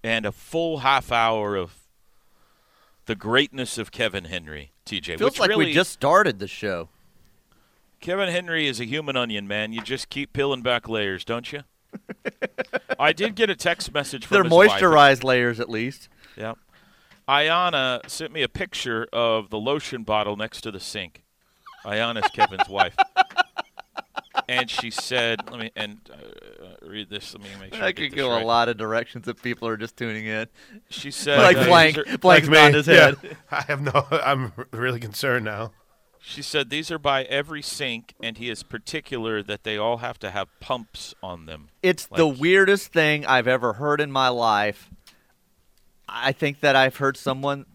and 0.04 0.26
a 0.26 0.32
full 0.32 0.78
half 0.78 1.10
hour 1.10 1.56
of 1.56 1.88
the 3.06 3.16
greatness 3.16 3.78
of 3.78 3.90
Kevin 3.90 4.26
Henry. 4.26 4.72
TJ, 4.88 5.18
Feels 5.18 5.38
like 5.38 5.50
really, 5.50 5.66
we 5.66 5.72
just 5.72 5.92
started 5.92 6.38
the 6.38 6.48
show. 6.48 6.88
Kevin 8.00 8.28
Henry 8.28 8.66
is 8.66 8.80
a 8.80 8.84
human 8.84 9.16
onion, 9.16 9.46
man. 9.46 9.72
You 9.72 9.82
just 9.82 10.08
keep 10.08 10.32
peeling 10.32 10.62
back 10.62 10.88
layers, 10.88 11.24
don't 11.24 11.52
you? 11.52 11.62
I 12.98 13.12
did 13.12 13.34
get 13.34 13.50
a 13.50 13.56
text 13.56 13.92
message 13.92 14.26
from 14.26 14.34
They're 14.36 14.44
his 14.44 14.52
wife. 14.52 14.70
moisturized 14.70 15.24
layers 15.24 15.60
at 15.60 15.68
least. 15.68 16.08
Yeah. 16.36 16.54
Ayana 17.28 18.08
sent 18.08 18.32
me 18.32 18.42
a 18.42 18.48
picture 18.48 19.06
of 19.12 19.50
the 19.50 19.58
lotion 19.58 20.02
bottle 20.04 20.36
next 20.36 20.62
to 20.62 20.70
the 20.70 20.80
sink. 20.80 21.22
Ayana's 21.84 22.28
Kevin's 22.32 22.68
wife. 22.68 22.96
And 24.48 24.70
she 24.70 24.90
said, 24.90 25.40
let 25.50 25.60
me 25.60 25.70
and 25.76 25.98
uh, 26.12 26.86
read 26.86 27.10
this. 27.10 27.34
Let 27.34 27.42
me 27.42 27.48
make 27.60 27.74
sure. 27.74 27.84
I, 27.84 27.88
I 27.88 27.92
could 27.92 28.12
this 28.12 28.16
go 28.16 28.30
right. 28.30 28.42
a 28.42 28.46
lot 28.46 28.68
of 28.68 28.76
directions 28.76 29.28
if 29.28 29.42
people 29.42 29.68
are 29.68 29.76
just 29.76 29.96
tuning 29.96 30.26
in. 30.26 30.46
She 30.90 31.10
said, 31.10 31.38
like 31.38 31.56
uh, 31.56 31.66
blank, 31.66 31.96
these 31.96 32.14
are- 32.14 32.18
blank's 32.18 32.48
Like 32.48 32.52
me, 32.52 32.58
nodding 32.58 32.74
his 32.74 32.86
yeah. 32.86 32.94
head. 32.94 33.36
I 33.50 33.62
have 33.62 33.80
no. 33.80 34.06
I'm 34.10 34.52
really 34.72 35.00
concerned 35.00 35.44
now. 35.44 35.72
She 36.20 36.42
said 36.42 36.68
these 36.68 36.90
are 36.90 36.98
by 36.98 37.22
every 37.24 37.62
sink, 37.62 38.14
and 38.22 38.36
he 38.36 38.50
is 38.50 38.62
particular 38.62 39.42
that 39.42 39.64
they 39.64 39.78
all 39.78 39.98
have 39.98 40.18
to 40.18 40.30
have 40.30 40.48
pumps 40.60 41.14
on 41.22 41.46
them. 41.46 41.68
It's 41.82 42.06
the 42.06 42.26
weirdest 42.26 42.92
thing 42.92 43.24
I've 43.24 43.48
ever 43.48 43.74
heard 43.74 44.00
in 44.00 44.10
my 44.10 44.28
life. 44.28 44.90
I 46.08 46.32
think 46.32 46.60
that 46.60 46.74
I've 46.74 46.96
heard 46.96 47.16
someone 47.16 47.66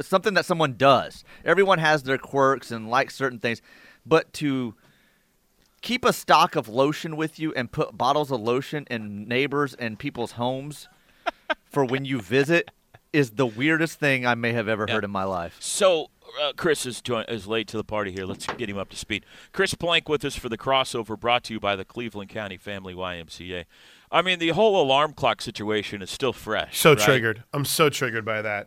something 0.00 0.34
that 0.34 0.44
someone 0.44 0.74
does. 0.76 1.24
Everyone 1.44 1.78
has 1.78 2.02
their 2.02 2.18
quirks 2.18 2.70
and 2.70 2.90
likes 2.90 3.14
certain 3.14 3.38
things, 3.38 3.62
but 4.04 4.32
to 4.34 4.74
keep 5.86 6.04
a 6.04 6.12
stock 6.12 6.56
of 6.56 6.68
lotion 6.68 7.16
with 7.16 7.38
you 7.38 7.52
and 7.54 7.70
put 7.70 7.96
bottles 7.96 8.32
of 8.32 8.40
lotion 8.40 8.84
in 8.90 9.28
neighbors 9.28 9.72
and 9.74 10.00
people's 10.00 10.32
homes 10.32 10.88
for 11.64 11.84
when 11.84 12.04
you 12.04 12.20
visit 12.20 12.72
is 13.12 13.30
the 13.30 13.46
weirdest 13.46 14.00
thing 14.00 14.26
I 14.26 14.34
may 14.34 14.52
have 14.52 14.66
ever 14.66 14.88
heard 14.90 15.04
in 15.04 15.12
my 15.12 15.22
life. 15.22 15.56
So 15.60 16.10
uh, 16.42 16.54
Chris 16.56 16.86
is 16.86 17.00
join- 17.00 17.26
is 17.28 17.46
late 17.46 17.68
to 17.68 17.76
the 17.76 17.84
party 17.84 18.10
here. 18.10 18.24
Let's 18.24 18.46
get 18.46 18.68
him 18.68 18.78
up 18.78 18.88
to 18.90 18.96
speed. 18.96 19.24
Chris 19.52 19.74
Plank 19.74 20.08
with 20.08 20.24
us 20.24 20.34
for 20.34 20.48
the 20.48 20.58
crossover, 20.58 21.18
brought 21.18 21.44
to 21.44 21.54
you 21.54 21.60
by 21.60 21.76
the 21.76 21.84
Cleveland 21.84 22.30
County 22.30 22.56
Family 22.56 22.92
YMCA. 22.92 23.64
I 24.10 24.22
mean, 24.22 24.40
the 24.40 24.48
whole 24.48 24.82
alarm 24.82 25.12
clock 25.12 25.40
situation 25.40 26.02
is 26.02 26.10
still 26.10 26.32
fresh. 26.32 26.78
So 26.78 26.94
right? 26.94 26.98
triggered. 26.98 27.44
I'm 27.52 27.64
so 27.64 27.90
triggered 27.90 28.24
by 28.24 28.42
that. 28.42 28.66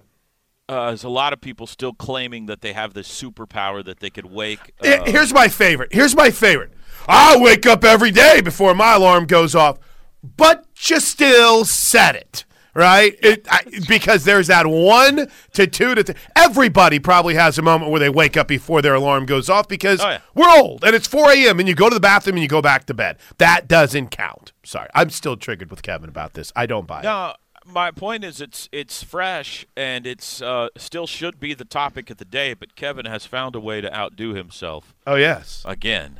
Uh, 0.69 0.87
there's 0.87 1.03
a 1.03 1.09
lot 1.09 1.33
of 1.33 1.41
people 1.41 1.67
still 1.67 1.93
claiming 1.93 2.45
that 2.45 2.61
they 2.61 2.71
have 2.71 2.93
this 2.93 3.09
superpower 3.09 3.83
that 3.83 3.99
they 3.99 4.09
could 4.09 4.27
wake. 4.27 4.71
Uh, 4.81 5.03
Here's 5.03 5.33
my 5.33 5.49
favorite. 5.49 5.91
Here's 5.91 6.15
my 6.15 6.29
favorite. 6.29 6.71
I 7.09 7.37
wake 7.37 7.65
up 7.65 7.83
every 7.83 8.11
day 8.11 8.39
before 8.41 8.73
my 8.75 8.93
alarm 8.95 9.25
goes 9.25 9.55
off, 9.55 9.79
but 10.23 10.65
you 10.87 10.99
still 10.99 11.65
set 11.65 12.15
it. 12.15 12.45
Right, 12.75 13.17
it, 13.23 13.47
I, 13.49 13.63
because 13.89 14.23
there's 14.25 14.47
that 14.47 14.65
one 14.67 15.27
to 15.53 15.65
two 15.67 15.95
to 15.95 16.03
th- 16.03 16.17
everybody 16.35 16.99
probably 16.99 17.33
has 17.33 17.57
a 17.57 17.61
moment 17.63 17.89
where 17.91 17.99
they 17.99 18.09
wake 18.11 18.37
up 18.37 18.47
before 18.47 18.81
their 18.83 18.93
alarm 18.93 19.25
goes 19.25 19.49
off 19.49 19.67
because 19.67 19.99
Oh, 19.99 20.07
yeah. 20.09 20.19
we're 20.35 20.47
old 20.49 20.83
and 20.85 20.95
it's 20.95 21.07
4 21.07 21.31
a.m. 21.31 21.59
and 21.59 21.67
you 21.67 21.73
go 21.73 21.89
to 21.89 21.95
the 21.95 21.99
bathroom 21.99 22.35
and 22.37 22.43
you 22.43 22.47
go 22.47 22.61
back 22.61 22.85
to 22.85 22.93
bed. 22.93 23.17
That 23.39 23.67
doesn't 23.67 24.09
count. 24.11 24.53
Sorry, 24.63 24.87
I'm 24.93 25.09
still 25.09 25.35
triggered 25.35 25.71
with 25.71 25.81
Kevin 25.81 26.09
about 26.09 26.35
this. 26.35 26.53
I 26.55 26.67
don't 26.67 26.85
buy 26.85 26.99
it. 26.99 27.03
No, 27.05 27.33
my 27.65 27.89
point 27.89 28.23
is 28.23 28.39
it's 28.39 28.69
it's 28.71 29.03
fresh 29.03 29.65
and 29.75 30.05
it's 30.05 30.39
uh, 30.41 30.69
still 30.77 31.07
should 31.07 31.39
be 31.39 31.55
the 31.55 31.65
topic 31.65 32.09
of 32.11 32.17
the 32.17 32.23
day, 32.23 32.53
but 32.53 32.75
Kevin 32.75 33.07
has 33.07 33.25
found 33.25 33.55
a 33.55 33.59
way 33.59 33.81
to 33.81 33.93
outdo 33.93 34.35
himself 34.35 34.93
Oh 35.07 35.15
yes, 35.15 35.63
again. 35.65 36.19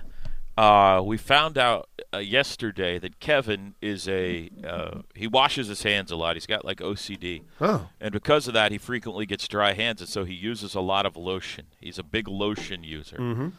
Uh, 0.60 1.02
we 1.02 1.16
found 1.16 1.58
out 1.58 1.88
uh, 2.14 2.18
yesterday 2.18 3.00
that 3.00 3.22
Kevin 3.22 3.76
is 3.82 4.10
a 4.10 4.50
uh, 4.68 5.04
he 5.16 5.26
washes 5.26 5.70
his 5.70 5.84
hands 5.84 6.12
a 6.12 6.18
lot. 6.18 6.36
He's 6.36 6.46
got 6.46 6.66
like 6.66 6.80
OCD, 6.80 7.44
Oh. 7.62 7.88
and 8.02 8.12
because 8.12 8.46
of 8.46 8.54
that, 8.56 8.74
he 8.74 8.78
frequently 8.78 9.26
gets 9.26 9.48
dry 9.48 9.72
hands, 9.72 10.02
and 10.02 10.10
so 10.10 10.26
he 10.26 10.34
uses 10.34 10.76
a 10.76 10.82
lot 10.82 11.06
of 11.06 11.16
lotion. 11.16 11.68
He's 11.80 11.98
a 11.98 12.04
big 12.04 12.28
lotion 12.28 12.84
user, 12.84 13.16
mm-hmm. 13.16 13.50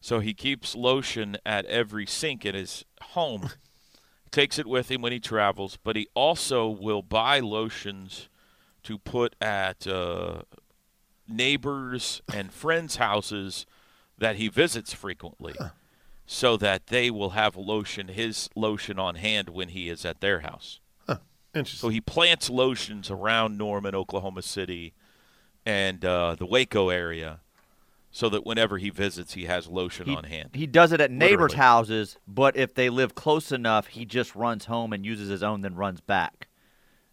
so 0.00 0.20
he 0.20 0.32
keeps 0.32 0.76
lotion 0.76 1.38
at 1.44 1.64
every 1.66 2.06
sink 2.06 2.46
in 2.46 2.54
his 2.54 2.84
home. 3.02 3.50
takes 4.30 4.56
it 4.58 4.66
with 4.66 4.90
him 4.90 5.00
when 5.02 5.12
he 5.12 5.20
travels, 5.20 5.76
but 5.82 5.96
he 5.96 6.06
also 6.14 6.68
will 6.68 7.02
buy 7.02 7.40
lotions 7.40 8.28
to 8.84 8.98
put 8.98 9.34
at 9.40 9.86
uh, 9.88 10.42
neighbors 11.28 12.22
and 12.32 12.52
friends' 12.52 12.96
houses 12.96 13.66
that 14.18 14.36
he 14.36 14.46
visits 14.48 14.92
frequently, 14.92 15.54
so 16.26 16.56
that 16.56 16.86
they 16.88 17.10
will 17.10 17.30
have 17.30 17.56
lotion, 17.56 18.08
his 18.08 18.48
lotion 18.56 18.98
on 18.98 19.16
hand 19.16 19.48
when 19.50 19.68
he 19.68 19.88
is 19.88 20.04
at 20.04 20.20
their 20.20 20.40
house. 20.40 20.80
So 21.06 21.18
interesting. 21.60 21.90
he 21.92 22.00
plants 22.00 22.50
lotions 22.50 23.10
around 23.12 23.56
Norman, 23.56 23.94
Oklahoma 23.94 24.42
City, 24.42 24.92
and 25.64 26.04
uh, 26.04 26.34
the 26.34 26.46
Waco 26.46 26.88
area, 26.88 27.40
so 28.10 28.28
that 28.28 28.44
whenever 28.44 28.78
he 28.78 28.90
visits, 28.90 29.34
he 29.34 29.44
has 29.44 29.68
lotion 29.68 30.06
He, 30.06 30.16
on 30.16 30.24
hand. 30.24 30.50
he 30.54 30.66
does 30.66 30.90
it 30.90 31.00
at 31.00 31.12
neighbors' 31.12 31.52
Literally. 31.52 31.56
houses, 31.56 32.16
but 32.26 32.56
if 32.56 32.74
they 32.74 32.90
live 32.90 33.14
close 33.14 33.52
enough, 33.52 33.86
he 33.86 34.04
just 34.04 34.34
runs 34.34 34.64
home 34.64 34.92
and 34.92 35.06
uses 35.06 35.28
his 35.28 35.44
own, 35.44 35.60
then 35.60 35.76
runs 35.76 36.00
back. 36.00 36.48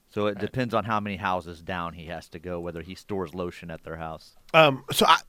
So 0.09 0.25
it 0.25 0.39
depends 0.39 0.73
on 0.73 0.85
how 0.85 0.99
many 0.99 1.17
houses 1.17 1.61
down 1.61 1.93
he 1.93 2.07
has 2.07 2.27
to 2.29 2.39
go, 2.39 2.59
whether 2.59 2.81
he 2.81 2.95
stores 2.95 3.35
lotion 3.35 3.69
at 3.69 3.83
their 3.83 3.97
house. 3.97 4.35
Um, 4.55 4.83
so 4.91 5.05
I, 5.05 5.19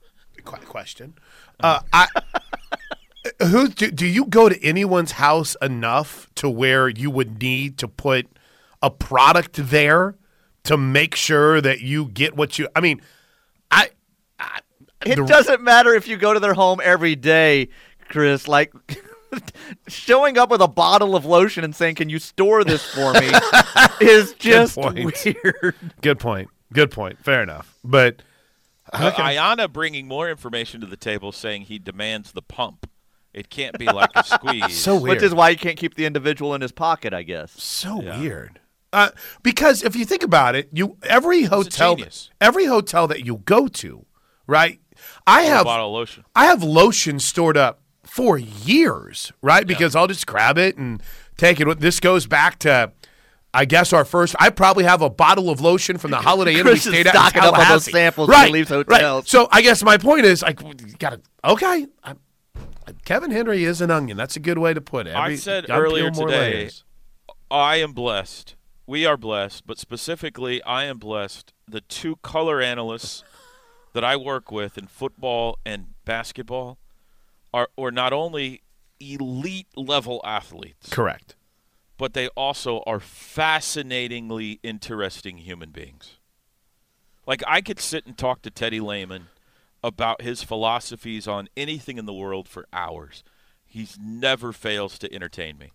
qu- 0.43 0.65
question. 0.65 1.13
Uh, 1.59 1.81
I, 1.93 2.07
who 3.41 3.67
do, 3.69 3.89
do 3.91 4.05
you 4.05 4.25
go 4.25 4.49
to 4.49 4.63
anyone's 4.63 5.13
house 5.13 5.55
enough 5.61 6.29
to 6.35 6.49
where 6.49 6.89
you 6.89 7.09
would 7.09 7.41
need 7.41 7.77
to 7.79 7.87
put 7.87 8.27
a 8.81 8.89
product 8.89 9.53
there 9.69 10.15
to 10.63 10.77
make 10.77 11.15
sure 11.15 11.61
that 11.61 11.81
you 11.81 12.05
get 12.07 12.35
what 12.35 12.57
you? 12.59 12.67
I 12.75 12.81
mean, 12.81 13.01
I. 13.71 13.89
I 14.39 14.59
It 15.05 15.15
the- 15.17 15.25
doesn't 15.25 15.61
matter 15.61 15.93
if 15.93 16.07
you 16.07 16.17
go 16.17 16.33
to 16.33 16.39
their 16.39 16.53
home 16.53 16.79
every 16.83 17.15
day, 17.15 17.69
Chris. 18.09 18.47
Like 18.47 18.73
showing 19.87 20.37
up 20.37 20.49
with 20.49 20.61
a 20.61 20.67
bottle 20.67 21.15
of 21.15 21.25
lotion 21.25 21.63
and 21.63 21.75
saying, 21.75 21.95
"Can 21.95 22.09
you 22.09 22.19
store 22.19 22.63
this 22.63 22.83
for 22.93 23.13
me?" 23.13 23.29
is 24.01 24.33
just 24.33 24.75
point. 24.75 25.13
weird. 25.25 25.75
Good 26.01 26.19
point. 26.19 26.49
Good 26.71 26.91
point. 26.91 27.23
Fair 27.23 27.41
enough. 27.43 27.77
But 27.83 28.21
Uh, 28.91 29.11
Ayana 29.11 29.71
bringing 29.71 30.07
more 30.07 30.29
information 30.29 30.81
to 30.81 30.87
the 30.87 30.97
table, 30.97 31.31
saying 31.31 31.63
he 31.63 31.79
demands 31.79 32.31
the 32.33 32.41
pump. 32.41 32.89
It 33.33 33.49
can't 33.49 33.77
be 33.79 33.85
like 33.87 34.11
a 34.15 34.23
squeeze. 34.23 34.79
so 34.79 34.95
weird. 34.95 35.17
Which 35.17 35.23
is 35.23 35.33
why 35.33 35.49
you 35.49 35.57
can't 35.57 35.77
keep 35.77 35.95
the 35.95 36.05
individual 36.05 36.53
in 36.53 36.61
his 36.61 36.71
pocket, 36.71 37.13
I 37.13 37.23
guess. 37.23 37.51
so 37.61 37.97
weird. 37.99 38.59
Uh, 38.91 39.09
because 39.41 39.81
if 39.83 39.95
you 39.95 40.05
think 40.05 40.21
about 40.21 40.53
it, 40.53 40.69
you 40.71 40.97
every 41.01 41.43
hotel, 41.43 41.95
genius. 41.95 42.29
every 42.39 42.65
hotel 42.65 43.07
that 43.07 43.25
you 43.25 43.37
go 43.37 43.67
to, 43.67 44.05
right? 44.45 44.79
I 45.25 45.43
a 45.43 45.47
have 45.49 45.65
bottle 45.65 45.87
of 45.87 45.93
lotion. 45.93 46.25
I 46.35 46.45
have 46.45 46.61
lotion 46.63 47.19
stored 47.19 47.57
up 47.57 47.81
for 48.03 48.37
years, 48.37 49.31
right? 49.41 49.65
Because 49.65 49.95
I'll 49.95 50.05
just 50.05 50.27
grab 50.27 50.59
it 50.59 50.77
and 50.77 51.01
take 51.37 51.59
it. 51.59 51.79
This 51.79 51.99
goes 51.99 52.27
back 52.27 52.59
to, 52.59 52.91
I 53.51 53.65
guess, 53.65 53.93
our 53.93 54.05
first. 54.05 54.35
I 54.39 54.51
probably 54.51 54.83
have 54.83 55.01
a 55.01 55.09
bottle 55.09 55.49
of 55.49 55.59
lotion 55.59 55.97
from 55.97 56.11
the 56.11 56.17
Holiday 56.21 56.51
Inn 56.51 56.57
we 56.57 56.63
Chris 56.73 56.85
is 56.85 56.93
stayed 56.93 57.07
at 57.07 57.15
in 57.15 57.19
stocking 57.21 57.41
up 57.41 57.53
on 57.53 57.59
those 57.61 57.65
Tallahassee. 57.67 57.91
samples 57.91 58.27
when 58.29 58.37
right, 58.37 58.47
he 58.47 58.53
leaves 58.53 58.69
right. 58.69 59.27
So 59.27 59.47
I 59.51 59.63
guess 59.63 59.81
my 59.83 59.97
point 59.97 60.25
is, 60.25 60.43
like, 60.43 60.61
you 60.61 60.75
gotta 60.99 61.19
okay. 61.43 61.87
I, 62.03 62.13
Kevin 63.05 63.31
Henry 63.31 63.63
is 63.63 63.81
an 63.81 63.91
onion. 63.91 64.17
That's 64.17 64.35
a 64.35 64.39
good 64.39 64.57
way 64.57 64.73
to 64.73 64.81
put 64.81 65.07
it. 65.07 65.15
I 65.15 65.35
said 65.35 65.69
earlier 65.69 66.09
today- 66.11 66.53
layers. 66.53 66.83
I 67.49 67.77
am 67.77 67.93
blessed. 67.93 68.55
We 68.85 69.05
are 69.05 69.15
blessed, 69.17 69.65
but 69.65 69.77
specifically, 69.77 70.61
I 70.63 70.85
am 70.85 70.97
blessed. 70.97 71.53
The 71.67 71.81
two 71.81 72.17
color 72.17 72.61
analysts 72.61 73.23
that 73.93 74.03
I 74.03 74.15
work 74.15 74.51
with 74.51 74.77
in 74.77 74.87
football 74.87 75.59
and 75.65 75.93
basketball 76.03 76.77
are, 77.53 77.69
are 77.77 77.91
not 77.91 78.11
only 78.11 78.63
elite 78.99 79.67
level 79.75 80.19
athletes, 80.25 80.89
Correct. 80.89 81.35
but 81.97 82.13
they 82.13 82.27
also 82.29 82.81
are 82.85 82.99
fascinatingly 82.99 84.59
interesting 84.63 85.37
human 85.37 85.69
beings. 85.69 86.17
Like 87.25 87.43
I 87.47 87.61
could 87.61 87.79
sit 87.79 88.05
and 88.05 88.17
talk 88.17 88.41
to 88.41 88.49
Teddy 88.49 88.79
Lehman 88.79 89.27
about 89.83 90.21
his 90.21 90.41
philosophies 90.43 91.27
on 91.27 91.49
anything 91.57 91.97
in 91.97 92.05
the 92.05 92.13
world 92.13 92.47
for 92.47 92.65
hours. 92.71 93.23
He's 93.65 93.97
never 93.99 94.53
fails 94.53 94.97
to 94.99 95.13
entertain 95.13 95.57
me. 95.57 95.71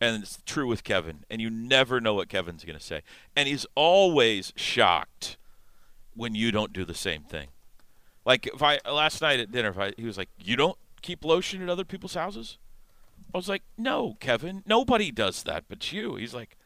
And 0.00 0.22
it's 0.22 0.38
true 0.44 0.66
with 0.66 0.82
Kevin. 0.82 1.24
And 1.30 1.40
you 1.40 1.48
never 1.48 2.00
know 2.00 2.14
what 2.14 2.28
Kevin's 2.28 2.64
going 2.64 2.78
to 2.78 2.84
say. 2.84 3.02
And 3.36 3.48
he's 3.48 3.66
always 3.76 4.52
shocked 4.56 5.36
when 6.14 6.34
you 6.34 6.50
don't 6.50 6.72
do 6.72 6.84
the 6.84 6.94
same 6.94 7.22
thing. 7.22 7.48
Like 8.24 8.46
if 8.46 8.62
I 8.62 8.78
last 8.84 9.20
night 9.22 9.40
at 9.40 9.52
dinner, 9.52 9.70
if 9.70 9.78
I, 9.78 9.92
he 9.96 10.04
was 10.04 10.16
like, 10.16 10.28
"You 10.38 10.56
don't 10.56 10.78
keep 11.00 11.24
lotion 11.24 11.62
at 11.62 11.68
other 11.68 11.84
people's 11.84 12.14
houses?" 12.14 12.58
I 13.34 13.38
was 13.38 13.48
like, 13.48 13.62
"No, 13.76 14.16
Kevin. 14.20 14.62
Nobody 14.66 15.10
does 15.10 15.42
that 15.42 15.64
but 15.68 15.92
you." 15.92 16.16
He's 16.16 16.34
like, 16.34 16.56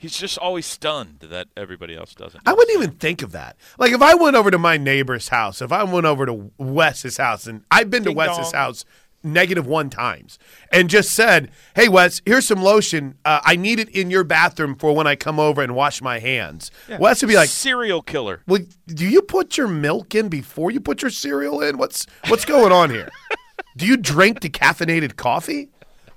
he's 0.00 0.16
just 0.16 0.38
always 0.38 0.64
stunned 0.64 1.20
that 1.20 1.48
everybody 1.56 1.94
else 1.94 2.14
doesn't. 2.14 2.42
I 2.46 2.52
wouldn't 2.54 2.76
even 2.76 2.96
think 2.96 3.22
of 3.22 3.32
that. 3.32 3.56
Like 3.78 3.92
if 3.92 4.00
I 4.00 4.14
went 4.14 4.34
over 4.34 4.50
to 4.50 4.58
my 4.58 4.76
neighbor's 4.78 5.28
house, 5.28 5.60
if 5.60 5.70
I 5.70 5.84
went 5.84 6.06
over 6.06 6.26
to 6.26 6.50
Wes's 6.56 7.18
house, 7.18 7.46
and 7.46 7.62
I've 7.70 7.90
been 7.90 8.04
to 8.04 8.12
Wes's 8.12 8.50
dong. 8.50 8.60
house 8.60 8.84
negative 9.22 9.66
one 9.66 9.90
times, 9.90 10.38
and 10.72 10.88
just 10.88 11.10
said, 11.10 11.50
"Hey 11.76 11.88
Wes, 11.88 12.22
here's 12.24 12.46
some 12.46 12.62
lotion. 12.62 13.16
Uh, 13.24 13.40
I 13.44 13.56
need 13.56 13.78
it 13.78 13.90
in 13.90 14.10
your 14.10 14.24
bathroom 14.24 14.74
for 14.74 14.96
when 14.96 15.06
I 15.06 15.14
come 15.16 15.38
over 15.38 15.60
and 15.62 15.74
wash 15.74 16.00
my 16.00 16.18
hands." 16.18 16.70
Wes 16.98 17.20
would 17.20 17.28
be 17.28 17.36
like, 17.36 17.50
serial 17.50 18.00
killer. 18.00 18.42
Well, 18.46 18.60
do 18.86 19.06
you 19.06 19.20
put 19.20 19.58
your 19.58 19.68
milk 19.68 20.14
in 20.14 20.30
before 20.30 20.70
you 20.70 20.80
put 20.80 21.02
your 21.02 21.10
cereal 21.10 21.60
in? 21.60 21.76
What's 21.76 22.06
what's 22.28 22.46
going 22.46 22.72
on 22.72 22.88
here? 22.88 23.10
do 23.76 23.86
you 23.86 23.98
drink 23.98 24.40
decaffeinated 24.40 25.16
coffee? 25.16 25.68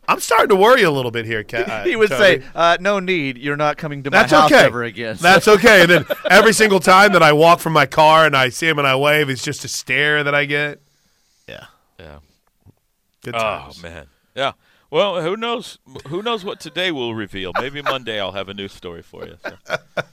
I'm 0.08 0.20
starting 0.20 0.49
to 0.49 0.56
worry 0.56 0.84
a 0.84 0.91
little 0.91 1.12
bit 1.12 1.26
here. 1.26 1.43
Ca- 1.43 1.58
uh, 1.68 1.84
He 1.84 1.95
would 1.95 2.10
Toby. 2.10 2.41
say, 2.41 2.43
uh, 2.56 2.78
"No 2.80 2.99
need. 2.99 3.38
You're 3.38 3.56
not 3.58 3.78
coming 3.78 4.04
to 4.04 4.12
my 4.12 4.18
"That's 4.20 4.32
house 4.32 4.51
okay. 4.51 4.66
ever 4.66 4.84
again." 4.84 5.18
That's 5.20 5.47
okay." 5.47 5.82
And 5.82 5.89
then 5.89 6.06
every 6.30 6.54
single 6.54 6.80
time 6.80 7.14
that 7.14 7.24
I 7.24 7.34
walk 7.34 7.60
from 7.60 7.74
my 7.74 7.86
car 7.86 8.26
and 8.26 8.36
I 8.36 8.49
see 8.49 8.68
him 8.68 8.80
and 8.80 8.88
I 8.88 8.95
wave, 8.95 9.30
it's 9.30 9.43
just 9.43 9.64
a 9.64 9.68
stare 9.68 10.24
that 10.24 10.36
I 10.36 10.45
get. 10.45 10.82
Yeah, 11.47 11.66
Yeah. 11.99 12.18
good 13.24 13.36
Oh 13.36 13.72
man. 13.82 14.08
Yeah. 14.36 14.54
Well, 14.91 15.22
who 15.22 15.36
knows? 15.36 15.80
Who 16.08 16.22
knows 16.22 16.45
what 16.45 16.60
today 16.60 16.91
will 16.91 17.16
reveal? 17.16 17.51
Maybe 17.60 17.82
Monday 17.82 18.20
I'll 18.20 18.32
have 18.34 18.47
a 18.49 18.54
new 18.54 18.68
story 18.68 19.01
for 19.01 19.26
you. 19.26 19.38
so. 19.43 19.58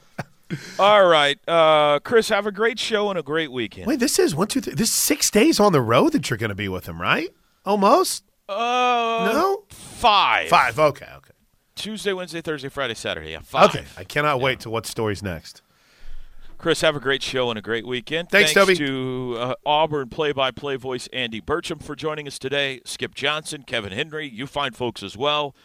All 0.79 1.05
right, 1.05 1.39
uh, 1.47 1.99
Chris. 1.99 2.27
Have 2.29 2.45
a 2.45 2.51
great 2.51 2.77
show 2.79 3.09
and 3.09 3.17
a 3.17 3.23
great 3.23 3.51
weekend. 3.51 3.87
Wait, 3.87 3.99
this 3.99 4.19
is 4.19 4.35
one, 4.35 4.47
two, 4.47 4.59
three. 4.59 4.73
This 4.73 4.89
is 4.89 4.95
six 4.95 5.29
days 5.31 5.59
on 5.61 5.71
the 5.71 5.81
road 5.81 6.11
that 6.13 6.29
you're 6.29 6.37
going 6.37 6.49
to 6.49 6.55
be 6.55 6.67
with 6.67 6.87
him, 6.87 7.01
right? 7.01 7.29
Almost. 7.65 8.23
Uh, 8.51 9.31
No? 9.33 9.63
five. 9.69 10.49
Five. 10.49 10.77
Okay. 10.79 11.05
Okay. 11.17 11.31
Tuesday, 11.75 12.13
Wednesday, 12.13 12.41
Thursday, 12.41 12.69
Friday, 12.69 12.93
Saturday. 12.93 13.31
Yeah, 13.31 13.39
five. 13.39 13.69
Okay. 13.69 13.85
I 13.97 14.03
cannot 14.03 14.39
wait 14.41 14.59
to 14.61 14.69
what 14.69 14.85
stories 14.85 15.23
next. 15.23 15.61
Chris, 16.57 16.81
have 16.81 16.95
a 16.95 16.99
great 16.99 17.23
show 17.23 17.49
and 17.49 17.57
a 17.57 17.61
great 17.61 17.87
weekend. 17.87 18.29
Thanks, 18.29 18.53
Toby. 18.53 18.75
to 18.75 19.35
uh, 19.39 19.53
Auburn 19.65 20.09
play-by-play 20.09 20.75
voice 20.75 21.07
Andy 21.11 21.41
Burcham 21.41 21.81
for 21.81 21.95
joining 21.95 22.27
us 22.27 22.37
today. 22.37 22.81
Skip 22.85 23.15
Johnson, 23.15 23.63
Kevin 23.63 23.91
Henry, 23.91 24.29
you 24.29 24.45
fine 24.45 24.73
folks 24.73 25.01
as 25.01 25.17
well. 25.17 25.55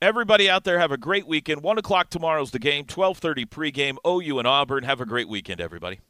Everybody 0.00 0.48
out 0.48 0.64
there, 0.64 0.78
have 0.78 0.90
a 0.92 0.96
great 0.96 1.26
weekend. 1.26 1.62
One 1.62 1.76
o'clock 1.76 2.08
tomorrow's 2.08 2.52
the 2.52 2.58
game. 2.60 2.84
Twelve 2.86 3.18
thirty 3.18 3.44
pregame. 3.44 3.96
OU 4.06 4.38
and 4.38 4.46
Auburn. 4.46 4.84
Have 4.84 5.00
a 5.02 5.06
great 5.06 5.28
weekend, 5.28 5.60
everybody. 5.60 6.00